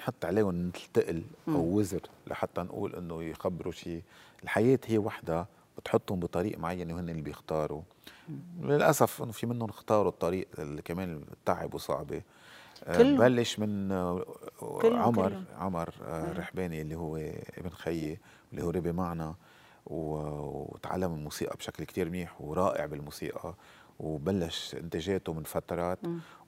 نحط 0.00 0.24
عليهم 0.24 0.68
مثل 0.68 0.86
تقل 0.94 1.22
أو 1.48 1.78
وزر 1.78 2.00
لحتى 2.26 2.60
نقول 2.60 2.94
إنه 2.94 3.22
يخبروا 3.22 3.72
شيء 3.72 4.02
الحياة 4.44 4.78
هي 4.86 4.98
وحدة 4.98 5.46
بتحطهم 5.78 6.20
بطريق 6.20 6.58
معين 6.58 6.92
وهن 6.92 7.08
اللي 7.08 7.22
بيختاروا. 7.22 7.82
للأسف 8.60 9.22
إنه 9.22 9.32
في 9.32 9.46
منهم 9.46 9.68
اختاروا 9.68 10.08
الطريق 10.08 10.48
اللي 10.58 10.82
كمان 10.82 11.24
تعب 11.44 11.74
وصعبه 11.74 12.22
آه، 12.88 13.16
بلش 13.16 13.58
من 13.58 13.92
آه، 13.92 14.24
عمر 14.84 15.28
كلّه. 15.28 15.44
عمر 15.56 15.94
رحباني 16.38 16.80
اللي 16.80 16.94
هو 16.94 17.16
ابن 17.58 17.70
خيي 17.70 18.18
اللي 18.52 18.64
هو 18.64 18.70
ربي 18.70 18.92
معنا 18.92 19.34
وتعلم 19.86 21.14
الموسيقى 21.14 21.56
بشكل 21.56 21.84
كتير 21.84 22.08
منيح 22.08 22.40
ورائع 22.40 22.86
بالموسيقى 22.86 23.54
وبلش 23.98 24.74
إنتاجاته 24.74 25.32
من 25.32 25.42
فترات 25.42 25.98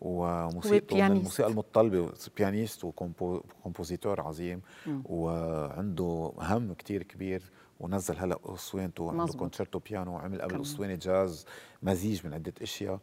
وموسيقته 0.00 0.96
من 0.96 1.16
الموسيقى 1.16 1.48
المطلبه 1.48 2.12
pianiste 2.36 2.84
و 2.84 2.96
compositeur 2.96 4.20
عظيم 4.20 4.60
مم. 4.86 5.02
وعنده 5.06 6.32
هم 6.38 6.72
كتير 6.72 7.02
كبير 7.02 7.42
ونزل 7.80 8.18
هلأ 8.18 8.38
أسوانته 8.44 9.10
عنده 9.10 9.32
concerto 9.32 9.78
piano 9.78 10.14
وعمل 10.14 10.42
قبل 10.42 10.60
أسوانة 10.60 10.94
جاز 10.94 11.46
مزيج 11.82 12.26
من 12.26 12.34
عدة 12.34 12.52
أشياء. 12.62 13.00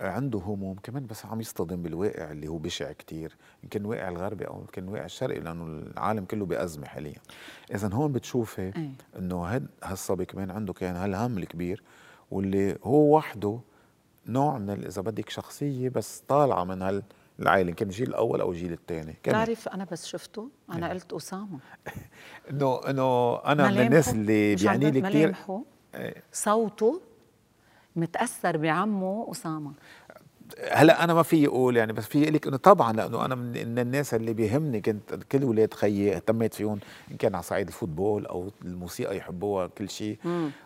عنده 0.00 0.38
هموم 0.38 0.76
كمان 0.82 1.06
بس 1.06 1.26
عم 1.26 1.40
يصطدم 1.40 1.82
بالواقع 1.82 2.30
اللي 2.30 2.48
هو 2.48 2.58
بشع 2.58 2.92
كتير. 2.92 3.36
يمكن 3.62 3.80
الواقع 3.80 4.08
الغربي 4.08 4.46
أو 4.46 4.60
يمكن 4.60 4.84
الواقع 4.84 5.04
الشرقي 5.04 5.40
لأنه 5.40 5.64
العالم 5.64 6.24
كله 6.24 6.46
بأزمة 6.46 6.86
حاليا. 6.86 7.18
اذا 7.74 7.94
هون 7.94 8.12
بتشوفي 8.12 8.92
إنه 9.18 9.66
هالصبي 9.84 10.24
كمان 10.24 10.50
عنده 10.50 10.72
كان 10.72 10.96
هالهم 10.96 11.38
الكبير 11.38 11.82
واللي 12.30 12.78
هو 12.82 13.16
وحده 13.16 13.60
نوع 14.26 14.58
من 14.58 14.84
إذا 14.84 15.02
بدك 15.02 15.30
شخصية 15.30 15.88
بس 15.88 16.22
طالعة 16.28 16.64
من 16.64 16.82
هال 16.82 17.02
العائله 17.40 17.72
كان 17.72 17.88
الجيل 17.88 18.08
الأول 18.08 18.40
أو 18.40 18.52
الجيل 18.52 18.72
الثاني. 18.72 19.16
بتعرف 19.24 19.68
أنا 19.68 19.86
بس 19.92 20.06
شفته؟ 20.06 20.48
أنا 20.72 20.90
قلت 20.90 21.12
اسامه 21.12 21.58
إنه 22.50 22.80
إنه 22.90 23.36
أنا 23.36 23.70
من 23.70 23.80
الناس 23.80 24.08
اللي 24.08 24.54
بيعني 24.54 24.90
لي 24.90 25.00
كثير 25.00 25.34
إيه. 25.94 26.22
صوته؟ 26.32 27.00
متأثر 27.96 28.56
بعمه 28.56 29.26
أسامة 29.30 29.72
هلا 30.70 31.04
أنا 31.04 31.14
ما 31.14 31.22
في 31.22 31.46
أقول 31.46 31.76
يعني 31.76 31.92
بس 31.92 32.04
في 32.04 32.24
لك 32.24 32.46
إنه 32.46 32.56
طبعا 32.56 32.92
لأنه 32.92 33.24
أنا 33.24 33.34
من 33.34 33.78
الناس 33.78 34.14
اللي 34.14 34.34
بيهمني 34.34 34.80
كنت 34.80 35.14
كل 35.14 35.42
أولاد 35.42 35.74
خيي 35.74 36.16
اهتميت 36.16 36.54
فيهم 36.54 36.78
إن 37.10 37.16
كان 37.16 37.34
على 37.34 37.42
صعيد 37.42 37.66
الفوتبول 37.66 38.26
أو 38.26 38.50
الموسيقى 38.64 39.16
يحبوها 39.16 39.66
كل 39.66 39.90
شيء 39.90 40.18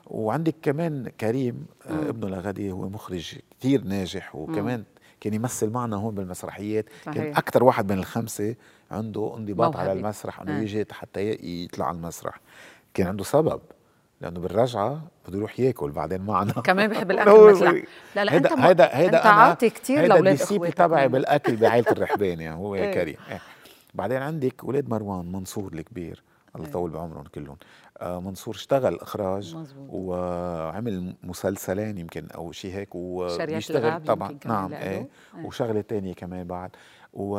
وعندك 0.06 0.54
كمان 0.62 1.08
كريم 1.08 1.66
آه، 1.86 1.92
مم. 1.92 2.08
ابنه 2.08 2.28
لغدي 2.28 2.72
هو 2.72 2.88
مخرج 2.88 3.38
كثير 3.60 3.84
ناجح 3.84 4.36
وكمان 4.36 4.78
مم. 4.78 4.84
كان 5.20 5.34
يمثل 5.34 5.70
معنا 5.70 5.96
هون 5.96 6.14
بالمسرحيات 6.14 6.86
صحيح. 7.06 7.14
كان 7.14 7.36
أكثر 7.36 7.64
واحد 7.64 7.92
من 7.92 7.98
الخمسة 7.98 8.54
عنده 8.90 9.34
انضباط 9.36 9.76
على 9.76 9.92
المسرح 9.92 10.40
إنه 10.40 10.58
آه. 10.58 10.60
يجي 10.62 10.86
حتى 10.90 11.38
يطلع 11.42 11.86
على 11.86 11.96
المسرح 11.96 12.40
كان 12.94 13.06
عنده 13.06 13.24
سبب 13.24 13.60
لأنه 14.20 14.40
بالرجعة 14.40 15.02
بده 15.28 15.38
يروح 15.38 15.60
ياكل 15.60 15.90
بعدين 15.90 16.20
معنا. 16.20 16.52
كمان 16.52 16.90
بحب 16.90 17.10
الأكل 17.10 17.50
مثلا 17.52 17.82
لا 18.16 18.24
لا 18.24 18.32
هيدا 18.32 18.50
انت 18.52 18.60
هيدا 18.60 18.96
هيدا 18.96 19.16
انت 19.18 19.26
عاطي 19.26 19.70
كثير 19.70 20.06
لأولاد 20.06 20.40
إخواتك. 20.40 20.74
تبعي 20.74 21.08
بالأكل 21.08 21.56
بعائله 21.62 21.90
الرحبان 21.92 22.40
يعني 22.40 22.56
هو 22.56 22.74
يا 22.74 22.94
كريم. 22.94 23.16
إيه. 23.30 23.40
بعدين 23.94 24.22
عندك 24.22 24.64
ولاد 24.64 24.88
مروان 24.90 25.32
منصور 25.32 25.72
الكبير. 25.72 26.22
الله 26.54 26.64
إيه. 26.66 26.70
يطول 26.70 26.90
بعمرهم 26.90 27.24
كلهم. 27.34 27.56
آه 27.98 28.20
منصور 28.20 28.54
اشتغل 28.54 28.96
إخراج 29.00 29.56
مزبوط. 29.56 29.88
وعمل 29.92 31.14
مسلسلين 31.22 31.98
يمكن 31.98 32.26
أو 32.34 32.52
شيء 32.52 32.74
هيك 32.74 32.88
وبيشتغل 32.94 34.04
طبعا. 34.04 34.38
نعم 34.44 34.72
إيه, 34.72 34.80
إيه. 34.88 35.08
وشغلة 35.44 35.82
ثانية 35.88 36.14
كمان 36.14 36.46
بعد. 36.46 36.70
و 37.12 37.38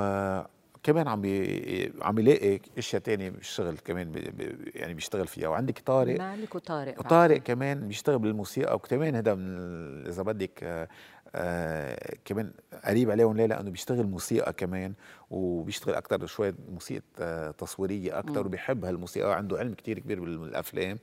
كمان 0.84 1.07
عم 1.07 1.21
بي 1.21 1.93
عم 2.01 2.19
يلاقي 2.19 2.59
أشياء 2.77 3.01
تانية 3.01 3.30
بالشغل 3.30 3.77
كمان 3.77 4.11
بي 4.11 4.57
يعني 4.75 4.93
بيشتغل 4.93 5.27
فيها. 5.27 5.47
وعندك 5.47 5.80
طارق. 5.80 6.19
مالك 6.19 6.55
وطارق 6.55 6.99
وطارق 6.99 7.38
كمان 7.38 7.88
بيشتغل 7.88 8.19
بالموسيقى 8.19 8.75
وكمان 8.75 9.15
هذا 9.15 9.36
من 9.36 10.07
إذا 10.07 10.23
بدك 10.23 10.59
آه 10.63 10.88
آه 11.36 12.15
كمان 12.25 12.51
قريب 12.86 13.11
عليهم 13.11 13.38
ليه 13.38 13.45
لأنه 13.45 13.69
بيشتغل 13.71 14.07
موسيقى 14.07 14.53
كمان 14.53 14.93
وبيشتغل 15.30 15.95
أكثر 15.95 16.25
شوي 16.25 16.53
موسيقى 16.71 17.03
آه 17.19 17.51
تصويرية 17.51 18.19
أكثر 18.19 18.45
وبيحب 18.47 18.86
هالموسيقى 18.86 19.36
عنده 19.38 19.57
علم 19.57 19.73
كتير 19.73 19.99
كبير 19.99 20.19
بالأفلام. 20.19 20.97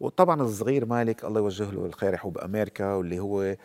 وطبعا 0.00 0.42
الصغير 0.42 0.86
مالك 0.86 1.24
الله 1.24 1.40
يوجه 1.40 1.70
له 1.70 1.86
الخير 1.86 2.20
هو 2.20 2.30
بامريكا 2.30 2.94
واللي 2.94 3.18
هو 3.18 3.56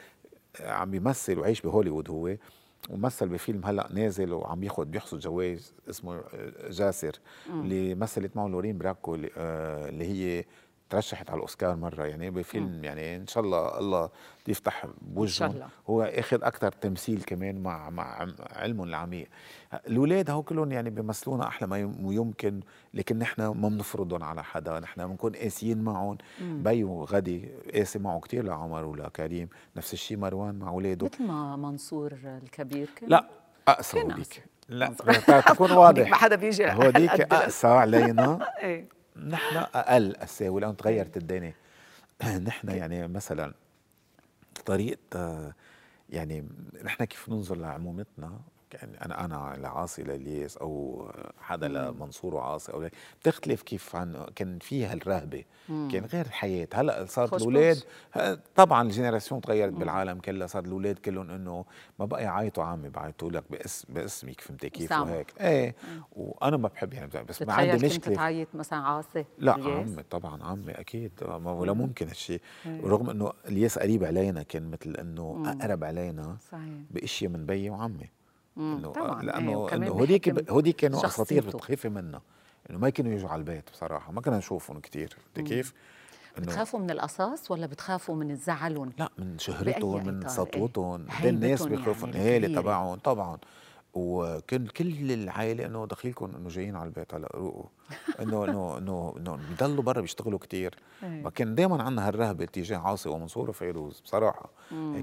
عم 0.61 0.91
بيمثل 0.91 1.39
وعيش 1.39 1.61
بهوليوود 1.61 2.09
هو. 2.09 2.35
ومثل 2.89 3.29
بفيلم 3.29 3.65
هلأ 3.65 3.87
نازل 3.93 4.33
وعم 4.33 4.63
ياخذ 4.63 4.85
بيحصد 4.85 5.19
جوائز 5.19 5.73
اسمه 5.89 6.23
جاسر 6.69 7.11
اللي 7.49 7.95
مثلت 7.95 8.37
معه 8.37 8.47
لورين 8.47 8.77
براكو 8.77 9.17
آه، 9.37 9.89
اللي 9.89 10.05
هي 10.05 10.45
ترشحت 10.95 11.29
على 11.29 11.37
الأوسكار 11.37 11.75
مرة 11.75 12.03
يعني 12.05 12.29
بفيلم 12.29 12.83
يعني 12.83 13.15
إن 13.15 13.27
شاء 13.27 13.43
الله 13.43 13.79
الله 13.79 14.09
يفتح 14.47 14.85
بوجههم 15.01 15.59
هو 15.89 16.01
أخذ 16.03 16.43
أكثر 16.43 16.71
تمثيل 16.71 17.23
كمان 17.23 17.63
مع 17.63 17.89
مع 17.89 18.27
علمهم 18.51 18.87
العميق 18.87 19.27
الاولاد 19.87 20.29
هو 20.29 20.43
كلهم 20.43 20.71
يعني 20.71 20.89
بيمثلونا 20.89 21.47
أحلى 21.47 21.67
ما 21.67 21.77
يمكن 22.13 22.59
لكن 22.93 23.19
نحن 23.19 23.41
ما 23.41 23.69
بنفرضهم 23.69 24.23
على 24.23 24.43
حدا. 24.43 24.79
نحن 24.79 25.07
بنكون 25.07 25.31
قاسيين 25.35 25.83
معهم. 25.83 26.17
بي 26.41 26.83
وغدي 26.83 27.49
قاسي 27.73 27.99
معه 27.99 28.19
كثير 28.19 28.43
لعمر 28.43 28.85
ولكريم 28.85 29.49
نفس 29.77 29.93
الشيء 29.93 30.17
مروان 30.17 30.55
مع 30.59 30.69
أولاده. 30.69 31.05
مثل 31.05 31.23
ما 31.23 31.55
منصور 31.55 32.13
الكبير 32.43 32.89
كان. 32.95 33.09
لا 33.09 33.27
اقسى 33.67 34.03
لا 34.69 34.93
تكون 35.47 35.71
واضح. 35.81 36.09
ما 36.09 36.15
حدا 36.15 36.35
بيجي. 36.35 36.71
هوديك 36.71 37.11
اقسى 37.33 37.67
علينا. 37.67 38.39
إيه. 38.63 38.94
نحن 39.15 39.57
أقل 39.57 40.13
قساوه 40.13 40.61
لأنه 40.61 40.73
تغيرت 40.73 41.17
الدنيا. 41.17 41.53
نحن 42.47 42.69
يعني 42.69 43.07
مثلا 43.07 43.53
طريقة 44.65 45.53
يعني 46.09 46.45
نحن 46.83 47.03
كيف 47.03 47.29
ننظر 47.29 47.57
لعمومتنا؟ 47.57 48.39
يعني 48.73 49.05
أنا 49.05 49.25
أنا 49.25 49.55
لعاصي 49.61 50.03
للياس 50.03 50.57
أو 50.57 51.05
حدا 51.39 51.67
لمنصور 51.67 52.35
وعاصي 52.35 52.71
أو 52.73 52.89
بتختلف 53.21 53.61
كيف 53.61 53.95
عن 53.95 54.25
كان 54.35 54.59
فيها 54.59 54.93
الرهبه 54.93 55.43
كان 55.67 56.05
غير 56.05 56.25
الحياة 56.25 56.67
هلأ 56.73 57.05
صارت 57.05 57.33
الأولاد 57.33 57.83
طبعا 58.55 58.81
الجينيراسيون 58.81 59.41
تغيرت 59.41 59.73
مم. 59.73 59.79
بالعالم 59.79 60.19
كلها 60.19 60.47
صار 60.47 60.63
الأولاد 60.65 60.99
كلهم 60.99 61.29
إنه 61.29 61.65
ما 61.99 62.05
بقى 62.05 62.23
يعيطوا 62.23 62.63
عمي 62.63 62.89
بعيطوا 62.89 63.31
لك 63.31 63.43
باسم 63.51 63.93
باسمك 63.93 64.41
فهمتي 64.41 64.69
كيف 64.69 64.91
وهيك. 64.91 65.33
إيه 65.41 65.75
وأنا 66.11 66.57
ما 66.57 66.67
بحب 66.67 66.93
يعني 66.93 67.09
بس 67.29 67.41
ما 67.41 67.53
عندي 67.53 67.85
مشكلة. 67.85 68.15
تعيط 68.15 68.47
مثلا 68.53 68.79
عاصي 68.79 69.25
لا 69.37 69.55
الياس. 69.55 69.89
عمي 69.89 70.03
طبعا 70.03 70.43
عمي 70.43 70.71
أكيد. 70.71 71.11
ما 71.27 71.51
ولا 71.51 71.73
ممكن 71.73 72.07
هالشيء 72.07 72.41
رغم 72.67 73.09
إنه 73.09 73.31
الياس 73.47 73.79
قريب 73.79 74.03
علينا 74.03 74.43
كان 74.43 74.71
مثل 74.71 74.95
إنه 74.95 75.43
أقرب 75.45 75.83
علينا 75.83 76.37
صحيح. 76.51 76.63
بإشياء 76.91 77.31
من 77.31 77.45
بيي 77.45 77.69
وعمي. 77.69 78.09
طبعا 78.95 79.23
لأنه 79.23 79.69
إنه 79.73 79.87
هوديك 79.87 80.49
هوديك 80.49 80.75
كانوا 80.75 81.05
اساطير 81.05 81.45
بتخافي 81.47 81.89
منها 81.89 82.21
إنه 82.69 82.79
ما 82.79 82.89
كانوا 82.89 83.11
يجوا 83.11 83.29
على 83.29 83.39
البيت 83.39 83.69
بصراحة 83.71 84.11
ما 84.11 84.21
كنا 84.21 84.37
نشوفهم 84.37 84.79
كثير 84.79 85.17
كيف؟ 85.35 85.73
بتخافوا 86.37 86.79
من 86.79 86.91
القصص 86.91 87.51
ولا 87.51 87.65
بتخافوا 87.67 88.15
من 88.15 88.35
زعلهم؟ 88.35 88.91
لا 88.97 89.09
من 89.17 89.39
شهرتهم 89.39 90.07
من 90.07 90.27
سطوتهم 90.27 91.07
الناس 91.23 91.63
بيخافوا 91.63 92.07
إيه 92.15 92.47
تبعهم 92.47 92.97
طبعا. 92.97 93.37
وكان 93.95 94.67
كل 94.67 95.11
العائلة 95.11 95.65
إنه 95.65 95.85
دخيلكم 95.85 96.31
إنه 96.35 96.49
جايين 96.49 96.75
على 96.75 96.87
البيت 96.87 97.13
هلأ 97.13 97.29
روقوا. 97.35 97.65
إنه 98.21 98.45
إنه 98.45 98.77
إنه 98.77 99.13
إنه 99.17 99.39
بيضلوا 99.49 99.83
برا 99.83 100.01
بيشتغلوا 100.01 100.39
كثير 100.39 100.75
فكان 101.23 101.55
دائما 101.55 101.83
عندنا 101.83 102.07
هالرهبة 102.07 102.45
تجاه 102.45 102.77
عاصي 102.77 103.09
ومنصور 103.09 103.49
وفيروز 103.49 103.99
بصراحة. 103.99 104.49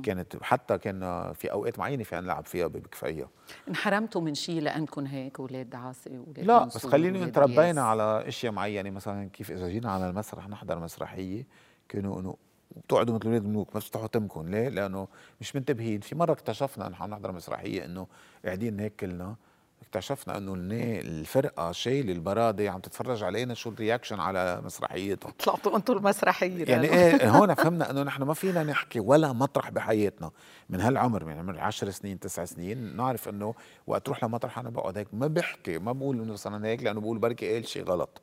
كانت 0.03 0.43
حتى 0.43 0.79
كان 0.79 1.33
في 1.33 1.53
أوقات 1.53 1.79
معينة 1.79 2.05
فينا 2.05 2.21
نلعب 2.21 2.47
فيها 2.47 2.67
بكفاية. 2.67 3.29
انحرمتوا 3.69 4.21
من 4.21 4.35
شيء 4.35 4.61
لانكم 4.61 5.07
هيك 5.07 5.41
أولاد 5.41 5.75
عاصي 5.75 6.19
واولاد 6.19 6.41
لا 6.41 6.65
بس 6.65 6.87
خليني 6.87 7.31
تربينا 7.31 7.83
على 7.83 8.29
أشياء 8.29 8.53
معينة. 8.53 8.91
مثلا 8.91 9.29
كيف 9.29 9.51
إذا 9.51 9.69
جينا 9.69 9.91
على 9.93 10.11
المسرح 10.11 10.49
نحضر 10.49 10.79
مسرحية 10.79 11.47
كانوا 11.89 12.21
إنه 12.21 12.37
بتقعدوا 12.77 13.15
مثل 13.15 13.25
أولاد 13.27 13.45
الملوك 13.45 13.69
ما 13.75 13.81
تفتحوا 13.81 14.07
تمكم 14.07 14.49
ليه؟ 14.49 14.69
لأنه 14.69 15.09
مش 15.41 15.57
منتبهين. 15.57 16.01
في 16.01 16.15
مرة 16.15 16.33
اكتشفنا 16.33 16.89
نحن 16.89 17.11
نحضر 17.11 17.33
مسرحية 17.33 17.85
إنه 17.85 18.07
قاعدين 18.45 18.81
هيك 18.81 18.97
كلنا 18.97 19.37
اكتشفنا 19.83 20.37
إنه 20.37 20.55
الفرقة 21.01 21.73
شايلة 21.73 22.13
البرادة 22.13 22.71
عم 22.71 22.81
تتفرج 22.81 23.23
علينا 23.23 23.55
شو 23.55 23.71
الرياكشن 23.71 24.21
على 24.21 24.61
مسرحيتهم 24.65 25.33
طلعتوا 25.45 25.77
أنتم 25.77 25.97
المسرحية 25.97 26.65
يعني 26.65 26.89
إيه 26.89 27.31
هون 27.31 27.55
فهمنا 27.63 27.91
إنه 27.91 28.03
نحن 28.03 28.23
ما 28.23 28.35
فينا 28.35 28.65
نحكي 28.65 29.01
ولا 29.01 29.33
مطرح 29.33 29.71
بحياتنا. 29.71 30.31
من 30.71 30.81
هالعمر 30.81 31.25
من 31.25 31.39
عمر 31.39 31.61
10 31.61 31.91
سنين 31.91 32.21
تسع 32.21 32.45
سنين 32.45 32.97
نعرف 32.97 33.29
إنه 33.29 33.55
وقت 33.87 34.07
تروح 34.07 34.25
لمطرح 34.25 34.59
أنا 34.59 34.71
بقعد 34.71 34.99
هيك 34.99 35.09
ما 35.13 35.27
بحكي 35.27 35.79
ما 35.79 35.93
بقول 35.93 36.21
إنه 36.21 36.33
مثلا 36.33 36.67
هيك 36.67 36.83
لأنه 36.83 37.01
بقول 37.01 37.19
بركي 37.19 37.55
قال 37.55 37.69
شيء 37.69 37.85
غلط. 37.85 38.23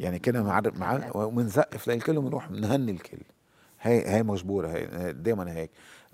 يعني 0.00 0.18
كنا 0.18 0.42
مع 0.74 1.10
ومنزقف 1.14 1.88
للكل 1.88 2.18
وبنروح 2.18 2.48
بنهني 2.48 2.92
الكل. 2.92 3.18
هي 3.82 4.08
هي 4.16 4.22
مجبورة 4.22 4.68
هي 4.68 5.12
دائما 5.12 5.52
هيك. 5.52 5.70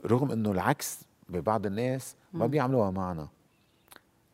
رغم 0.07 0.31
إنه 0.31 0.51
العكس 0.51 1.01
ببعض 1.29 1.67
الناس 1.67 2.17
ما 2.33 2.47
بيعملوها 2.47 2.91
معنا. 2.91 3.29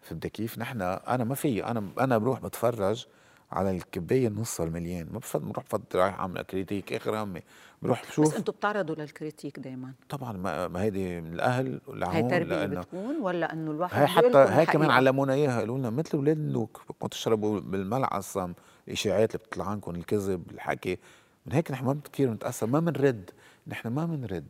فهمت 0.00 0.26
كيف؟ 0.26 0.58
نحن 0.58 0.82
أنا 0.82 1.24
ما 1.24 1.34
في 1.34 1.64
أنا 1.64 1.88
أنا 2.00 2.18
بروح 2.18 2.40
بتفرج 2.40 3.06
على 3.52 3.70
الكبايه 3.70 4.28
النص 4.28 4.60
المليان. 4.60 5.08
ما 5.12 5.18
بفضل 5.18 5.44
بروح 5.44 5.64
بفضل 5.64 5.84
رايح 5.94 6.20
أعمل 6.20 6.42
critique 6.42 6.92
آخر 6.92 7.22
همي. 7.22 7.42
بروح 7.82 8.02
بشوف 8.08 8.28
بس 8.28 8.34
أنتم 8.34 8.52
بتعرضوا 8.52 8.94
لل 8.94 9.07
critique 9.07 9.58
دائما 9.58 9.92
طبعا 10.08 10.32
ما 10.68 10.82
هيدي 10.82 11.20
من 11.20 11.32
الأهل 11.32 11.80
هي 12.02 12.22
تربية 12.22 12.66
بتكون 12.66 13.16
ولا 13.16 13.52
إنه 13.52 13.70
الواحد 13.70 13.98
هي 13.98 14.06
حتى 14.06 14.38
هي 14.38 14.66
كمان 14.66 14.90
علمونا 14.90 15.32
إياها. 15.32 15.58
قالوا 15.58 15.78
لنا 15.78 15.90
مثل 15.90 16.18
أولاد 16.18 16.36
النوك 16.36 16.82
بدكم 16.88 17.06
تشربوا 17.06 17.60
بالملعصم 17.60 18.52
الاشاعات 18.88 19.34
اللي 19.34 19.46
بتطلع 19.46 19.68
عنكم 19.68 19.94
الكذب 19.94 20.50
الحكي. 20.50 20.98
من 21.46 21.52
هيك 21.52 21.70
نحن 21.70 21.84
ما 21.84 22.00
كثير 22.12 22.30
بنتاثر 22.30 22.66
ما 22.66 22.80
بنرد 22.80 23.30
نحن 23.66 23.88
ما 23.88 24.06
بنرد 24.06 24.46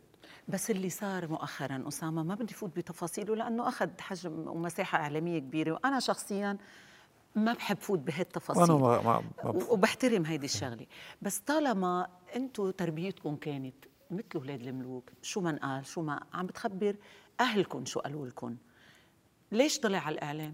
بس 0.47 0.71
اللي 0.71 0.89
صار 0.89 1.27
مؤخرا 1.27 1.83
اسامه 1.87 2.23
ما 2.23 2.35
بدي 2.35 2.53
فوت 2.53 2.77
بتفاصيله 2.77 3.35
لأنه 3.35 3.67
أخذ 3.67 3.89
حجم 3.99 4.47
ومساحة 4.47 4.97
إعلامية 4.97 5.39
كبيرة 5.39 5.71
وأنا 5.71 5.99
شخصيا 5.99 6.57
ما 7.35 7.53
بحب 7.53 7.77
فوت 7.77 7.99
بهالتفاصيل. 7.99 8.75
ما 8.75 9.01
ما 9.01 9.23
ما 9.43 9.63
وبحترم 9.69 10.25
هيدي 10.25 10.45
الشغلة. 10.45 10.85
بس 11.21 11.39
طالما 11.39 12.07
أنتم 12.35 12.71
تربيتكم 12.71 13.35
كانت 13.35 13.75
مثل 14.11 14.25
أولاد 14.35 14.61
الملوك 14.61 15.09
شو 15.21 15.41
ما 15.41 15.59
قال 15.63 15.85
شو 15.85 16.01
ما 16.01 16.19
عم 16.33 16.45
بتخبر 16.45 16.95
اهلكم 17.39 17.85
شو 17.85 17.99
قالوا 17.99 18.27
لكم 18.27 18.55
ليش 19.51 19.79
طلع 19.79 19.97
على 19.97 20.13
الإعلام؟ 20.15 20.53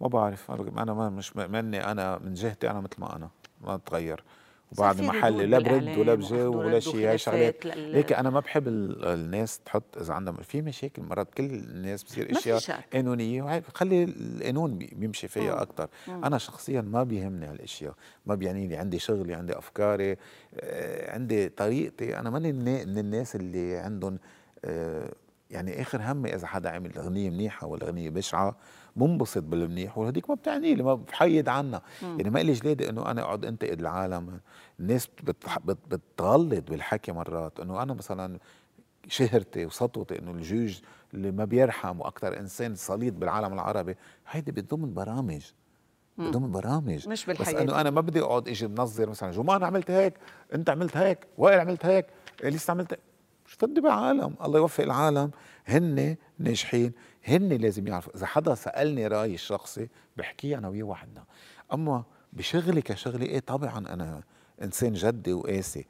ما 0.00 0.08
بعرف 0.08 0.50
أنا 0.50 0.94
ما 0.94 1.08
مش 1.08 1.36
مني 1.36 1.90
أنا 1.90 2.18
من 2.18 2.34
جهتي 2.34 2.70
أنا 2.70 2.80
مثل 2.80 3.00
ما 3.00 3.16
أنا 3.16 3.30
ما 3.60 3.76
تغير 3.76 4.24
وبعد 4.72 5.00
محلي 5.00 5.46
لا 5.46 5.58
برد 5.58 5.98
ولا 5.98 6.14
بجاوب 6.14 6.56
ولا 6.56 6.80
شيء 6.80 7.08
هاي 7.08 7.18
شغلات. 7.18 7.66
هيك 7.96 8.12
أنا 8.12 8.30
ما 8.30 8.40
بحب 8.40 8.68
الناس 8.68 9.60
تحط 9.60 9.98
إذا 10.00 10.14
عندها 10.14 10.34
في 10.34 10.62
مشاكل 10.62 11.02
مرات 11.02 11.34
كل 11.34 11.44
الناس 11.44 12.02
بصير 12.04 12.32
إشياء 12.38 12.58
قانونيه 12.92 13.42
وهي 13.42 13.62
خلي 13.74 14.04
القانون 14.04 14.78
بيمشي 14.78 15.28
فيها 15.28 15.62
أكثر 15.62 15.88
أنا 16.08 16.38
شخصيا 16.38 16.80
ما 16.80 17.02
بيهمني 17.02 17.46
هالإشياء. 17.46 17.94
ما 18.26 18.34
بيعني 18.34 18.66
لي 18.68 18.76
عندي 18.76 18.98
شغلي 18.98 19.34
عندي 19.34 19.58
أفكاري 19.58 20.16
آه، 20.60 21.12
عندي 21.14 21.48
طريقتي. 21.48 22.18
أنا 22.18 22.30
ماني 22.30 22.52
من 22.52 22.98
الناس 22.98 23.36
اللي 23.36 23.76
عندهم 23.76 24.18
آه، 24.64 25.12
يعني 25.50 25.82
آخر 25.82 26.00
همي 26.02 26.34
إذا 26.34 26.46
حدا 26.46 26.70
عمل 26.70 26.98
أغنية 26.98 27.30
منيحة 27.30 27.66
ولا 27.66 27.84
أغنية 27.86 28.10
بشعة 28.10 28.56
منبسط 28.98 29.42
بالمنيح 29.42 29.98
وهديك 29.98 30.30
ما 30.30 30.34
بتعني 30.34 30.74
لي 30.74 30.82
ما 30.82 30.94
بحيد 30.94 31.48
عنها. 31.48 31.82
يعني 32.02 32.30
ما 32.30 32.38
لي 32.38 32.52
جلادي 32.52 32.88
إنه 32.88 33.10
أنا 33.10 33.22
أقعد 33.22 33.44
أنتقد 33.44 33.80
العالم. 33.80 34.40
الناس 34.80 35.08
بتغلط 35.64 36.70
بالحكي 36.70 37.12
مرات. 37.12 37.60
إنه 37.60 37.82
أنا 37.82 37.94
مثلا 37.94 38.38
شهرتي 39.08 39.66
وسطوتي 39.66 40.18
إنه 40.18 40.30
الجوج 40.30 40.80
اللي 41.14 41.30
ما 41.30 41.44
بيرحم 41.44 42.00
وأكثر 42.00 42.40
إنسان 42.40 42.74
صليد 42.74 43.20
بالعالم 43.20 43.52
العربي 43.52 43.96
هيدي 44.30 44.52
بتضمن 44.52 44.94
برامج. 44.94 45.42
بضمن 46.18 46.50
برامج. 46.50 47.08
مش 47.08 47.26
بالحياة. 47.26 47.54
بس 47.54 47.60
إنه 47.60 47.80
أنا 47.80 47.90
ما 47.90 48.00
بدي 48.00 48.20
أقعد 48.20 48.48
أجي 48.48 48.66
بنظر 48.66 49.10
مثلا 49.10 49.30
جمان 49.30 49.64
عملت 49.64 49.90
هيك؟ 49.90 50.14
أنت 50.54 50.70
عملت 50.70 50.96
هيك؟ 50.96 51.26
وائل 51.38 51.60
عملت 51.60 51.86
هيك؟ 51.86 52.06
لسه 52.44 52.70
عملت 52.70 52.98
فدي 53.44 53.80
بعالم؟ 53.80 54.34
الله 54.44 54.58
يوفق 54.58 54.84
العالم. 54.84 55.30
هن 55.66 56.16
ناجحين. 56.38 56.92
هن 57.28 57.48
لازم 57.48 57.86
يعرفوا. 57.86 58.16
إذا 58.16 58.26
حدا 58.26 58.54
سألني 58.54 59.06
رايي 59.06 59.34
الشخصي 59.34 59.88
بحكيه 60.16 60.58
أنا 60.58 60.68
وياه 60.68 60.84
وحدنا. 60.84 61.24
أما 61.72 62.04
بشغلي 62.32 62.82
كشغلي 62.82 63.26
إيه؟ 63.26 63.40
طبعا 63.40 63.78
أنا 63.78 64.22
إنسان 64.62 64.92
جدي 64.92 65.32
وقاسي. 65.32 65.86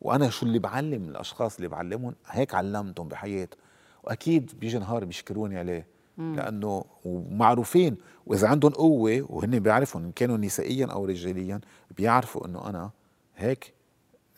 وأنا 0.00 0.30
شو 0.30 0.46
اللي 0.46 0.58
بعلم؟ 0.58 1.08
الأشخاص 1.08 1.56
اللي 1.56 1.68
بعلمهم. 1.68 2.14
هيك 2.26 2.54
علمتهم 2.54 3.08
بحياتي. 3.08 3.56
وأكيد 4.04 4.52
بيجي 4.60 4.78
نهار 4.78 5.04
بيشكروني 5.04 5.58
عليه. 5.58 5.86
مم. 6.18 6.36
لأنه 6.36 6.84
ومعروفين. 7.04 7.96
وإذا 8.26 8.48
عندهم 8.48 8.72
قوة 8.72 9.26
وهن 9.28 9.58
بيعرفوا 9.58 10.00
إن 10.00 10.12
كانوا 10.12 10.36
نسائيا 10.36 10.86
أو 10.86 11.04
رجاليا 11.04 11.60
بيعرفوا 11.96 12.46
إنه 12.46 12.68
أنا 12.68 12.90
هيك 13.36 13.74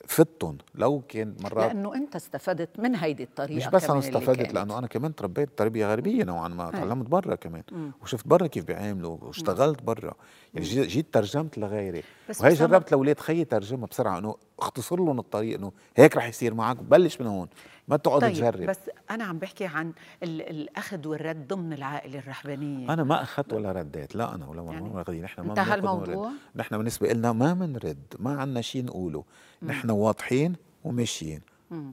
فتهم 0.06 0.58
لو 0.74 1.02
كان 1.08 1.34
مرات 1.40 1.72
لأنه 1.74 1.94
أنت 1.94 2.16
استفدت 2.16 2.80
من 2.80 2.96
هيدي 2.96 3.22
الطريقة 3.22 3.56
مش 3.56 3.66
بس 3.66 3.90
أنا 3.90 3.98
استفدت 3.98 4.54
لأنه 4.54 4.78
أنا 4.78 4.86
كمان 4.86 5.14
تربيت 5.14 5.58
تربية 5.58 5.86
غربية 5.86 6.24
نوعا 6.24 6.48
ما 6.48 6.70
تعلمت 6.70 7.08
برا 7.08 7.34
كمان. 7.34 7.62
مم. 7.72 7.92
وشفت 8.02 8.28
برا 8.28 8.46
كيف 8.46 8.64
بيعاملوا 8.64 9.18
واشتغلت 9.20 9.82
برا. 9.82 10.14
يعني 10.54 10.66
جيت 10.66 11.14
ترجمت 11.14 11.58
لغيري. 11.58 12.02
وهي 12.40 12.54
جربت 12.54 12.92
لاولاد 12.92 13.20
خيي 13.20 13.44
ترجمها 13.44 13.86
بسرعة 13.86 14.18
إنه 14.18 14.36
اختصر 14.58 14.96
لهم 14.96 15.18
الطريق 15.18 15.58
إنه 15.58 15.72
هيك 15.96 16.16
رح 16.16 16.28
يصير 16.28 16.54
معك 16.54 16.76
بلش 16.76 17.20
من 17.20 17.26
هون 17.26 17.48
ما 17.88 17.96
تقعد 17.96 18.20
طيب 18.20 18.32
تجرب. 18.32 18.62
بس 18.62 18.78
أنا 19.10 19.24
عم 19.24 19.38
بحكي 19.38 19.66
عن 19.66 19.92
الأخذ 20.22 21.08
والرد 21.08 21.48
ضمن 21.48 21.72
العائلة 21.72 22.18
الرحبانيه 22.18 22.92
أنا 22.92 23.04
ما 23.04 23.22
أخذت 23.22 23.52
ولا 23.52 23.72
رديت 23.72 24.16
لا 24.16 24.34
أنا 24.34 24.46
ولا 24.46 24.62
يعني 24.62 25.20
نحن 25.20 25.40
ما 25.42 25.48
انتهى 25.48 25.74
الموضوع؟ 25.74 26.30
نحن 26.56 26.76
بالنسبة 26.76 27.12
لنا 27.12 27.32
ما 27.32 27.54
بنرد 27.54 28.14
ما 28.18 28.40
عندنا 28.40 28.60
شيء 28.60 28.84
نقوله. 28.84 29.24
نحن 29.62 29.90
واضحين 29.90 30.56
وماشيين. 30.84 31.40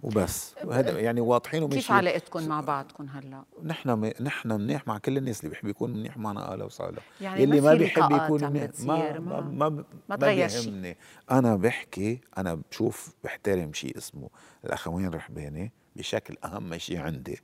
وبس. 0.03 0.55
وهذا 0.63 0.99
يعني 0.99 1.21
واضحين 1.21 1.63
وماشيين 1.63 1.81
كيف 1.81 1.91
علاقتكم 1.91 2.47
مع 2.47 2.61
بعضكم 2.61 3.07
هلا؟ 3.09 3.43
نحن 3.63 3.89
م... 3.89 4.11
نحن 4.21 4.51
منيح 4.51 4.87
مع 4.87 4.97
كل 4.97 5.17
الناس 5.17 5.39
اللي 5.39 5.49
بيحب 5.49 5.67
يكون 5.67 5.93
منيح 5.93 6.17
معنا 6.17 6.51
أهلا 6.51 6.63
وسهلا 6.65 7.01
يعني 7.21 7.43
اللي 7.43 7.61
ما 7.61 7.73
بيحب 7.73 8.11
يكون 8.11 8.43
منيح 8.43 8.69
ما 8.79 9.19
ما 9.19 9.41
ما, 9.41 9.69
ما, 9.69 9.83
ما 10.09 10.15
بيهمني. 10.15 10.97
أنا 11.31 11.55
بحكي 11.55 12.21
أنا 12.37 12.61
بشوف 12.71 13.13
بحترم 13.23 13.73
شيء 13.73 13.97
اسمه 13.97 14.29
الأخوين 14.65 15.05
الرحباني 15.05 15.71
بشكل 15.95 16.37
أهم 16.43 16.77
شيء 16.77 16.99
عندي. 16.99 17.41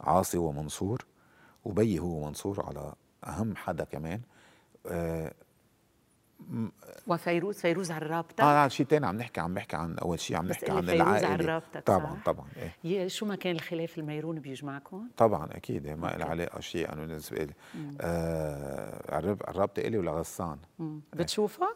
عاصي 0.00 0.38
ومنصور 0.38 1.04
وبي 1.64 1.98
هو 1.98 2.26
منصور 2.26 2.64
على 2.66 2.92
أهم 3.26 3.56
حدا 3.56 3.84
كمان. 3.84 4.20
آه 4.86 5.32
وفيروز 7.06 7.56
فيروز 7.56 7.90
على 7.90 8.04
الرابطة؟ 8.06 8.44
آه 8.44 8.68
شيء 8.68 8.86
ثاني 8.86 9.06
عم 9.06 9.16
نحكي 9.16 9.40
عم 9.40 9.54
نحكي 9.54 9.76
عن 9.76 9.98
أول 9.98 10.20
شيء 10.20 10.36
عم 10.36 10.46
نحكي 10.46 10.70
عن 10.70 10.78
العائله 10.90 11.28
على 11.28 11.34
الرابطة 11.44 11.80
طبعا 11.80 12.14
صح؟ 12.14 12.24
طبعا 12.24 12.46
إيه. 12.84 13.08
شو 13.08 13.26
ما 13.26 13.36
كان 13.36 13.54
الخلاف 13.56 13.98
الميرون 13.98 14.40
بيجمعكم؟ 14.40 15.08
طبعا 15.16 15.48
أكيد. 15.52 15.88
ما 15.88 16.06
له 16.06 16.24
علاقة 16.24 16.60
شيء 16.60 16.92
أنا 16.92 17.00
بالنسبة 17.06 17.44
لي 17.44 17.52
آه 18.00 19.30
الرابطة 19.48 19.80
إلي 19.80 19.98
ولا 19.98 20.12
غسان 20.12 20.58
بتشوفها؟ 21.12 21.74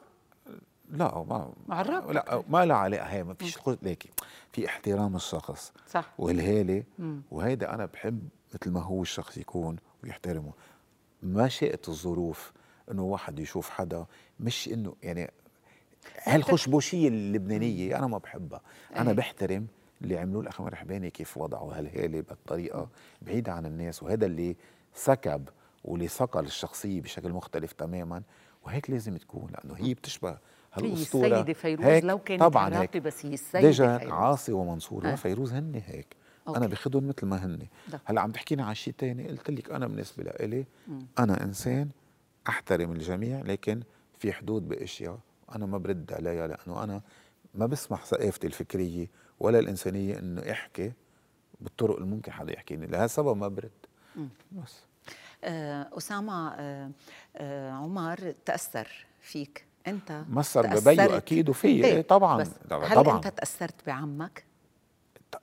لا 0.90 1.24
ما 1.28 1.52
معرب 1.66 2.10
لا 2.10 2.42
ما 2.48 2.64
لها 2.66 2.76
علاقة. 2.76 3.04
هي 3.04 3.24
ما 3.24 3.34
فيش 3.34 3.58
ليكي. 3.82 4.10
في 4.52 4.66
احترام 4.66 5.16
الشخص 5.16 5.72
صح. 5.88 6.12
والهالة. 6.18 6.84
وهيدا 7.30 7.74
أنا 7.74 7.86
بحب 7.86 8.28
مثل 8.54 8.70
ما 8.70 8.82
هو 8.82 9.02
الشخص 9.02 9.38
يكون 9.38 9.76
ويحترمه. 10.04 10.52
ما 11.22 11.48
شاءت 11.48 11.88
الظروف 11.88 12.52
إنه 12.90 13.02
واحد 13.02 13.38
يشوف 13.38 13.70
حدا 13.70 14.06
مش 14.40 14.68
إنه 14.68 14.94
يعني 15.02 15.30
هالخشبوشية 16.22 17.08
اللبنانية 17.08 17.98
أنا 17.98 18.06
ما 18.06 18.18
بحبها. 18.18 18.60
أنا 18.96 19.10
أيه. 19.10 19.16
بحترم 19.16 19.66
اللي 20.02 20.18
عملوه 20.18 20.42
الاخوان 20.42 20.68
الرحباني 20.68 21.10
كيف 21.10 21.38
وضعوا 21.38 21.74
هالهاله 21.74 22.20
بهالطريقه 22.20 22.88
بعيدة 23.22 23.52
عن 23.52 23.66
الناس 23.66 24.02
وهذا 24.02 24.26
اللي 24.26 24.56
سكب 24.94 25.48
واللي 25.84 26.08
صقل 26.08 26.44
الشخصية 26.44 27.00
بشكل 27.00 27.32
مختلف 27.32 27.72
تماما 27.72 28.22
وهيك 28.64 28.90
لازم 28.90 29.16
تكون 29.16 29.50
لأنه 29.52 29.74
هي 29.74 29.94
بتشبه 29.94 30.38
هالأسطورة. 30.72 31.26
هي 31.26 31.40
السيده 31.40 31.52
فيروز 31.52 32.04
لو 32.04 32.18
كانت 32.18 32.40
طبعا 32.40 32.80
هيك 32.80 32.96
بس 32.96 33.26
هي 33.26 33.34
السيدة 33.34 33.98
فيروز. 33.98 34.12
عاصي 34.12 34.52
ومنصور 34.52 35.08
آه. 35.08 35.12
وفيروز 35.12 35.52
هن 35.52 35.82
هيك. 35.86 36.16
أوكي. 36.48 36.58
أنا 36.58 36.66
باخذهم 36.66 37.08
مثل 37.08 37.26
ما 37.26 37.44
هن 37.44 37.66
هلأ 38.04 38.20
عم 38.20 38.30
تحكينا 38.30 38.64
عن 38.64 38.74
شيء 38.74 38.94
ثاني 38.98 39.28
قلت 39.28 39.50
لك 39.50 39.70
أنا 39.70 39.86
بالنسبة 39.86 40.24
لإلي 40.24 40.64
أنا 41.18 41.44
إنسان 41.44 41.88
أحترم 42.48 42.92
الجميع 42.92 43.40
لكن 43.40 43.82
في 44.18 44.32
حدود 44.32 44.68
بأشياء 44.68 45.18
أنا 45.54 45.66
ما 45.66 45.78
برد 45.78 46.12
عليها 46.12 46.46
لأنه 46.46 46.84
أنا 46.84 47.00
ما 47.54 47.66
بسمح 47.66 48.04
ثقافتي 48.04 48.46
الفكرية 48.46 49.10
ولا 49.40 49.58
الإنسانية 49.58 50.18
إنه 50.18 50.50
احكي 50.50 50.92
بالطرق 51.60 51.98
الممكن 51.98 52.32
حدا 52.32 52.52
يحكيني 52.52 52.86
لهالسبب 52.86 53.36
ما 53.36 53.48
برد. 53.48 53.70
بس. 54.52 54.80
آه، 55.44 55.88
أسامة 55.98 56.48
آه، 56.48 56.90
آه، 57.36 57.70
عمر 57.70 58.34
تأثر 58.44 59.06
فيك؟ 59.20 59.64
أنت 59.86 60.24
مصر 60.28 60.66
ببيو 60.66 61.16
أكيد 61.16 61.48
وفي 61.48 61.68
إيه, 61.68 61.84
إيه، 61.84 62.02
طبعا 62.02 62.38
بس 62.38 62.50
هل 62.70 62.94
طبعا. 62.94 63.16
أنت 63.16 63.28
تأثرت 63.28 63.74
بعمك؟ 63.86 64.44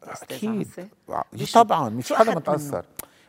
أكيد. 0.04 0.68
طبعا 1.54 1.90
مش 1.90 2.14
حدا 2.14 2.34
ما 2.34 2.40
تأثر 2.40 2.86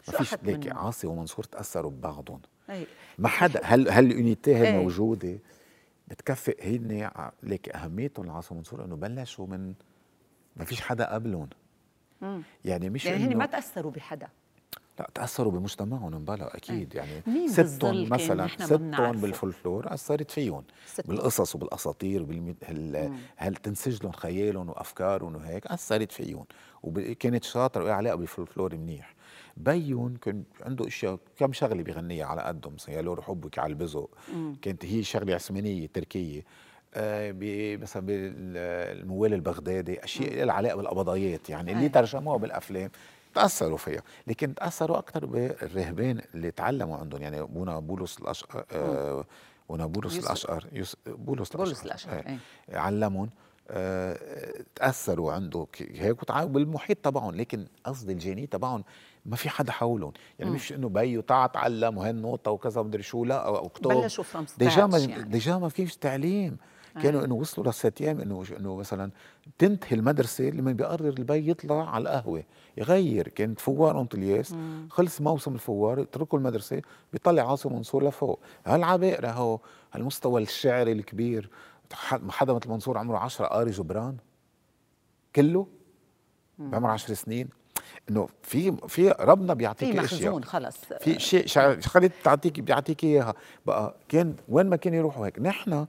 ما 0.09 0.18
فيش 0.18 0.35
ليك 0.43 0.73
عاصي 0.73 1.07
ومنصور 1.07 1.45
تأثروا 1.45 1.91
ببعضهم. 1.91 2.41
ما 3.18 3.29
حدا 3.29 3.61
هل 3.64 3.89
هل 3.91 4.07
اليونيتي 4.07 4.57
هي 4.57 4.79
موجودة؟ 4.83 5.39
بتكفي 6.09 6.55
هن 6.62 7.11
ليك 7.43 7.68
أهميتهم 7.68 8.25
العاصي 8.25 8.55
ومنصور 8.55 8.85
إنه 8.85 8.97
بلشوا 8.97 9.47
من 9.47 9.75
ما 10.57 10.64
فيش 10.64 10.81
حدا 10.81 11.14
قبلهم. 11.14 11.49
يعني 12.64 12.91
مش 12.91 13.07
يعني 13.07 13.25
هن 13.25 13.37
ما 13.37 13.47
تأثروا 13.47 13.93
بحدا. 13.93 14.29
لا 14.99 15.11
تأثروا 15.14 15.53
بمجتمعهم 15.53 16.14
مبلا 16.14 16.57
أكيد. 16.57 16.95
يعني 16.95 17.49
ستهم 17.49 18.09
مثلا 18.09 18.49
ستهم 18.49 19.12
بالفولكلور 19.12 19.95
أثرت 19.95 20.31
فيهم. 20.31 20.64
بالقصص 21.05 21.55
وبالأساطير 21.55 22.23
وبال 22.23 22.55
هل, 22.64 23.12
هل 23.37 23.57
تنسج 23.57 24.03
لهم 24.03 24.12
خيالهم 24.12 24.68
وأفكارهم 24.68 25.37
وهيك 25.37 25.66
أثرت 25.66 26.12
فيهم. 26.12 26.45
وكانت 26.83 27.45
شاطرة 27.45 27.85
وعلاقه 27.85 28.16
بالفولكلور 28.16 28.77
منيح. 28.77 29.14
بيون 29.57 30.16
كان 30.16 30.42
عنده 30.62 30.86
أشياء 30.86 31.18
كم 31.36 31.53
شغلة 31.53 31.82
بيغنيها 31.82 32.26
على 32.26 32.42
قدهم؟ 32.42 32.78
سيالور 32.78 33.22
حبك 33.22 33.59
على 33.59 33.70
البزق 33.70 34.11
كانت 34.62 34.84
هي 34.84 35.03
شغلة 35.03 35.34
عثمانية 35.34 35.86
تركية. 35.86 36.44
آه 36.94 37.34
مثلا 37.76 38.07
بالموال 38.07 39.34
البغدادي 39.34 40.05
أشياء 40.05 40.44
لها 40.44 40.55
علاقة 40.55 40.76
بالقبضايات 40.76 41.51
يعني 41.51 41.72
اللي 41.72 41.88
ترجموها 41.88 42.36
بالأفلام. 42.36 42.90
تأثروا 43.34 43.76
فيها. 43.76 44.03
لكن 44.26 44.55
تأثروا 44.55 44.98
أكثر 44.98 45.26
بالرهبان 45.26 46.20
اللي 46.34 46.51
تعلموا 46.51 46.96
عندهم. 46.96 47.22
يعني 47.22 47.40
ابونا 47.40 47.78
بولس 47.78 48.18
الاشقر 48.18 48.64
آه 48.72 49.24
ابونا 49.66 49.86
بولس 49.86 50.18
الأشقر 50.18 50.66
بولس 51.07 51.55
الأشقر, 51.55 51.84
الأشقر. 51.86 52.26
إيه. 52.28 52.38
علمهم. 52.78 53.30
آه 53.68 54.18
تأثروا 54.74 55.32
عنده. 55.32 55.66
هيك 55.80 56.22
وتعاونوا 56.22 56.55
بالمحيط 56.55 56.98
تبعهم. 56.98 57.34
لكن 57.34 57.66
قصدي 57.84 58.12
ال 58.12 58.18
génie 58.18 58.47
تبعهم 58.46 58.84
ما 59.27 59.37
في 59.37 59.49
حدا 59.49 59.73
حولهم 59.73 60.12
يعني 60.39 60.51
مش 60.51 60.73
إنه 60.73 60.89
بيّو 60.88 61.20
تعا 61.21 61.47
تعلم 61.47 61.99
وهالنوطه 61.99 62.51
وكذا 62.51 62.81
ومدري 62.81 63.03
شو 63.03 63.25
لا 63.25 63.47
أو 63.47 63.66
اكتب 63.66 63.89
بلشوا 63.89 64.25
from 64.24 64.47
déjà 64.59 64.86
ما 64.87 64.99
يعني. 64.99 65.23
déjà 65.22 65.59
ما 65.59 65.68
فيش 65.68 65.97
تعليم. 65.97 66.57
كانوا 67.03 67.25
إنه 67.25 67.35
وصلوا 67.35 67.71
لست 67.71 68.01
أيام 68.01 68.21
إنه 68.21 68.45
إنه 68.59 68.77
مثلا 68.77 69.11
تنتهي 69.59 69.97
المدرسة 69.97 70.45
لما 70.45 70.73
بيقرر 70.73 71.09
البيّ 71.09 71.51
يطلع 71.51 71.91
على 71.91 72.03
القهوة 72.03 72.45
يغير. 72.77 73.29
كانت 73.29 73.61
فوار 73.61 74.07
الياس 74.14 74.55
خلص 74.91 75.21
موسم 75.21 75.55
الفوار 75.55 75.99
يتركوا 75.99 76.39
المدرسة 76.39 76.83
بيطلع 77.12 77.51
عاصي 77.51 77.72
منصور 77.73 78.09
لفوق. 78.09 78.41
هالعباقرة 78.66 79.29
هو 79.29 79.61
هالمستوى 79.93 80.43
الشعري 80.43 80.93
الكبير؟ 80.93 81.51
حدا 82.31 82.53
مثل 82.53 82.68
منصور 82.68 82.99
عمره 82.99 83.18
10 83.18 83.47
قاري 83.47 83.71
جبران. 83.71 84.16
كله؟ 85.37 85.66
بعمر 86.59 86.91
10 86.91 87.14
سنين. 87.14 87.49
إنه 88.11 88.28
في 88.42 88.76
في 88.88 89.14
ربنا 89.20 89.54
بيعطيك 89.54 89.92
في 89.92 89.98
مخزون 89.98 90.44
خلص. 90.44 90.76
في 91.00 91.18
شيء 91.18 91.46
شغله 91.46 92.11
بتعطيك 92.20 92.61
بيعطيك 92.61 93.04
إياها. 93.04 93.34
بقى 93.66 93.96
كان 94.08 94.34
وين 94.48 94.66
ما 94.66 94.76
كان 94.76 94.94
يروحوا 94.94 95.26
هيك. 95.26 95.38
نحن 95.38 95.86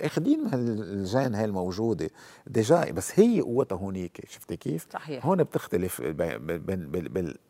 أخذين 0.00 0.50
ال 0.54 0.70
gène 0.70 1.34
هاي 1.34 1.44
الموجودة 1.44 2.10
déjà 2.46 2.90
بس 2.90 3.20
هي 3.20 3.40
قوتها 3.40 3.76
هونيك. 3.76 4.24
شفتي 4.28 4.56
كيف؟ 4.56 4.86
صحيح. 4.92 5.26
هون 5.26 5.42
بتختلف 5.42 6.02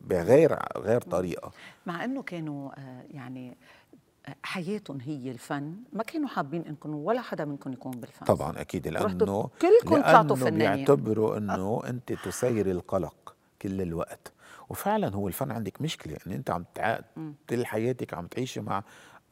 بغير 0.01 0.59
غير 0.77 1.01
طريقة. 1.01 1.51
مع 1.85 2.05
إنه 2.05 2.21
كانوا 2.23 2.71
آه، 2.79 3.03
يعني 3.11 3.57
حياتهم 4.43 4.99
هي 5.01 5.31
الفن 5.31 5.75
ما 5.93 6.03
كانوا 6.03 6.27
حابين 6.27 6.61
إنكم 6.61 6.95
ولا 6.95 7.21
حدا 7.21 7.45
منكم 7.45 7.73
يكون 7.73 7.91
بالفن. 7.91 8.25
طبعا 8.25 8.61
أكيد 8.61 8.87
لأنه 8.87 9.49
كلكم 9.61 10.01
طلعتوا 10.01 10.35
فنانين. 10.35 10.75
بيعتبروا 10.75 11.37
إنه 11.37 11.81
أنت 11.87 12.13
تصير 12.13 12.71
القلق. 12.71 13.32
كل 13.63 13.81
الوقت. 13.81 14.33
وفعلا 14.69 15.15
هو 15.15 15.27
الفن 15.27 15.51
عندك 15.51 15.81
مشكلة 15.81 16.17
ان 16.27 16.31
أنت 16.31 16.49
عم 16.49 16.65
كل 17.49 17.65
حياتك 17.65 18.13
عم 18.13 18.27
تعيشي 18.27 18.61
مع 18.61 18.83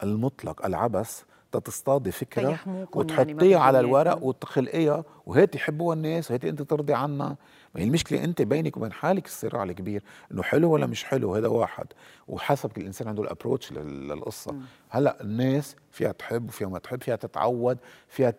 المطلق 0.02 0.66
العبث 0.66 1.22
تتصطادي 1.52 2.10
فكرة 2.10 2.58
وتحطيها 2.94 3.44
يعني 3.44 3.54
على 3.54 3.80
الورق 3.80 4.22
وتخلقيها 4.22 5.04
وهيك 5.26 5.54
يحبوها 5.54 5.94
الناس 5.94 6.30
وهيك 6.30 6.44
أنت 6.44 6.62
ترضي 6.62 6.94
عنها. 6.94 7.36
ما 7.74 7.80
هي 7.80 7.84
المشكلة 7.84 8.24
أنت 8.24 8.42
بينك 8.42 8.76
وبين 8.76 8.92
حالك 8.92 9.26
الصراع 9.26 9.62
الكبير 9.62 10.02
إنه 10.32 10.42
حلو 10.42 10.72
ولا 10.72 10.86
مش 10.86 11.04
حلو 11.04 11.34
هذا 11.34 11.48
واحد. 11.48 11.86
وحسب 12.28 12.72
كل 12.72 12.82
إنسان 12.82 13.08
عنده 13.08 13.22
الابروتش 13.22 13.72
للقصة. 13.72 14.54
هلأ 14.88 15.20
الناس 15.20 15.76
فيها 15.90 16.12
تحب 16.12 16.48
وفيها 16.48 16.68
ما 16.68 16.78
تحب 16.78 17.02
فيها 17.02 17.16
تتعود 17.16 17.78
فيها 18.08 18.34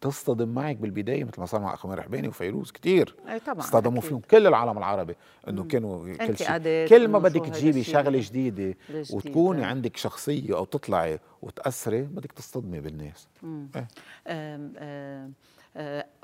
تصطدم 0.00 0.48
معك 0.48 0.76
بالبداية 0.76 1.24
مثل 1.24 1.40
ما 1.40 1.46
صار 1.46 1.60
مع 1.60 1.74
اخو 1.74 1.92
رحباني 1.92 2.28
وفيروز 2.28 2.72
كثير 2.72 3.16
أي 3.28 3.40
طبعا 3.40 3.58
اصطدموا 3.58 4.00
فيهم 4.00 4.20
كل 4.30 4.46
العالم 4.46 4.78
العربي 4.78 5.16
إنه 5.48 5.64
كانوا 5.64 6.14
كل 6.14 6.38
شيء. 6.38 6.86
كل 6.88 7.08
ما 7.08 7.18
بدك 7.18 7.46
تجيبي 7.46 7.82
شغلة 7.82 8.20
جديدة 8.22 8.76
وتكوني 9.12 9.64
عندك 9.64 9.96
شخصية 9.96 10.56
أو 10.56 10.64
تطلعي 10.64 11.18
وتأثري 11.42 12.02
بدك 12.02 12.32
تصطدمي 12.32 12.80
بالناس. 12.80 13.28
إيه. 13.76 13.88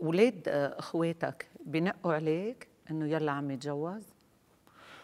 أولاد 0.03 0.43
آه، 0.49 0.79
أخواتك 0.79 1.47
بنقوا 1.67 2.15
عليك 2.15 2.69
إنه 2.91 3.07
يلا 3.09 3.33
عم 3.33 3.51
يتجوز؟ 3.51 4.03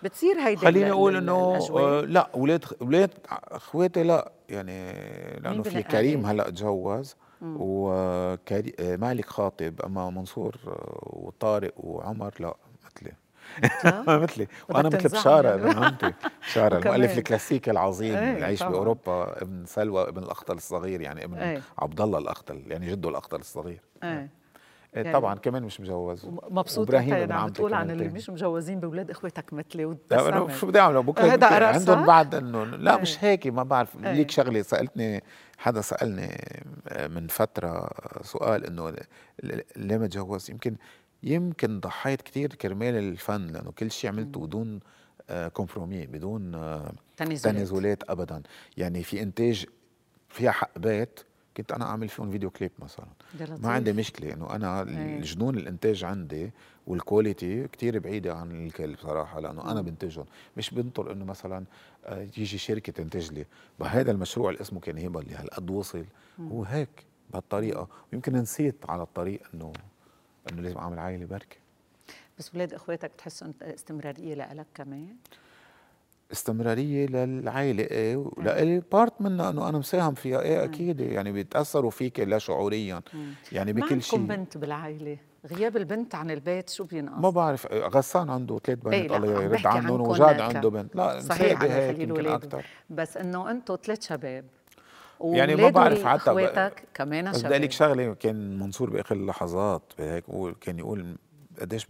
بتصير 0.02 0.38
هيدي 0.38 0.56
خليني 0.60 0.90
أقول 0.90 1.16
إنه 1.16 1.32
آه 1.70 2.00
لا 2.00 2.30
أولاد 2.34 2.64
أولاد 2.82 3.10
أخواتي 3.28 4.02
لا 4.02 4.32
يعني 4.48 4.92
لأنه 5.40 5.62
في 5.62 5.82
كريم 5.82 6.26
هلأ 6.26 6.50
تجوز. 6.50 7.16
ومالك 7.42 9.26
خاطب 9.26 9.80
أما 9.82 10.10
منصور 10.10 10.56
وطارق 11.02 11.72
وعمر 11.76 12.34
لا 12.40 12.56
مثلي. 12.84 13.12
مثلي. 14.22 14.46
وأنا 14.68 14.88
مثل 14.88 15.08
بشارة 15.08 15.56
بنت 15.56 16.14
بشارة 16.42 16.78
المؤلف 16.78 17.18
الكلاسيكي 17.18 17.70
العظيم 17.70 18.14
اللي 18.14 18.36
إيه، 18.36 18.44
عايش 18.44 18.62
باوروبا 18.62 19.42
ابن 19.42 19.64
سلوى 19.66 20.08
ابن 20.08 20.22
الأخطل 20.22 20.54
الصغير 20.54 21.00
يعني 21.00 21.24
ابن 21.24 21.34
إيه. 21.38 21.62
عبد 21.78 22.00
الله 22.00 22.18
الأخطل 22.18 22.62
يعني 22.66 22.90
جده 22.90 23.08
الأخطل 23.08 23.38
الصغير. 23.40 23.80
إيه 24.02 24.18
إيه. 24.18 24.41
يعني 24.92 25.12
طبعا 25.12 25.34
كمان 25.34 25.62
مش 25.62 25.80
مجوز. 25.80 26.26
مبسوط 26.50 26.94
ابن 26.94 27.32
عم 27.32 27.48
بتقول 27.50 27.74
عن 27.74 27.90
اللي 27.90 28.08
مش 28.08 28.30
مجوزين 28.30 28.80
بأولاد 28.80 29.10
إخواتك 29.10 29.52
مثلي 29.52 29.96
لا 30.10 30.48
شو 30.48 30.66
بدي 30.66 30.80
اعمل 30.80 31.02
بكره 31.02 31.46
عندهم 31.66 32.06
بعد 32.06 32.34
إنه 32.34 32.64
لا 32.64 33.00
مش 33.00 33.24
هيك 33.24 33.46
ما 33.46 33.62
بعرف. 33.62 33.96
ليك 33.96 34.30
شغلة 34.30 34.62
سألتني 34.62 35.22
حدا 35.58 35.80
سألني 35.80 36.28
من 37.08 37.26
فترة 37.26 37.90
سؤال 38.22 38.66
إنه 38.66 38.94
ليه 39.76 39.98
ما 39.98 40.06
تجوز 40.06 40.50
يمكن 40.50 40.76
يمكن 41.22 41.80
ضحيت 41.80 42.22
كثير 42.22 42.54
كرمال 42.54 42.94
الفن 42.94 43.46
لأنه 43.46 43.70
كل 43.70 43.90
شيء 43.90 44.10
عملته 44.10 44.40
بدون 44.46 44.80
compromis 45.52 46.06
بدون 46.06 46.52
تنازلات. 47.16 47.54
تنازلات 47.56 48.10
ابدا. 48.10 48.42
يعني 48.76 49.02
في 49.02 49.22
إنتاج 49.22 49.66
فيها 50.28 50.50
حق 50.50 50.78
بيت 50.78 51.20
كنت 51.56 51.72
أنا 51.72 51.84
أعمل 51.84 52.08
فيهم 52.08 52.30
video 52.30 52.50
clip 52.50 52.70
مثلا. 52.78 53.06
ما 53.62 53.70
عندي 53.70 53.92
مشكلة 53.92 54.34
إنه 54.34 54.54
أنا 54.56 54.80
إيه. 54.82 55.18
الجنون 55.18 55.56
الإنتاج 55.58 56.04
عندي 56.04 56.50
وال 56.86 57.04
quality 57.04 57.68
كتير 57.68 57.98
بعيدة 57.98 58.34
عن 58.34 58.66
الكل 58.66 58.94
بصراحه 58.94 59.40
لأنه 59.40 59.72
أنا 59.72 59.80
بنتجهم. 59.82 60.24
مش 60.56 60.70
بنطر 60.74 61.12
إنه 61.12 61.24
مثلا 61.24 61.64
آه، 62.04 62.24
تيجي 62.24 62.58
شركة 62.58 62.92
تنتج 62.92 63.32
لي. 63.32 63.46
بهذا 63.80 64.10
المشروع 64.10 64.50
اللي 64.50 64.60
اسمه 64.60 64.80
كان 64.80 64.98
هيبه 64.98 65.20
اللي 65.20 65.34
هالقد 65.34 65.70
وصل 65.70 66.04
هو 66.40 66.62
هيك 66.64 66.88
بهالطريقة. 67.32 67.88
ويمكن 68.12 68.32
نسيت 68.32 68.76
على 68.90 69.02
الطريق 69.02 69.40
إنه 69.54 69.72
إنه 70.52 70.62
لازم 70.62 70.78
أعمل 70.78 70.98
عائلة 70.98 71.26
بركة. 71.26 71.56
بس 72.38 72.54
ولاد 72.54 72.74
إخواتك 72.74 73.10
بتحسوا 73.14 73.48
استمرارية 73.62 74.34
لك 74.34 74.66
كمان؟ 74.74 75.16
استمرارية 76.32 77.06
للعائلة. 77.06 77.82
إيه 77.82 78.16
ولإلي 78.16 78.82
بارت 78.92 79.20
منها 79.20 79.50
إنه 79.50 79.68
أنا 79.68 79.78
مساهم 79.78 80.14
فيها. 80.14 80.40
إيه 80.40 80.64
أكيد 80.64 81.00
يعني 81.00 81.32
بيتأثروا 81.32 81.90
فيك 81.90 82.20
لا 82.20 82.38
شعوريا. 82.38 83.02
يعني 83.52 83.72
بكل 83.72 84.02
شيء. 84.02 84.18
ما 84.18 84.36
بنت 84.36 84.58
بالعائلة؟ 84.58 85.16
غياب 85.46 85.76
البنت 85.76 86.14
عن 86.14 86.30
البيت 86.30 86.70
شو 86.70 86.84
بينقص؟ 86.84 87.18
ما 87.18 87.30
بعرف. 87.30 87.66
غسان 87.72 88.30
عنده 88.30 88.58
ثلاث 88.58 88.78
بنات. 88.78 88.94
إيه 88.94 89.16
الله 89.16 89.42
يرد 89.42 89.66
عنهم 89.66 90.00
وجاد 90.00 90.40
عنده 90.40 90.70
بنت. 90.70 90.96
لا 90.96 91.20
صحيح 91.20 91.62
هيك 91.62 91.98
يمكن 91.98 92.26
أكثر 92.26 92.64
بس 92.90 93.16
إنه 93.16 93.50
أنتم 93.50 93.76
ثلاث 93.84 94.08
شباب. 94.08 94.44
يعني 95.24 95.56
ما 95.56 95.70
بعرف 95.70 96.04
حتى 96.04 96.30
اخواتك 96.30 96.84
كمان 96.94 97.32
شباب 97.32 97.52
بدي 97.52 97.64
لك 97.64 97.72
شغلة 97.72 98.14
كان 98.14 98.58
منصور 98.58 98.90
بآخر 98.90 99.14
اللحظات 99.14 99.82
هيك 99.98 100.24
كان 100.60 100.78
يقول 100.78 101.16
قديش 101.60 101.86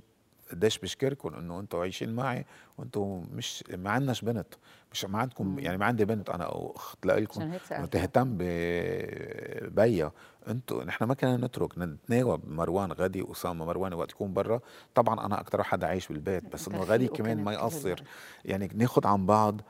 قديش 0.52 0.78
بشكركم 0.78 1.34
إنه 1.34 1.60
أنتم 1.60 1.78
عايشين 1.78 2.14
معي 2.14 2.44
وأنتم 2.78 3.24
مش 3.32 3.64
ما 3.70 3.90
عندناش 3.90 4.22
بنت. 4.22 4.54
مش 4.92 5.04
ما 5.04 5.18
عندكم 5.18 5.58
يعني 5.58 5.78
ما 5.78 5.86
عندي 5.86 6.04
بنت 6.04 6.30
أنا 6.30 6.44
أو 6.44 6.72
اخت 6.76 7.06
لكم 7.06 7.56
تهتم 7.86 8.36
ببيا 8.38 10.12
أنتم 10.48 10.82
نحن 10.82 11.04
ما 11.04 11.14
كنا 11.14 11.36
نترك 11.36 11.78
نتناوب 11.78 12.48
مروان 12.48 12.92
غدي 12.92 13.22
واسامه 13.22 13.64
مروان 13.64 13.92
وقت 13.94 14.10
يكون 14.10 14.32
برا. 14.34 14.60
طبعا 14.94 15.26
أنا 15.26 15.40
أكثر 15.40 15.62
حدا 15.62 15.86
عايش 15.86 16.08
بالبيت 16.08 16.44
بس 16.52 16.68
إنه 16.68 16.78
غدي 16.78 17.08
كمان 17.16 17.44
ما 17.44 17.52
يقصر. 17.52 18.02
يعني 18.44 18.70
ناخذ 18.74 19.06
عن 19.06 19.26
بعض 19.26 19.60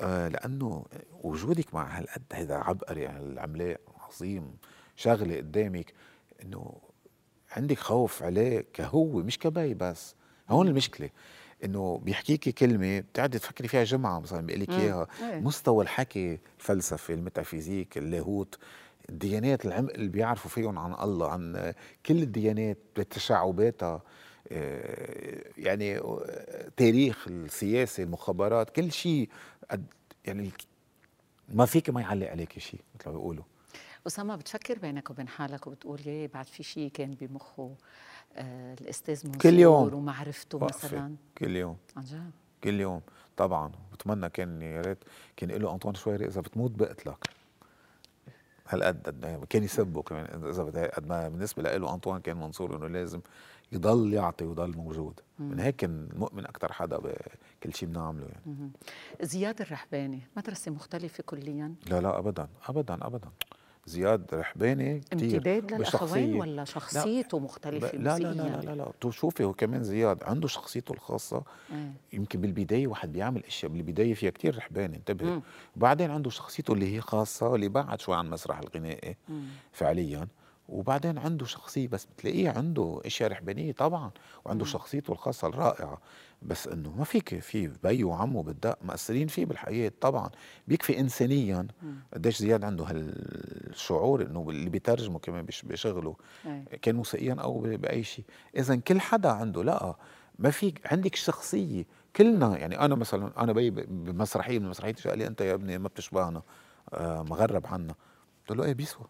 آه 0.00 0.28
لأنه 0.28 0.84
وجودك 1.22 1.74
مع 1.74 1.98
هالقد 1.98 2.22
هذا 2.32 2.54
عبقري 2.54 3.10
العملاق 3.10 3.80
عظيم 4.08 4.56
شغلة 4.96 5.36
قدامك. 5.36 5.92
إنه 6.42 6.74
عندك 7.56 7.78
خوف 7.78 8.22
عليه 8.22 8.64
كهو 8.72 9.04
مش 9.04 9.38
كبي 9.38 9.74
بس. 9.74 10.14
هون 10.50 10.68
المشكلة 10.68 11.10
إنه 11.64 11.98
بيحكيكي 12.04 12.52
كلمة 12.52 13.00
بتقعدي 13.00 13.38
تفكري 13.38 13.68
فيها 13.68 13.84
جمعة 13.84 14.20
مثلا 14.20 14.46
بيقول 14.46 14.62
لك 14.62 14.70
إياها 14.70 15.06
إيه. 15.22 15.40
مستوى 15.40 15.84
الحكي 15.84 16.38
الفلسفة 16.58 17.14
الميتافيزيك 17.14 17.98
اللاهوت 17.98 18.58
الديانات 19.08 19.66
العمق 19.66 19.92
اللي 19.92 20.08
بيعرفوا 20.08 20.50
فيهم 20.50 20.78
عن 20.78 20.94
الله 21.04 21.28
عن 21.30 21.74
كل 22.06 22.22
الديانات 22.22 22.78
بتشعباتها 22.96 24.02
آه، 24.52 25.42
يعني 25.58 26.00
تاريخ 26.76 27.28
السياسة 27.28 28.02
المخابرات 28.02 28.70
كل 28.70 28.92
شيء 28.92 29.28
يعني 30.24 30.50
ما 31.48 31.66
فيك 31.66 31.90
ما 31.90 32.00
يعلق 32.00 32.30
عليك 32.30 32.58
شيء 32.58 32.80
مثل 32.94 33.08
ما 33.10 33.12
بيقولوا. 33.12 33.44
أسامة 34.06 34.36
بتفكر 34.36 34.78
بينك 34.78 35.10
وبين 35.10 35.28
حالك 35.28 35.66
وبتقول 35.66 36.00
يا 36.06 36.26
بعد 36.26 36.46
في 36.46 36.62
شيء 36.62 36.90
كان 36.90 37.14
بمخه 37.20 37.62
آه 37.62 37.76
الأستاذ 38.36 39.26
منصور 39.26 39.42
كل 39.42 39.58
يوم. 39.58 39.94
ومعرفته 39.94 40.58
مثلا. 40.58 41.14
كل 41.38 41.56
يوم. 41.56 41.76
عن 41.96 42.02
جد؟ 42.02 42.30
كل 42.64 42.80
يوم. 42.80 43.00
طبعا. 43.36 43.72
بتمنى 43.92 44.28
كان 44.28 44.62
يا 44.62 44.80
ريت 44.80 44.98
كان 45.36 45.50
له 45.50 45.72
أنطوان 45.72 45.94
شويري 45.94 46.26
إذا 46.26 46.40
بتموت 46.40 46.70
بقتلك. 46.70 47.26
هالقد 48.68 49.06
قد 49.06 49.44
كان 49.50 49.62
يسبه 49.64 50.02
كمان 50.02 50.44
إذا 50.44 50.86
قد 50.86 51.06
ما 51.06 51.28
بالنسبة 51.28 51.62
له 51.62 51.94
أنطوان 51.94 52.20
كان 52.20 52.36
منصور 52.36 52.76
إنه 52.76 52.88
لازم 52.88 53.20
يضل 53.72 54.12
يعطي 54.12 54.44
ويضل 54.44 54.76
موجود. 54.76 55.20
مم. 55.38 55.50
من 55.50 55.60
هيك 55.60 55.84
مؤمن 56.14 56.46
أكثر 56.46 56.72
حدا 56.72 56.98
بكل 56.98 57.74
شيء 57.74 57.88
بنعمله 57.88 58.26
يعني. 58.26 58.42
مم. 58.46 58.70
زياد 59.22 59.60
الرحباني 59.60 60.20
مدرسة 60.36 60.72
مختلفة 60.72 61.22
كليا؟ 61.26 61.74
لا 61.86 62.00
لا 62.00 62.18
ابدا. 62.18 62.48
ابدا 62.68 62.94
ابدا. 63.06 63.28
زياد 63.86 64.34
رحباني 64.34 65.00
كثير 65.10 65.36
امتداد 65.36 65.72
للاخوين 65.72 66.34
ولا 66.34 66.64
شخصيته 66.64 67.38
لا 67.38 67.44
مختلفه 67.44 67.98
لا 67.98 68.18
لا 68.18 68.32
لا 68.32 68.42
لا 68.42 68.60
لا 68.62 68.74
لا. 68.74 68.92
تشوفي 69.00 69.44
هو 69.44 69.52
كمان 69.52 69.82
زياد 69.84 70.24
عنده 70.24 70.48
شخصيته 70.48 70.92
الخاصة. 70.92 71.42
مم. 71.70 71.92
يمكن 72.12 72.40
بالبداية 72.40 72.86
واحد 72.86 73.12
بيعمل 73.12 73.44
أشياء 73.44 73.72
بالبداية 73.72 74.14
فيها 74.14 74.30
كثير 74.30 74.56
رحباني 74.56 74.96
انتبه. 74.96 75.42
وبعدين 75.76 76.10
عنده 76.10 76.30
شخصيته 76.30 76.72
اللي 76.74 76.96
هي 76.96 77.00
خاصة 77.00 77.54
اللي 77.54 77.68
بعد 77.68 78.00
شوي 78.00 78.16
عن 78.16 78.26
المسرح 78.26 78.58
الغنائي 78.58 79.16
مم. 79.28 79.42
فعليا. 79.72 80.28
وبعدين 80.68 81.18
عنده 81.18 81.46
شخصية 81.46 81.88
بس 81.88 82.04
بتلاقيه 82.04 82.50
عنده 82.50 83.00
أشياء 83.04 83.30
رحبانيه 83.30 83.72
طبعا 83.72 84.10
وعنده 84.44 84.64
مم. 84.64 84.70
شخصيته 84.70 85.12
الخاصة 85.12 85.48
الرائعة. 85.48 85.98
بس 86.42 86.68
إنه 86.68 86.96
ما 86.96 87.04
فيك 87.04 87.38
في 87.38 87.68
بي 87.84 88.04
وعمه 88.04 88.42
بالدق 88.42 88.78
مأثرين 88.82 89.26
فيه 89.26 89.46
بالحياة 89.46 89.92
طبعا. 90.00 90.30
بيكفي 90.68 91.00
انسانيا 91.00 91.66
قديش 92.14 92.38
زياد 92.38 92.64
عنده 92.64 92.84
هالشعور 92.84 94.22
إنه 94.22 94.46
اللي 94.50 94.70
بيترجمه 94.70 95.18
كمان 95.18 95.46
بشغله 95.64 96.16
كان 96.82 96.94
موسيقيا 96.94 97.34
أو 97.34 97.58
بأي 97.60 98.02
شيء. 98.04 98.24
اذا 98.56 98.76
كل 98.76 99.00
حدا 99.00 99.28
عنده 99.28 99.62
لا 99.64 99.96
ما 100.38 100.50
فيك 100.50 100.92
عندك 100.92 101.14
شخصية. 101.14 101.84
كلنا 102.16 102.58
يعني 102.58 102.80
أنا 102.80 102.94
مثلا 102.94 103.42
أنا 103.42 103.52
بي 103.52 103.70
بمسرحية 103.70 104.58
من 104.58 104.64
المسرحيات 104.64 105.08
قال 105.08 105.18
لي 105.18 105.26
أنت 105.26 105.40
يا 105.40 105.54
ابني 105.54 105.78
ما 105.78 105.88
بتشبهنا 105.88 106.42
آه 106.92 107.22
مغرب 107.22 107.66
عنا. 107.66 107.94
قلت 108.48 108.58
له 108.58 108.64
إيه 108.64 108.72
بيسوى؟ 108.72 109.06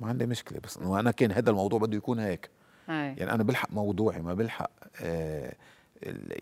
ما 0.00 0.08
عندي 0.08 0.26
مشكلة 0.26 0.60
بس 0.64 0.76
إنه 0.76 1.00
أنا 1.00 1.10
كان 1.10 1.32
هذا 1.32 1.50
الموضوع 1.50 1.78
بده 1.78 1.96
يكون 1.96 2.18
هيك. 2.18 2.50
أي. 2.88 2.94
يعني 2.94 3.32
أنا 3.32 3.42
بلحق 3.42 3.72
موضوعي 3.72 4.22
ما 4.22 4.34
بلحق 4.34 4.70
آه 5.00 5.54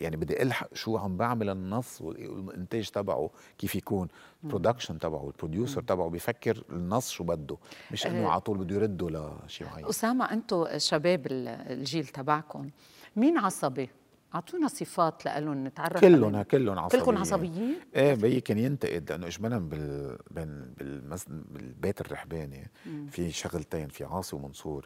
يعني 0.01 0.15
بدي 0.15 0.41
ألحق 0.41 0.73
شو 0.73 0.97
عم 0.97 1.17
بعمل 1.17 1.49
النص 1.49 2.01
والإنتاج 2.01 2.89
تبعه 2.89 3.29
كيف 3.57 3.75
يكون. 3.75 4.07
ال 4.43 4.48
production 4.48 4.99
تبعه 4.99 5.27
ال 5.27 5.33
producer 5.33 5.81
تبعه 5.81 6.09
بيفكر 6.09 6.63
النص 6.69 7.09
شو 7.09 7.23
بده. 7.23 7.57
مش 7.91 8.07
إنه 8.07 8.25
آه. 8.27 8.29
على 8.31 8.41
طول 8.41 8.57
بده 8.57 8.75
يرده 8.75 9.35
لشيء 9.45 9.67
معين. 9.67 9.85
أسامة 9.85 10.31
أنتم 10.31 10.65
شباب 10.77 11.27
الجيل 11.27 12.05
تبعكم 12.07 12.69
مين 13.15 13.37
عصبي؟ 13.37 13.89
أعطونا 14.35 14.67
صفات 14.67 15.25
لهم 15.25 15.67
نتعرف 15.67 16.01
كلهم 16.01 16.41
كلهم 16.41 16.79
عصبيين. 16.79 17.03
كلكم 17.05 17.17
عصبيين؟ 17.17 17.75
إيه 17.95 18.13
بيي 18.13 18.41
كان 18.41 18.57
ينتقد 18.57 19.11
لأنه 19.11 19.27
اجمالا 19.27 19.57
بال... 19.57 20.17
بالمس... 20.31 21.25
بالبيت 21.29 22.01
الرحباني 22.01 22.71
في 23.11 23.31
شغلتين 23.31 23.87
في 23.87 24.03
عاصي 24.03 24.35
ومنصور. 24.35 24.85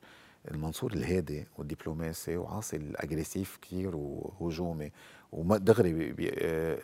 المنصور 0.52 0.93
الهادي 0.93 1.48
والدبلوماسي 1.58 2.38
وعاصي 2.38 2.76
الأجريسيف 2.78 3.58
كثير 3.62 3.95
وهجومي 3.95 4.91
ودغري 5.32 6.16
آه، 6.39 6.80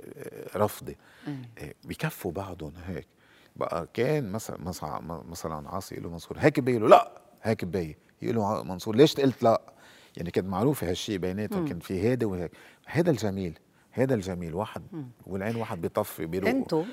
رفضي. 0.55 0.97
إيه، 1.57 1.75
بكفوا 1.83 2.31
بعضهم 2.31 2.73
هيك. 2.87 3.07
بقى 3.55 3.87
كان 3.93 4.31
مثلا 4.31 4.57
مثلا 4.61 4.99
مثلا 5.29 5.69
عاصي 5.69 5.95
يقول 5.95 6.05
له 6.05 6.11
منصور 6.11 6.37
هيك 6.39 6.59
بي؟ 6.59 6.77
له 6.77 6.87
لا 6.87 7.21
هيك 7.43 7.65
بي. 7.65 7.97
يقول 8.21 8.35
له 8.35 8.63
منصور 8.63 8.95
ليش 8.95 9.15
قلت 9.15 9.43
لا؟ 9.43 9.61
يعني 10.17 10.31
كانت 10.31 10.47
معروفة 10.47 10.89
هالشيء 10.89 11.17
بيناتهم 11.17 11.67
كان 11.67 11.79
في 11.79 12.11
هادي 12.11 12.25
وهيك. 12.25 12.51
هذا 12.85 13.11
الجميل 13.11 13.59
هذا 13.91 14.15
الجميل. 14.15 14.55
واحد 14.55 14.83
والعين 15.27 15.55
واحد 15.55 15.81
بيطفي 15.81 16.25
بيروق. 16.25 16.49
أنتم 16.49 16.85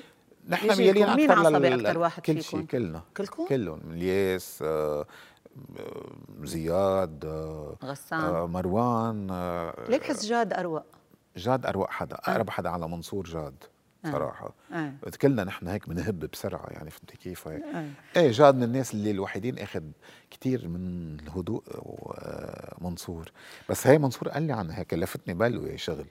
نحن 0.49 0.67
ميالين 0.77 1.03
أكثر 1.03 1.15
مين 1.15 1.31
عصبي 1.31 1.75
أكثر 1.75 1.97
واحد 1.97 2.21
كل 2.23 2.43
شيء 2.43 2.65
كلنا. 2.65 3.01
كلكم؟ 3.17 3.45
كلهم. 3.45 3.81
الياس 3.91 4.63
آه 4.65 5.05
زياد 6.43 7.25
غسان. 7.83 8.19
آه 8.19 8.47
مروان 8.47 9.27
آه 9.31 9.85
ليه 9.89 9.97
بحس 9.97 10.25
جاد 10.25 10.53
أروق؟ 10.53 10.83
جاد 11.37 11.65
أروق 11.65 11.89
حدا 11.89 12.15
أقرب 12.15 12.49
حدا 12.49 12.69
على 12.69 12.87
منصور 12.87 13.23
جاد. 13.23 13.55
آه. 13.63 13.80
صراحة. 14.03 14.53
آه. 14.73 14.93
كلنا 15.21 15.43
نحن 15.43 15.67
هيك 15.67 15.89
بنهب 15.89 16.19
بسرعة 16.19 16.67
يعني 16.69 16.89
فهمتي 16.89 17.17
كيف 17.17 17.47
هيك 17.47 17.63
آه. 17.63 17.89
إيه 18.17 18.31
جاد 18.31 18.55
من 18.55 18.63
الناس 18.63 18.93
اللي 18.93 19.11
الوحيدين 19.11 19.59
أخذ 19.59 19.83
كثير 20.31 20.67
من 20.67 21.17
الهدوء 21.19 21.63
ومنصور. 22.81 23.31
بس 23.69 23.87
هي 23.87 23.97
منصور 23.97 24.29
قال 24.29 24.43
لي 24.43 24.53
عنها 24.53 24.79
هيك 24.79 24.93
لفتني 24.93 25.33
بلوي 25.33 25.77
شغل 25.77 26.05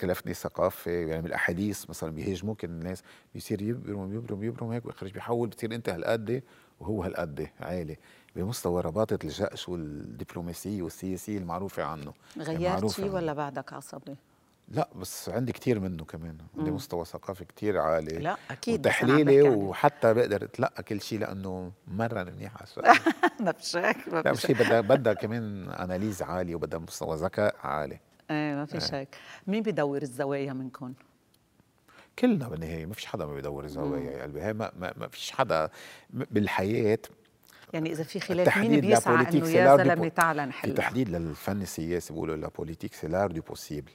كلفتني 0.00 0.34
ثقافة 0.34 0.90
يعني 0.90 1.22
بالاحاديث 1.22 1.90
مثلا 1.90 2.10
بيهاجموك 2.10 2.64
الناس 2.64 3.02
بيصير 3.34 3.62
يبرم 3.62 4.14
يبرم 4.14 4.44
يبرم 4.44 4.70
هيك 4.70 4.86
ويخرج 4.86 5.12
بيحول 5.12 5.48
بتصير 5.48 5.74
أنت 5.74 5.88
هالقد 5.88 6.42
وهو 6.80 7.02
هالقد 7.02 7.48
عالي 7.60 7.96
بمستوى 8.36 8.80
رباطة 8.82 9.18
الجأش 9.24 9.68
والدبلوماسية 9.68 10.82
والسياسية 10.82 11.38
المعروفة 11.38 11.82
عنه. 11.82 12.12
غيرت 12.38 12.60
يعني 12.60 12.88
شيء 12.88 13.10
ولا 13.10 13.32
بعدك 13.32 13.72
عصبي؟ 13.72 14.16
لا 14.70 14.88
بس 14.96 15.28
عندي 15.28 15.52
كثير 15.52 15.80
منه 15.80 16.04
كمان. 16.04 16.38
عندي 16.58 16.70
مستوى 16.70 17.04
ثقافي 17.04 17.44
كثير 17.44 17.78
عالي. 17.78 18.18
لا 18.18 18.36
أكيد 18.50 18.80
وتحليلي 18.86 19.42
وحتى 19.42 20.14
بقدر 20.14 20.44
اتلقى 20.44 20.82
كل 20.82 21.00
شيء 21.00 21.18
لأنه 21.18 21.72
مره 21.88 22.22
منيح 22.22 22.52
على 22.56 22.94
ما 23.44 23.50
بشك 23.50 23.96
ما 24.12 24.22
لا 24.24 24.34
شيء 24.34 24.56
بدها 24.56 24.80
بدها 24.80 25.12
كمان 25.12 25.70
analyse 25.70 26.22
عالي 26.22 26.54
وبدها 26.54 26.78
مستوى 26.78 27.16
ذكاء 27.16 27.56
عالي. 27.62 28.00
إيه 28.30 28.54
ما 28.54 28.64
في 28.64 28.80
شك 28.80 29.08
مين 29.46 29.62
بدور 29.62 30.02
الزوايا 30.02 30.52
منكم؟ 30.52 30.92
كلنا 32.18 32.48
بالنهاية 32.48 32.86
ما 32.86 32.94
فيش 32.94 33.06
حدا 33.06 33.26
ما 33.26 33.34
بيدور 33.34 33.64
الزوايا 33.64 34.10
يا 34.10 34.22
قلبي. 34.22 34.42
هي 34.42 34.52
ما, 34.52 34.72
ما, 34.76 34.92
ما 34.96 35.08
فيش 35.08 35.30
حدا 35.30 35.68
بالحياة 36.10 36.98
يعني 37.72 37.92
إذا 37.92 38.04
في 38.04 38.20
خلاف 38.20 38.58
مين 38.58 38.80
بيسعى 38.80 39.28
إنه 39.28 39.48
يا 39.48 39.76
زلمة 39.76 40.08
تعال 40.08 40.36
نحلها 40.36 40.74
في 40.74 40.78
تحديد 40.78 41.08
للفن 41.08 41.62
السياسي 41.62 42.12
بيقولوا 42.12 42.36
la 42.36 42.48
politique 42.48 42.94
c'est 42.94 43.08
l'art 43.08 43.32
du 43.32 43.40
possible 43.40 43.92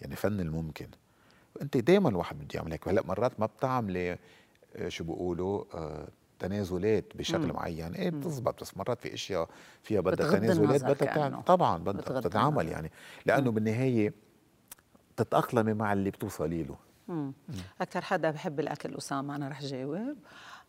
يعني 0.00 0.16
فن 0.16 0.40
الممكن. 0.40 0.88
انت 1.62 1.76
دائما 1.76 2.08
الواحد 2.08 2.38
بده 2.38 2.48
يعمل 2.54 2.72
هيك. 2.72 2.88
هلأ 2.88 3.02
مرات 3.06 3.40
ما 3.40 3.46
بتعملي 3.46 4.18
آه، 4.76 4.88
شو 4.88 5.04
بيقولوا 5.04 5.64
آه 5.74 6.08
تنازلات 6.38 7.04
بشكل 7.16 7.46
مم. 7.46 7.52
معين. 7.52 7.94
إيه 7.94 8.10
بتزبط. 8.10 8.60
بس 8.62 8.76
مرات 8.76 9.00
في 9.00 9.14
إشياء 9.14 9.48
فيها 9.82 10.00
بدها 10.00 10.38
تنازلات 10.38 10.84
بدها 10.84 11.40
طبعا 11.46 11.78
بدها 11.78 12.20
تتعامل 12.20 12.68
يعني. 12.68 12.90
لأنه 13.26 13.50
بالنهاية 13.50 14.12
تتأقلمي 15.16 15.74
مع 15.74 15.92
اللي 15.92 16.10
بتوصلي 16.10 16.62
له. 16.64 16.76
أكثر 17.80 18.00
حدا 18.00 18.30
بحب 18.30 18.60
الأكل 18.60 18.94
أسامة 18.94 19.36
أنا 19.36 19.48
رح 19.48 19.62
جاوب. 19.62 20.16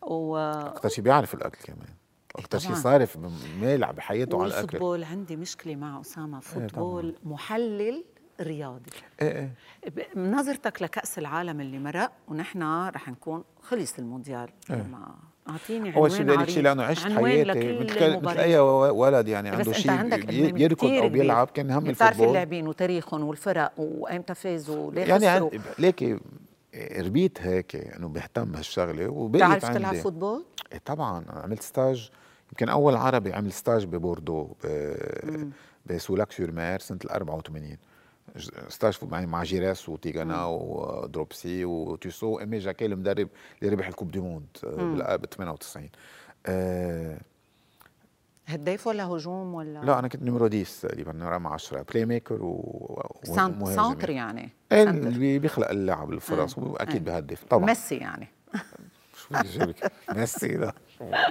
و 0.02 0.38
أكثر 0.38 0.90
شيء 0.90 1.04
بيعرف 1.04 1.34
الأكل 1.34 1.60
كمان. 1.64 1.88
أكثر 2.36 2.60
شيء 2.60 2.76
صارف 2.76 3.18
مالع 3.62 3.92
بحياته 3.92 4.38
على 4.38 4.48
الأكل. 4.48 4.64
الفوتبول 4.64 5.04
عندي 5.04 5.36
مشكلة 5.36 5.76
مع 5.76 6.02
أسامة. 6.02 6.38
إيه، 6.38 6.42
فوتبول 6.44 7.16
محلل 7.24 8.06
رياضي. 8.42 8.92
إيه 9.22 9.52
إيه. 9.96 10.08
نظرتك 10.16 10.82
لكأس 10.82 11.20
العالم 11.20 11.62
اللي 11.62 11.80
مرق 11.80 12.12
ونحن 12.28 12.88
رح 12.88 13.10
نكون 13.10 13.44
خلص 13.62 14.00
المونديال. 14.00 14.50
إيه. 14.70 14.88
مع 14.92 15.16
أعطيني 15.50 15.96
أول 15.96 16.12
شيء 16.12 16.24
بدي 16.24 16.34
أقول 16.34 16.52
شيء 16.52 16.64
لأنه 16.64 16.84
عشت 16.84 17.08
حياتي. 17.08 17.80
مثل 17.80 18.20
مثل 18.26 18.38
أي 18.38 18.60
ولد 18.60 19.28
يعني 19.28 19.50
عنده 19.50 19.72
شيء 19.72 19.92
يركض 20.58 20.88
أو 20.88 21.10
بيلعب 21.10 21.48
كان 21.48 21.72
هم 21.72 21.78
ال 21.78 21.80
football 21.80 21.94
بتعرف 21.94 22.22
اللاعبين 22.22 22.68
وتاريخهم 22.68 23.24
والفرق 23.24 23.74
وايمتى 23.78 24.36
فازوا 24.36 24.88
وليه 24.88 25.02
يعني 25.02 25.50
ليكي 25.80 26.20
ربيت 27.00 27.42
هيك 27.42 27.76
إنه 27.76 28.08
بهتم 28.08 28.46
بهالشغله 28.46 29.08
وبقيت 29.08 29.44
عندي 29.44 29.58
بتعرف 29.58 29.78
تلعب 29.78 29.96
football؟ 29.96 30.46
إيه 30.74 30.82
طبعا. 30.86 31.26
عملت 31.30 31.62
stage. 31.62 32.12
يمكن 32.52 32.70
أول 32.70 32.96
عربي 32.96 33.34
عمل 33.34 33.52
stage 33.52 33.86
ببوردو 33.86 34.56
ب 35.86 36.32
Soulac-sur-Mer 36.32 36.80
سنة 36.80 37.00
ال 37.06 37.10
84 37.10 37.78
stage 38.68 38.98
يعني 39.12 39.28
مع 39.28 39.44
جيراس 39.44 39.90
وتيغانا 39.90 40.46
ودروبسي 40.46 41.66
وتوسو 41.66 42.28
وايمي 42.28 42.58
جاكي 42.58 42.86
المدرب 42.86 43.30
اللي 43.62 43.74
ربح 43.74 43.88
ال 43.88 43.92
coupe 43.92 44.12
du 44.12 44.20
monde 44.20 44.48
ب 44.64 45.26
98 45.26 45.90
أه 46.46 47.20
هداف 48.50 48.88
ولا 48.88 49.06
هجوم 49.06 49.54
ولا 49.54 49.80
لا 49.80 50.00
أنا 50.00 50.08
كنت 50.08 50.24
numéro 50.24 50.46
10 50.46 50.64
تقريبا 50.90 51.12
رقم 51.22 51.48
10 51.48 51.82
playmaker 51.82 52.44
و 52.44 53.04
centre 53.66 54.10
يعني 54.10 54.50
اللي 54.72 55.40
بيخلق 55.40 55.70
اللعب 55.70 56.12
الفرص 56.12 56.58
آه. 56.58 56.64
واكيد 56.64 57.10
آه. 57.10 57.14
بهدف 57.14 57.44
طبعا 57.44 57.66
ميسي 57.66 57.96
يعني 57.96 58.28
ميسي 60.16 60.48
لا 60.48 60.74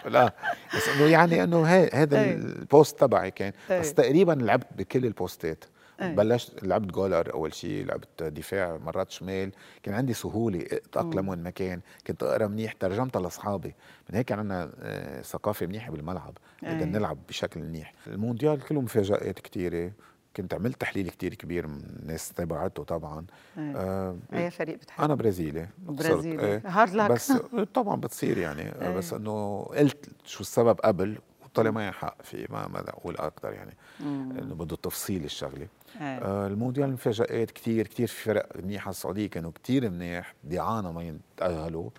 لا 0.07 0.35
بس 0.77 0.89
انه 0.89 1.05
يعني 1.05 1.45
انه 1.45 1.67
هذا 1.93 2.25
ال 2.25 2.38
poste 2.38 3.01
تبعي 3.01 3.31
كان 3.31 3.53
بس 3.71 3.95
تقريبا 3.95 4.33
لعبت 4.33 4.67
بكل 4.77 5.07
البوستات 5.07 5.65
أيه. 6.01 6.15
بلشت 6.15 6.65
لعبت 6.65 6.93
goaler 6.93 7.33
أول 7.35 7.55
شيء 7.55 7.87
لعبت 7.87 8.23
دفاع 8.23 8.77
مرات 8.77 9.11
شمال. 9.11 9.53
كان 9.83 9.95
عندي 9.95 10.15
سهولة 10.15 10.65
اتاقلم 10.73 11.29
وين 11.29 11.43
ما 11.43 11.51
كان 11.51 11.81
كنت 12.07 12.23
أقرأ 12.23 12.47
منيح 12.47 12.73
ترجمتها 12.73 13.21
لأصحابي. 13.23 13.75
من 14.11 14.17
هيك 14.17 14.33
عندنا 14.33 14.71
آه، 14.81 15.23
ثقافة 15.23 15.67
منيحة 15.67 15.93
بالملعب. 15.93 16.39
بدنا 16.63 16.79
أيه. 16.79 16.85
نلعب 16.85 17.19
بشكل 17.29 17.61
منيح. 17.61 17.93
المونديال 18.07 18.61
كله 18.61 18.81
مفاجآت 18.81 19.39
كثيره 19.41 19.93
كنت 20.37 20.55
عملت 20.55 20.81
تحليل 20.81 21.11
كتير 21.11 21.35
كبير 21.35 21.67
من 21.67 21.81
الناس 22.01 22.33
تبعته 22.33 22.85
طبعا. 22.85 23.27
أيه. 23.59 23.77
آه 23.77 24.17
أي 24.33 24.51
فريق 24.51 24.77
بتحب؟ 24.77 25.05
أنا 25.05 25.15
برازيلي. 25.15 25.69
برازيلي. 25.79 26.45
إيه. 26.47 26.63
hard 26.67 26.95
luck 26.95 27.11
بس 27.11 27.33
طبعا 27.75 27.97
بتصير 27.97 28.39
يعني. 28.39 28.63
أيه. 28.83 28.95
بس 28.97 29.13
إنه 29.13 29.63
قلت 29.63 30.09
شو 30.25 30.41
السبب 30.41 30.81
قبل 30.81 31.19
وطلع 31.45 31.71
معي 31.71 31.93
حق 31.93 32.23
في 32.23 32.47
ما 32.51 32.69
ما 32.69 32.89
أقول 32.89 33.17
أكثر 33.17 33.53
يعني. 33.53 33.77
إنه 34.01 34.55
بده 34.55 34.77
تفصيل 34.77 35.25
الشغلة. 35.25 35.67
آه 35.99 36.47
المونديال 36.47 36.93
مفاجآت 36.93 37.51
كثير 37.51 37.87
كثير 37.87 38.07
في 38.07 38.23
فرق 38.25 38.57
منيحه 38.57 38.91
السعودية 38.91 39.27
كانوا 39.27 39.53
كثير 39.65 39.91
منيح 39.91 40.35
ضيعانه 40.47 40.93
ما 40.93 41.03
يتأهلوا. 41.37 41.91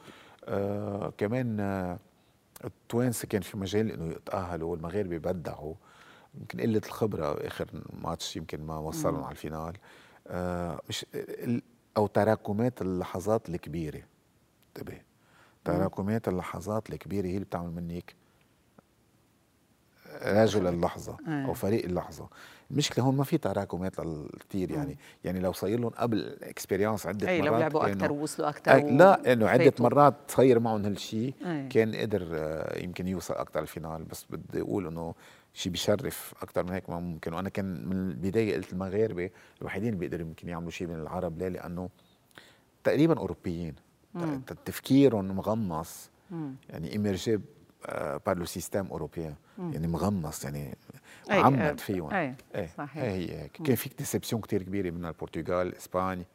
آه 0.45 1.13
كمان 1.17 1.59
آه 1.59 1.99
التوانسة 2.65 3.27
كان 3.27 3.41
في 3.41 3.57
مجال 3.57 3.91
إنه 3.91 4.11
يتأهلوا 4.11 4.71
والمغاربه 4.71 5.17
بدعوا 5.17 5.73
يمكن 6.35 6.61
قلة 6.61 6.81
الخبرة 6.85 7.47
آخر 7.47 7.67
ماتش 8.03 8.37
يمكن 8.37 8.61
ما 8.65 8.77
وصلهم 8.77 9.23
على 9.23 9.31
الفينال. 9.31 9.73
آه 10.27 10.81
مش 10.89 11.05
أو 11.97 12.07
تراكمات 12.07 12.81
اللحظات 12.81 13.49
الكبيرة. 13.49 14.01
انتبه. 14.67 15.01
تراكمات 15.65 16.27
اللحظات 16.27 16.89
الكبيرة 16.89 17.27
هي 17.27 17.33
اللي 17.33 17.45
بتعمل 17.45 17.71
منك 17.71 18.15
رجل 20.21 20.67
اللحظة 20.67 21.17
أو 21.27 21.53
فريق 21.53 21.85
اللحظة. 21.85 22.29
المشكلة 22.71 23.05
هون 23.05 23.17
ما 23.17 23.23
في 23.23 23.37
تراكمات 23.37 23.95
كثير 24.49 24.71
يعني. 24.71 24.97
يعني 25.23 25.39
لو 25.39 25.51
صاير 25.51 25.79
لهم 25.79 25.89
قبل 25.89 26.37
experience 26.43 27.05
عدة 27.05 27.27
مرات 27.27 27.47
لو 27.47 27.57
لعبوا 27.57 27.87
أكثر 27.87 28.11
ووصلوا 28.11 28.49
أكثر 28.49 28.77
لا 28.77 29.33
إنه 29.33 29.47
عدة 29.47 29.73
مرات 29.79 30.13
صاير 30.27 30.59
معهم 30.59 30.85
هالشيء 30.85 31.33
كان 31.69 31.95
قدر 31.95 32.27
آه، 32.33 32.79
يمكن 32.83 33.07
يوصل 33.07 33.33
أكثر 33.33 33.59
ال 33.59 33.65
finale. 33.65 34.03
بس 34.03 34.25
بدي 34.29 34.61
أقول 34.61 34.87
إنه 34.87 35.15
شيء 35.53 35.71
بيشرف 35.71 36.33
أكثر 36.41 36.63
من 36.63 36.71
هيك 36.71 36.89
ما 36.89 36.99
ممكن. 36.99 37.33
وأنا 37.33 37.49
كان 37.49 37.89
من 37.89 37.95
البداية 37.95 38.55
قلت 38.55 38.73
المغاربة 38.73 39.29
الوحيدين 39.61 39.89
اللي 39.89 39.99
بيقدروا 39.99 40.27
يمكن 40.27 40.49
يعملوا 40.49 40.71
شيء 40.71 40.87
من 40.87 40.95
العرب 40.95 41.37
ليه؟ 41.39 41.47
لأنه 41.47 41.89
تقريبا 42.83 43.17
أوروبيين. 43.17 43.75
تفكيرهم 44.65 45.25
مغمس 45.25 46.09
يعني 46.69 46.91
immergés 46.91 47.39
par 48.25 48.37
le 48.37 48.45
système 48.45 48.87
européen 48.87 49.35
يعني 49.59 49.87
مغمس 49.87 50.43
يعني 50.43 50.77
عمد 51.29 51.79
فيهم. 51.79 52.13
أي 52.13 52.35
إيه 52.55 52.69
صحيح. 52.77 53.03
هي 53.03 53.41
هيك 53.41 53.51
كان 53.51 53.75
في 53.75 53.89
déception 53.97 54.41
كثير 54.41 54.63
كبيرة 54.63 54.89
من 54.91 55.05
البرتغال 55.05 55.75
اسبانيا 55.75 56.25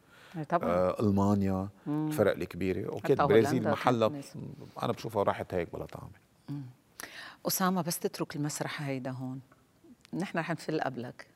طبعا. 0.48 0.68
آه، 0.68 0.96
ألمانيا 1.00 1.68
مم. 1.86 2.06
الفرق 2.06 2.32
الكبيره 2.32 2.88
okay 2.88 3.12
البرازيل 3.12 3.70
محلها 3.70 4.10
أنا 4.82 4.92
بشوفها 4.92 5.22
راحت 5.22 5.54
هيك 5.54 5.72
بلا 5.72 5.86
طعمة. 5.86 6.10
اسامه 7.46 7.82
بس 7.82 7.98
تترك 7.98 8.36
المسرح 8.36 8.82
هيدا 8.82 9.10
هون. 9.10 9.40
نحن 10.14 10.38
رح 10.38 10.50
نفل 10.50 10.80
قبلك. 10.80 11.26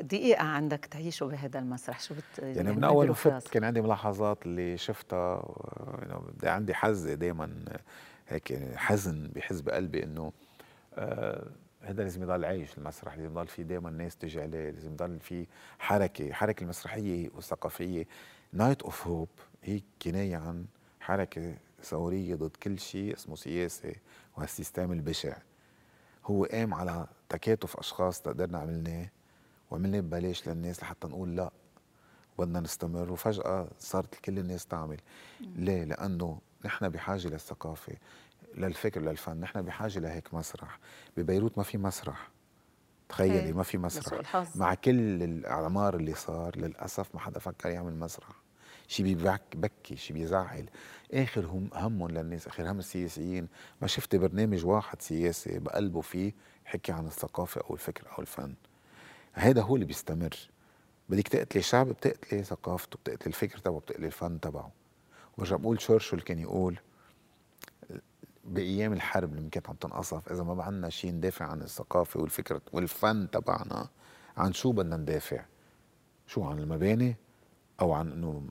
دقيقة 0.00 0.42
عندك 0.44 0.84
تعيشه 0.84 1.26
بهذا 1.26 1.58
المسرح. 1.58 2.00
شو 2.00 2.14
بت 2.14 2.22
يعني, 2.38 2.56
يعني 2.56 2.72
من 2.72 2.84
أول 2.84 3.06
ما 3.08 3.14
فت 3.14 3.48
كان 3.48 3.64
عندي 3.64 3.80
ملاحظات 3.80 4.46
اللي 4.46 4.76
شفتها 4.76 5.54
يعني 6.02 6.20
عندي 6.42 6.74
حز 6.74 7.08
دائما 7.08 7.64
هيك 8.28 8.76
حزن 8.76 9.30
بحز 9.34 9.60
بقلبي 9.60 10.04
إنه 10.04 10.32
آه 10.94 11.46
هذا 11.82 12.02
لازم 12.02 12.22
يضل 12.22 12.44
عايش 12.44 12.78
المسرح 12.78 13.16
لازم 13.16 13.30
يضل 13.30 13.46
في 13.46 13.62
دائما 13.62 13.90
ناس 13.90 14.16
تجي 14.16 14.40
عليه 14.40 14.70
لازم 14.70 14.92
يضل 14.92 15.20
في 15.20 15.46
حركة 15.78 16.32
حركة 16.32 16.62
المسرحية 16.64 17.30
والثقافية 17.34 18.06
Night 18.52 18.82
of 18.82 19.06
Hope 19.06 19.28
هي 19.62 19.82
كناية 20.02 20.36
عن 20.36 20.66
حركة 21.00 21.54
ثورية 21.82 22.34
ضد 22.34 22.56
كل 22.56 22.78
شيء 22.78 23.14
اسمه 23.14 23.36
سياسة 23.36 23.92
وهالسيستم 24.36 24.92
البشع. 24.92 25.36
هو 26.24 26.44
قام 26.44 26.74
على 26.74 27.06
تكاتف 27.28 27.76
أشخاص 27.76 28.22
تقدرنا 28.22 28.58
عملناه 28.58 29.08
وعملناه 29.70 30.00
ببلاش 30.00 30.48
للناس 30.48 30.82
لحتى 30.82 31.08
نقول 31.08 31.36
لا 31.36 31.50
بدنا 32.38 32.60
نستمر. 32.60 33.12
وفجأة 33.12 33.68
صارت 33.78 34.14
كل 34.14 34.38
الناس 34.38 34.66
تعمل. 34.66 35.00
ليه؟ 35.40 35.84
لأنه 35.84 36.40
نحن 36.64 36.88
بحاجة 36.88 37.28
للثقافة. 37.28 37.92
للفكر 38.58 39.00
للفن. 39.00 39.40
نحن 39.40 39.62
بحاجة 39.62 39.98
لهيك 39.98 40.34
مسرح. 40.34 40.78
ببيروت 41.16 41.58
ما 41.58 41.64
في 41.64 41.78
مسرح. 41.78 42.30
تخيلي 43.08 43.40
إيه، 43.40 43.52
ما 43.52 43.62
في 43.62 43.78
مسرح. 43.78 44.46
مع 44.56 44.74
كل 44.74 45.22
الأعمار 45.22 45.96
اللي 45.96 46.14
صار 46.14 46.56
للأسف 46.56 47.14
ما 47.14 47.20
حدا 47.20 47.38
فكر 47.38 47.68
يعمل 47.68 47.94
مسرح. 47.94 48.28
شي 48.88 49.02
بيبكي 49.02 49.96
شي 49.96 50.12
بيزعل. 50.12 50.68
آخر 51.14 51.46
هم 51.46 51.70
همهم 51.74 52.10
للناس 52.10 52.46
آخر 52.46 52.70
هم 52.70 52.78
السياسيين. 52.78 53.48
ما 53.82 53.86
شفت 53.88 54.16
برنامج 54.16 54.66
واحد 54.66 55.02
سياسي 55.02 55.58
بقلبه 55.58 56.00
فيه 56.00 56.34
حكي 56.64 56.92
عن 56.92 57.06
الثقافة 57.06 57.60
أو 57.60 57.74
الفكر 57.74 58.06
أو 58.12 58.22
الفن. 58.22 58.54
هذا 59.32 59.62
هو 59.62 59.74
اللي 59.74 59.86
بيستمر. 59.86 60.36
بدك 61.08 61.28
تقتلي 61.28 61.62
شعب 61.62 61.88
بتقتلي 61.88 62.42
ثقافته 62.42 62.98
بتقتلي 62.98 63.26
الفكر 63.26 63.58
تبعه 63.58 63.80
بتقتلي 63.80 64.06
الفن 64.06 64.40
تبعه. 64.40 64.72
برجع 65.38 65.56
بقول 65.56 65.76
تشرشل 65.76 66.20
كان 66.20 66.38
يقول 66.38 66.78
بأيام 68.48 68.92
الحرب 68.92 69.32
اللي 69.32 69.50
كانت 69.50 69.68
عم 69.68 69.74
تنقصف 69.74 70.32
اذا 70.32 70.42
ما 70.42 70.62
عندنا 70.62 70.88
شيء 70.90 71.12
ندافع 71.12 71.44
عن 71.44 71.62
الثقافة 71.62 72.20
والفكر 72.20 72.60
والفن 72.72 73.30
تبعنا 73.30 73.88
عن 74.36 74.52
شو 74.52 74.72
بدنا 74.72 74.96
ندافع؟ 74.96 75.44
شو 76.26 76.44
عن 76.44 76.58
المباني؟ 76.58 77.16
أو 77.80 77.92
عن 77.92 78.12
إنه 78.12 78.42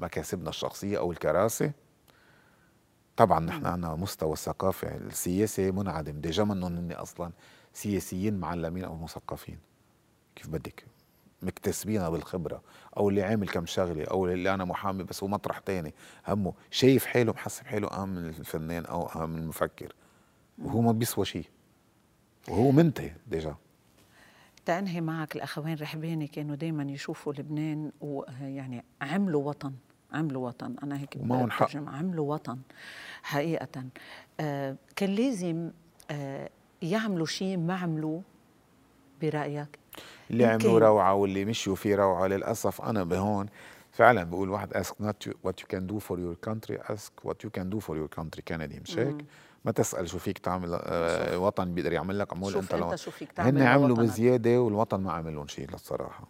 مكاسبنا 0.00 0.48
الشخصية 0.48 0.98
أو 0.98 1.12
الكراسي؟ 1.12 1.72
طبعا 3.16 3.40
نحن 3.40 3.66
عندنا 3.66 3.94
مستوى 3.94 4.32
الثقافه 4.32 4.96
السياسي 4.96 5.70
منعدم 5.70 6.20
ديجا 6.20 6.44
منهم 6.44 6.76
هن 6.76 6.92
أصلا 6.92 7.32
سياسيين 7.72 8.40
معلمين 8.40 8.84
أو 8.84 8.96
مثقفين 8.96 9.58
كيف 10.36 10.48
بدك 10.48 10.86
مكتسبينها 11.42 12.08
بالخبرة 12.08 12.62
أو 12.96 13.08
اللي 13.08 13.22
عامل 13.22 13.48
كم 13.48 13.66
شغلة 13.66 14.04
أو 14.04 14.26
اللي 14.26 14.54
أنا 14.54 14.64
محامي 14.64 15.02
بس 15.02 15.22
هو 15.22 15.28
مطرح 15.28 15.58
تاني 15.58 15.94
همه 16.28 16.52
شايف 16.70 17.06
حاله 17.06 17.32
محسب 17.32 17.66
حاله 17.66 17.88
أهم 17.88 18.08
من 18.08 18.28
الفنان 18.28 18.84
أو 18.84 19.06
أهم 19.06 19.30
من 19.30 19.38
المفكر. 19.38 19.92
وهو 20.58 20.80
ما 20.80 20.92
بيسوى 20.92 21.24
شيء. 21.24 21.46
وهو 22.48 22.70
منتهي 22.70 23.12
ديجا. 23.26 23.56
تنهي 24.64 25.00
معك 25.00 25.36
الاخوين 25.36 25.78
رحباني 25.78 26.26
كانوا 26.26 26.56
دائما 26.56 26.82
يشوفوا 26.82 27.32
لبنان 27.32 27.92
ويعني 28.00 28.84
عملوا 29.02 29.48
وطن 29.48 29.74
عملوا 30.12 30.46
وطن. 30.46 30.76
أنا 30.82 31.00
هيك 31.00 31.18
حق 31.50 31.76
عملوا 31.76 32.32
وطن 32.32 32.58
حقيقه. 33.22 33.84
آه 34.40 34.76
كان 34.96 35.10
لازم 35.10 35.70
آه 36.10 36.50
يعملوا 36.82 37.26
شيء 37.26 37.56
ما 37.56 37.76
عملوه 37.76 38.22
برأيك؟ 39.22 39.78
اللي 40.30 40.44
عملوا 40.44 40.78
روعة 40.78 41.14
واللي 41.14 41.44
مشوا 41.44 41.74
في 41.74 41.94
روعة 41.94 42.26
للأسف 42.26 42.82
أنا 42.82 43.04
بهون. 43.04 43.46
فعلا 43.92 44.24
بقول 44.24 44.50
واحد 44.50 44.74
ask 44.74 45.04
not 45.04 45.30
what 45.46 45.54
you 45.60 45.66
can 45.74 45.92
do 45.92 46.00
for 46.00 46.16
your 46.16 46.48
country 46.48 46.78
ask 46.92 47.28
what 47.28 47.36
you 47.44 47.50
can 47.58 47.74
do 47.74 47.80
for 47.80 47.94
your 47.94 48.18
country. 48.18 48.40
كندي 48.48 48.80
مش 48.80 48.98
هيك؟ 48.98 49.24
ما 49.64 49.72
تسأل 49.72 50.08
شو 50.08 50.18
فيك 50.18 50.38
تعمل 50.38 50.78
آه 50.82 51.38
وطن 51.38 51.74
بيقدر 51.74 51.92
يعمل 51.92 52.18
لك 52.18 52.32
عمول 52.32 52.56
أنت 52.56 52.74
لو 52.74 52.96
شو 52.96 53.10
فيك 53.10 53.32
تعمل 53.32 53.58
هن 53.58 53.66
عملوا 53.66 53.96
بزيادة 53.96 54.60
والوطن 54.60 55.00
ما 55.00 55.12
عمل 55.12 55.34
لهم 55.34 55.46
شيء 55.46 55.70
للصراحه 55.70 56.28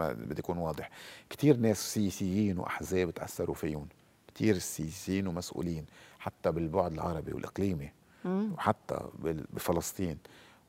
بدي 0.00 0.38
يكون 0.38 0.58
واضح. 0.58 0.90
كثير 1.30 1.56
ناس 1.56 1.94
سياسيين 1.94 2.58
وأحزاب 2.58 3.10
تأثروا 3.10 3.54
فيهم. 3.54 3.86
كثير 4.34 4.58
سياسيين 4.58 5.26
ومسؤولين 5.26 5.86
حتى 6.18 6.50
بالبعد 6.50 6.92
العربي 6.92 7.32
والإقليمي. 7.32 7.92
وحتى 8.24 8.98
بفلسطين 9.52 10.18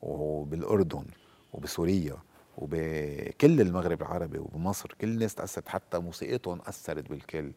وبالأردن 0.02 1.04
وبسوريا. 1.52 2.16
وبكل 2.56 3.60
المغرب 3.60 4.02
العربي 4.02 4.38
وبمصر 4.38 4.94
كل 5.00 5.08
الناس 5.08 5.34
تأثرت 5.34 5.68
حتى 5.68 5.98
موسيقتهم 5.98 6.60
أثرت 6.66 7.08
بالكل. 7.10 7.52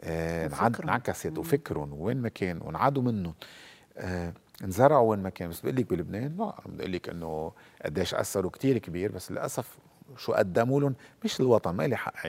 آه 0.00 0.70
انعكست 0.84 1.38
وفكرهم 1.38 2.00
وين 2.00 2.16
ما 2.16 2.28
كان 2.28 2.60
وانعادوا 2.62 3.02
منهم. 3.02 3.34
آه 3.96 4.32
انزرعوا 4.64 5.10
وين 5.10 5.22
ما 5.22 5.30
كان. 5.30 5.48
بس 5.48 5.60
بقول 5.60 5.76
لك 5.76 5.90
بلبنان 5.90 6.36
لا 6.38 6.54
بقول 6.66 6.92
لك 6.92 7.08
إنه 7.08 7.52
قديش 7.84 8.14
أثروا 8.14 8.50
كثير 8.50 8.78
كبير 8.78 9.12
بس 9.12 9.32
للأسف 9.32 9.78
شو 10.16 10.32
قدموا 10.32 10.80
لهم 10.80 10.94
مش 11.24 11.40
الوطن 11.40 11.74
ما 11.74 11.86
لي 11.86 11.96
حق 11.96 12.22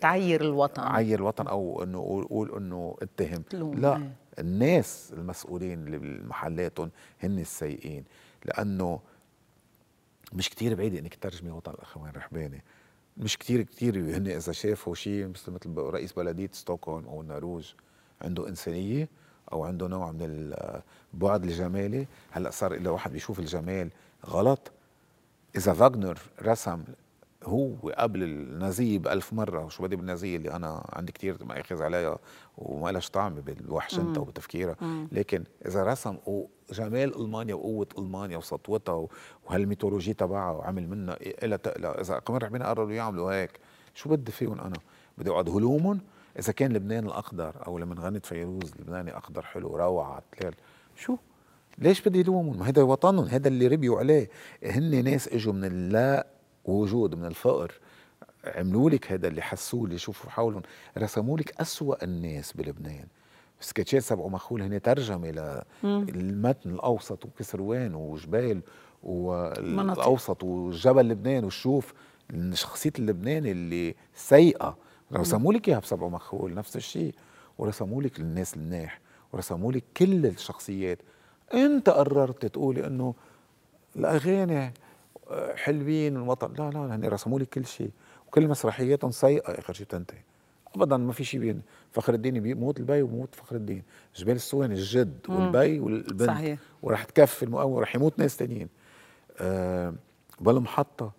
تعير 0.00 0.40
الوطن. 0.40 0.82
عير 0.82 1.18
الوطن 1.18 1.46
أو 1.46 1.82
إنه 1.82 1.98
أقول 1.98 2.56
إنه 2.56 2.96
اتهم. 3.02 3.44
لا. 3.52 4.10
الناس 4.38 5.12
المسؤولين 5.16 5.84
بمحلاتهم 5.84 6.90
هن 7.20 7.38
السيئين 7.38 8.04
لأنه 8.44 9.00
مش 10.32 10.50
كتير 10.50 10.74
بعيد 10.74 10.94
انك 10.96 11.14
تترجمي 11.14 11.50
وطن 11.50 11.72
الأخوان 11.72 12.12
رحباني 12.16 12.64
مش 13.16 13.38
كتير 13.38 13.62
كتير 13.62 13.98
هن 13.98 14.26
إذا 14.26 14.52
شافوا 14.52 14.94
شيء 14.94 15.26
مثل 15.26 15.52
مثل 15.52 15.76
رئيس 15.78 16.12
بلدية 16.12 16.50
ستوكهولم 16.52 17.06
أو 17.06 17.20
النرويج 17.20 17.72
عنده 18.22 18.48
إنسانية 18.48 19.08
أو 19.52 19.64
عنده 19.64 19.88
نوع 19.88 20.12
من 20.12 20.22
البعد 21.14 21.44
الجمالي 21.44 22.06
هلأ 22.30 22.50
صار 22.50 22.74
الا 22.74 22.90
واحد 22.90 23.12
بيشوف 23.12 23.38
الجمال 23.38 23.90
غلط. 24.26 24.70
إذا 25.56 25.72
فاغنر 25.72 26.18
رسم 26.42 26.84
هو 27.44 27.74
قبل 27.98 28.22
النازيه 28.22 28.98
بألف 28.98 29.32
مرة 29.32 29.64
وشو 29.64 29.82
بدي 29.82 29.96
بالنازية 29.96 30.36
اللي 30.36 30.52
أنا 30.52 30.86
عندي 30.92 31.12
كتير 31.12 31.44
مأخذ 31.44 31.82
عليها 31.82 32.18
وما 32.58 32.90
لهاش 32.90 33.10
طعم 33.10 33.34
بوحشنتها 33.46 34.20
وبتفكيرها. 34.20 34.76
لكن 35.12 35.44
إذا 35.66 35.84
رسم 35.84 36.16
جمال 36.72 37.20
ألمانيا 37.20 37.54
وقوة 37.54 37.86
ألمانيا 37.98 38.36
وسطوتها 38.36 39.08
وهالميتولوجي 39.46 40.14
تبعها 40.14 40.52
وعمل 40.52 40.88
منها 40.88 41.16
إلى 41.20 41.58
تقلى 41.58 41.88
إذا 41.88 42.18
قمر 42.18 42.42
ربنا 42.42 42.68
قرروا 42.68 42.92
يعملوا 42.92 43.32
هيك 43.32 43.60
شو 43.94 44.08
بدي 44.08 44.32
فيهم 44.32 44.60
أنا؟ 44.60 44.76
بدي 45.18 45.30
أقعد 45.30 45.48
هلومهم؟ 45.48 46.00
إذا 46.38 46.52
كان 46.52 46.72
لبنان 46.72 47.06
الأخضر 47.06 47.66
أو 47.66 47.78
لما 47.78 47.94
غنت 47.94 48.26
فيروز 48.26 48.74
لبناني 48.80 49.18
أخضر 49.18 49.42
حلو 49.42 49.76
روعة 49.76 50.22
تلال 50.38 50.54
شو؟ 50.96 51.16
ليش 51.78 52.08
بدي 52.08 52.22
لومهم؟ 52.22 52.58
ما 52.58 52.68
هذا 52.68 52.82
وطنهم 52.82 53.24
هذا 53.24 53.48
اللي 53.48 53.66
ربيوا 53.66 53.98
عليه. 53.98 54.30
هن 54.64 55.04
ناس 55.04 55.28
إجوا 55.28 55.52
من 55.52 55.64
اللا 55.64 56.26
وجود 56.68 57.14
من 57.14 57.24
الفقر 57.24 57.72
عملوا 58.44 58.90
لك 58.90 59.12
هذا 59.12 59.28
اللي 59.28 59.42
حسوه 59.42 59.84
اللي 59.84 59.98
شوفوا 59.98 60.30
حولهم. 60.30 60.62
رسموا 60.98 61.38
لك 61.38 61.60
أسوأ 61.60 62.04
الناس 62.04 62.52
بلبنان. 62.52 63.06
سكتشات 63.60 64.02
سبع 64.02 64.22
ومخول 64.22 64.62
هن 64.62 64.82
ترجمة 64.82 65.62
للمتن 65.82 66.70
الأوسط 66.70 67.24
وكسروان 67.24 67.94
وجبال 67.94 68.60
والأوسط 69.02 70.44
وجبل 70.44 71.08
لبنان. 71.08 71.44
وشوف 71.44 71.94
شخصية 72.52 72.92
اللبناني 72.98 73.50
اللي 73.50 73.94
سيئة. 74.14 74.76
رسموا 75.12 75.52
لك 75.52 75.68
إياها 75.68 75.78
بسبع 75.78 76.06
ومخول 76.06 76.54
نفس 76.54 76.76
الشيء. 76.76 77.14
ورسموا 77.58 78.02
لك 78.02 78.20
الناس 78.20 78.56
الناح 78.56 79.00
ورسموا 79.32 79.72
لك 79.72 79.84
كل 79.96 80.26
الشخصيات. 80.26 80.98
أنت 81.54 81.90
قررت 81.90 82.46
تقولي 82.46 82.86
إنه 82.86 83.14
الأغاني 83.96 84.72
حلوين 85.54 86.16
الوطن 86.16 86.52
لا 86.58 86.70
لا 86.70 86.94
هن 86.94 87.04
رسموا 87.04 87.38
لي 87.38 87.44
كل 87.44 87.66
شيء. 87.66 87.90
وكل 88.26 88.48
مسرحياتهم 88.48 89.10
سيئه 89.10 89.58
اخر 89.58 89.72
شيء 89.72 89.86
بتنتهي 89.86 90.18
ابدا 90.74 90.96
ما 90.96 91.12
في 91.12 91.24
شيء 91.24 91.40
بين. 91.40 91.62
فخر 91.92 92.14
الدين 92.14 92.40
بيموت 92.40 92.80
البي 92.80 93.02
وبيموت 93.02 93.34
فخر 93.34 93.56
الدين. 93.56 93.82
جبال 94.16 94.34
الصوان 94.34 94.72
الجد 94.72 95.18
والبي 95.28 95.80
والبنت. 95.80 96.30
صحيح. 96.30 96.58
وراح 96.82 97.04
تكفي 97.04 97.42
المقاومه 97.42 97.76
وراح 97.76 97.96
يموت 97.96 98.18
ناس 98.18 98.36
ثانيين 98.36 98.68
أه 99.38 99.94
بالمحطه 100.40 101.12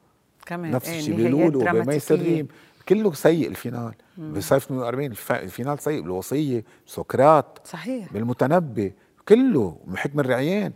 كمان. 0.46 0.72
نفس 0.72 0.90
الشيء 0.90 1.16
بيقولوا 1.16 1.72
بميس 1.72 2.12
الريم 2.12 2.48
كله 2.90 3.14
سيء 3.14 3.48
ال 3.48 3.53
finale. 3.54 3.94
بصيف 4.18 4.66
48 4.66 5.12
ال 5.32 5.39
finale 5.39 5.80
سيء. 5.80 6.02
بالوصيه 6.02 6.64
سقراط. 6.86 7.68
صحيح. 7.68 8.14
بالمتنبي. 8.14 8.94
كله 9.28 9.78
بحكم 9.88 10.20
الرعيان. 10.20 10.74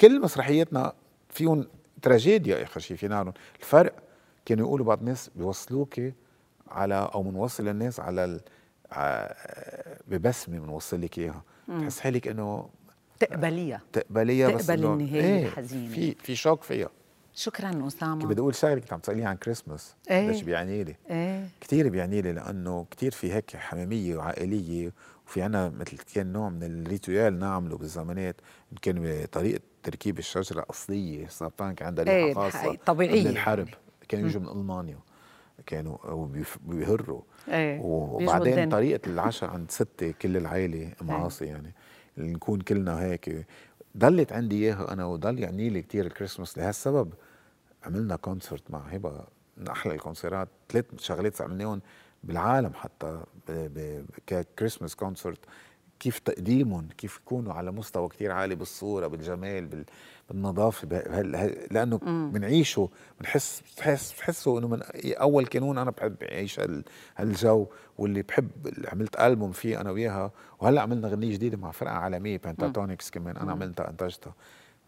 كل 0.00 0.20
مسرحياتنا 0.20 0.92
فيهم 1.28 1.66
تراجيديا 2.06 2.62
اخر 2.62 2.80
شيء 2.80 2.96
فينالهم 2.96 3.32
الفرق 3.60 3.92
كانوا 4.44 4.66
يقولوا 4.66 4.86
بعض 4.86 4.98
الناس 4.98 5.30
بيوصلوك 5.36 6.00
على 6.68 7.10
أو 7.14 7.22
بنوصل 7.22 7.64
للناس 7.64 8.00
على 8.00 8.40
ببسمه 10.08 10.58
بنوصل 10.58 11.00
لك 11.00 11.18
إياها. 11.18 11.42
تحس 11.68 12.00
حالك 12.00 12.28
إنه 12.28 12.68
تقبليها 13.20 13.80
تقبليها 13.92 14.48
بس 14.48 14.66
تقبل 14.66 14.86
النهاية 14.86 15.22
إيه 15.22 15.46
الحزينة. 15.46 15.94
في 15.94 16.14
في 16.14 16.36
شوك 16.36 16.62
فيها. 16.62 16.88
شكرا 17.34 17.86
أسامة. 17.86 18.20
كنت 18.20 18.30
بدي 18.30 18.40
أقول 18.40 18.54
شغله 18.54 18.80
كنت 18.80 18.92
عم 18.92 18.98
تسأليني 18.98 19.26
عن 19.26 19.36
كريسماس 19.36 19.94
إيه. 20.10 20.28
قديش 20.28 20.42
بيعني 20.42 20.84
لي؟ 20.84 20.96
إيه. 21.10 21.48
كثير 21.60 21.88
بيعني 21.88 22.22
لي 22.22 22.32
لأنه 22.32 22.86
كثير 22.90 23.10
في 23.12 23.32
هيك 23.32 23.56
حميميه 23.56 24.16
وعائلية 24.16 24.92
وفي 25.26 25.42
عنا 25.42 25.68
مثل 25.68 25.98
كان 26.14 26.32
نوع 26.32 26.48
من 26.48 26.62
الريتوال 26.62 27.38
نعمله 27.38 27.78
بالزمانات 27.78 28.36
كان 28.82 29.22
بطريقة 29.22 29.60
تركيب 29.82 30.18
الشجرة 30.18 30.66
أصلية 30.70 31.28
سرطان 31.28 31.74
كان 31.74 31.86
عندها 31.86 32.04
ريحة 32.04 32.16
إيه 32.16 32.34
خاصة 32.34 32.74
طبيعيه 32.86 33.24
من 33.24 33.30
الحرب. 33.30 33.68
كانوا 34.08 34.28
يجوا 34.28 34.42
من 34.42 34.48
ألمانيا 34.48 34.98
كانوا 35.66 36.28
بيهروا. 36.64 37.22
إيه 37.48 37.80
وبعدين 37.80 38.68
طريقة 38.68 39.06
العشاء 39.06 39.50
عند 39.50 39.70
ستي 39.70 40.12
كل 40.12 40.36
العائلة 40.36 40.92
معاصي 41.02 41.44
إيه. 41.44 41.50
يعني 41.50 41.74
نكون 42.18 42.60
كلنا 42.60 43.02
هيك. 43.02 43.46
ضلت 43.96 44.32
عندي 44.32 44.64
إياها 44.64 44.92
أنا 44.92 45.06
وضل 45.06 45.38
يعني 45.38 45.70
لي 45.70 45.82
كثير 45.82 46.06
الكريسماس. 46.06 46.58
لهالسبب 46.58 47.12
عملنا 47.84 48.16
كونسرت 48.16 48.70
مع 48.70 48.78
هبة 48.78 49.24
من 49.56 49.68
أحلى 49.68 49.94
الكونسرات 49.94 50.48
ثلاث 50.68 50.84
شغلات 50.98 51.40
عملناهم. 51.40 51.80
بالعالم 52.26 52.72
حتى 52.74 53.20
ككريسماس 54.26 54.94
كونسرت 54.94 55.38
كيف 56.00 56.18
تقديمهم 56.18 56.88
كيف 56.98 57.16
يكونوا 57.16 57.52
على 57.52 57.70
مستوى 57.72 58.08
كتير 58.08 58.32
عالي 58.32 58.54
بالصورة 58.54 59.06
بالجمال 59.06 59.84
بالنظافة. 60.30 60.88
لأنه 61.70 61.96
بنعيشه 62.32 62.88
بنحس 63.20 63.62
بحس 63.78 64.12
بحسوا 64.18 64.58
إنه 64.58 64.68
من 64.68 64.80
أول 65.04 65.46
كانون 65.46 65.78
أنا 65.78 65.90
بحب 65.90 66.22
أعيش 66.22 66.60
هالجو 67.16 67.66
واللي 67.98 68.22
بحب 68.22 68.50
عملت 68.92 69.20
ألبوم 69.20 69.52
فيه 69.52 69.80
أنا 69.80 69.90
وياها. 69.90 70.30
وهلأ 70.60 70.80
عملنا 70.80 71.08
غنيه 71.08 71.32
جديدة 71.32 71.56
مع 71.56 71.70
فرقة 71.70 71.94
عالمية 71.94 72.36
بنتاتونكس 72.36 73.10
كمان 73.10 73.36
أنا 73.36 73.52
عملتها 73.52 73.90
انتجتها 73.90 74.34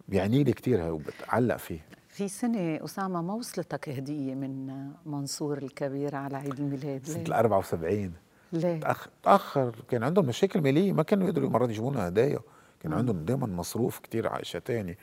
بيعني 0.09 0.45
لي 0.45 0.53
كثير 0.53 0.93
وبتعلق 0.93 1.57
فيه. 1.57 1.81
في 2.19 2.29
سنة 2.29 2.85
أسامة 2.85 3.23
ما 3.23 3.35
وصلتك 3.35 3.89
هدية 3.89 4.35
من 4.35 4.67
منصور 5.07 5.59
الكبير 5.59 6.17
على 6.17 6.37
عيد 6.37 6.61
الميلاد؟ 6.61 7.07
سنة 7.07 7.23
ال 7.23 7.33
74 7.33 8.13
ليه؟ 8.53 8.81
تأخر, 9.23 9.75
كان 9.91 10.03
عندهم 10.03 10.27
مشاكل 10.27 10.61
مالية 10.61 10.93
ما 10.93 11.03
كانوا 11.03 11.29
يقدروا 11.29 11.51
مرات 11.51 11.71
يجيبوا 11.71 11.91
لنا 11.91 12.09
هدايا. 12.09 12.39
كان 12.81 12.93
عندهم 12.93 13.25
دائما 13.25 13.47
مصروف 13.47 14.01
على 14.15 14.43
أشياء 14.43 14.63
ثانية 14.63 14.99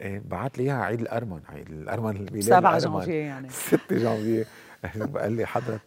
إيه 0.00 0.22
بعت 0.28 0.58
لي 0.58 0.64
إياها 0.64 0.82
عيد 0.82 1.00
الأرمن. 1.00 1.40
عيد 1.48 1.70
الأرمن 1.70 2.16
الميلاد 2.16 2.42
7 2.42 2.78
جانفيه 2.78 3.12
يعني. 3.14 3.48
6 3.70 3.78
جانفيه 3.90 4.46
قال 5.20 5.32
لي 5.32 5.46
حضرت 5.46 5.82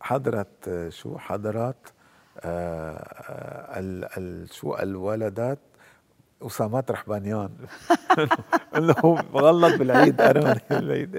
حضرت 0.00 0.86
شو 0.88 1.18
حضرت؟ 1.18 1.92
آه 2.40 3.78
ال 3.78 4.04
ال 4.18 4.54
شو 4.54 4.74
الولدات 4.74 5.58
اسامات 6.46 6.90
رحبانيان 6.90 7.50
إنه 8.76 8.94
غلط 9.32 9.78
بالعيد 9.78 10.20
أرمن 10.20 10.60
العيد 10.70 11.16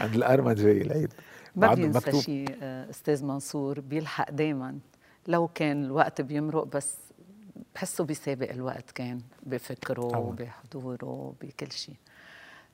عند 0.00 0.14
الأرمن 0.14 0.54
جاي 0.54 0.82
العيد. 0.82 1.12
ما 1.56 1.74
بينسى 1.74 2.20
شيء 2.22 2.56
آه، 2.62 2.90
أستاذ 2.90 3.24
منصور 3.24 3.80
بيلحق 3.80 4.30
دائما 4.30 4.78
لو 5.28 5.48
كان 5.48 5.84
الوقت 5.84 6.20
بيمرق 6.20 6.64
بس 6.64 6.96
بحسه 7.74 8.04
بيسابق 8.04 8.50
الوقت 8.50 8.90
كان 8.90 9.20
بفكره 9.42 10.18
وبحضوره 10.18 11.34
بكل 11.40 11.72
شيء 11.72 11.94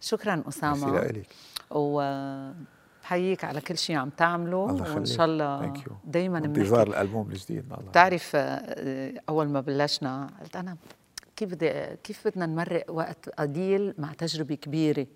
شكرا 0.00 0.42
أسامة. 0.48 1.00
لك 1.00 1.26
و 1.70 2.02
بحييك 3.02 3.44
على 3.44 3.60
كل 3.60 3.78
شيء 3.78 3.96
عم 3.96 4.10
تعمله. 4.10 4.56
وإن 4.58 5.04
شاء 5.04 5.26
الله 5.26 5.72
دائما 6.04 6.38
انتظار 6.38 6.86
الألبوم 6.86 7.30
الجديد 7.30 7.64
الله. 7.72 7.90
بتعرف 7.90 8.32
آه، 8.34 9.12
أول 9.28 9.48
ما 9.48 9.60
بلشنا 9.60 10.30
قلت 10.40 10.56
أنا 10.56 10.76
كيف 11.42 11.54
بدي 11.54 11.96
كيف 12.04 12.28
بدنا 12.28 12.46
نمرق 12.46 12.84
وقت 12.90 13.28
قليل 13.28 13.94
مع 13.98 14.12
تجربة 14.12 14.54
كبيرة؟ 14.54 15.06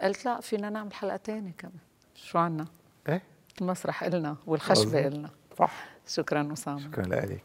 قلت 0.00 0.24
لا 0.24 0.40
فينا 0.40 0.70
نعمل 0.70 0.94
حلقه 0.94 1.16
ثانية 1.16 1.52
كمان 1.58 1.78
شو 2.14 2.38
عنا؟ 2.38 2.66
إيه؟ 3.08 3.22
المسرح 3.60 4.02
إلنا 4.04 4.36
والخشبة 4.46 5.06
إلنا. 5.06 5.30
صح. 5.58 5.84
شكرا 6.06 6.52
أسامة 6.52 6.80
شكرا 6.80 7.04
لك. 7.04 7.42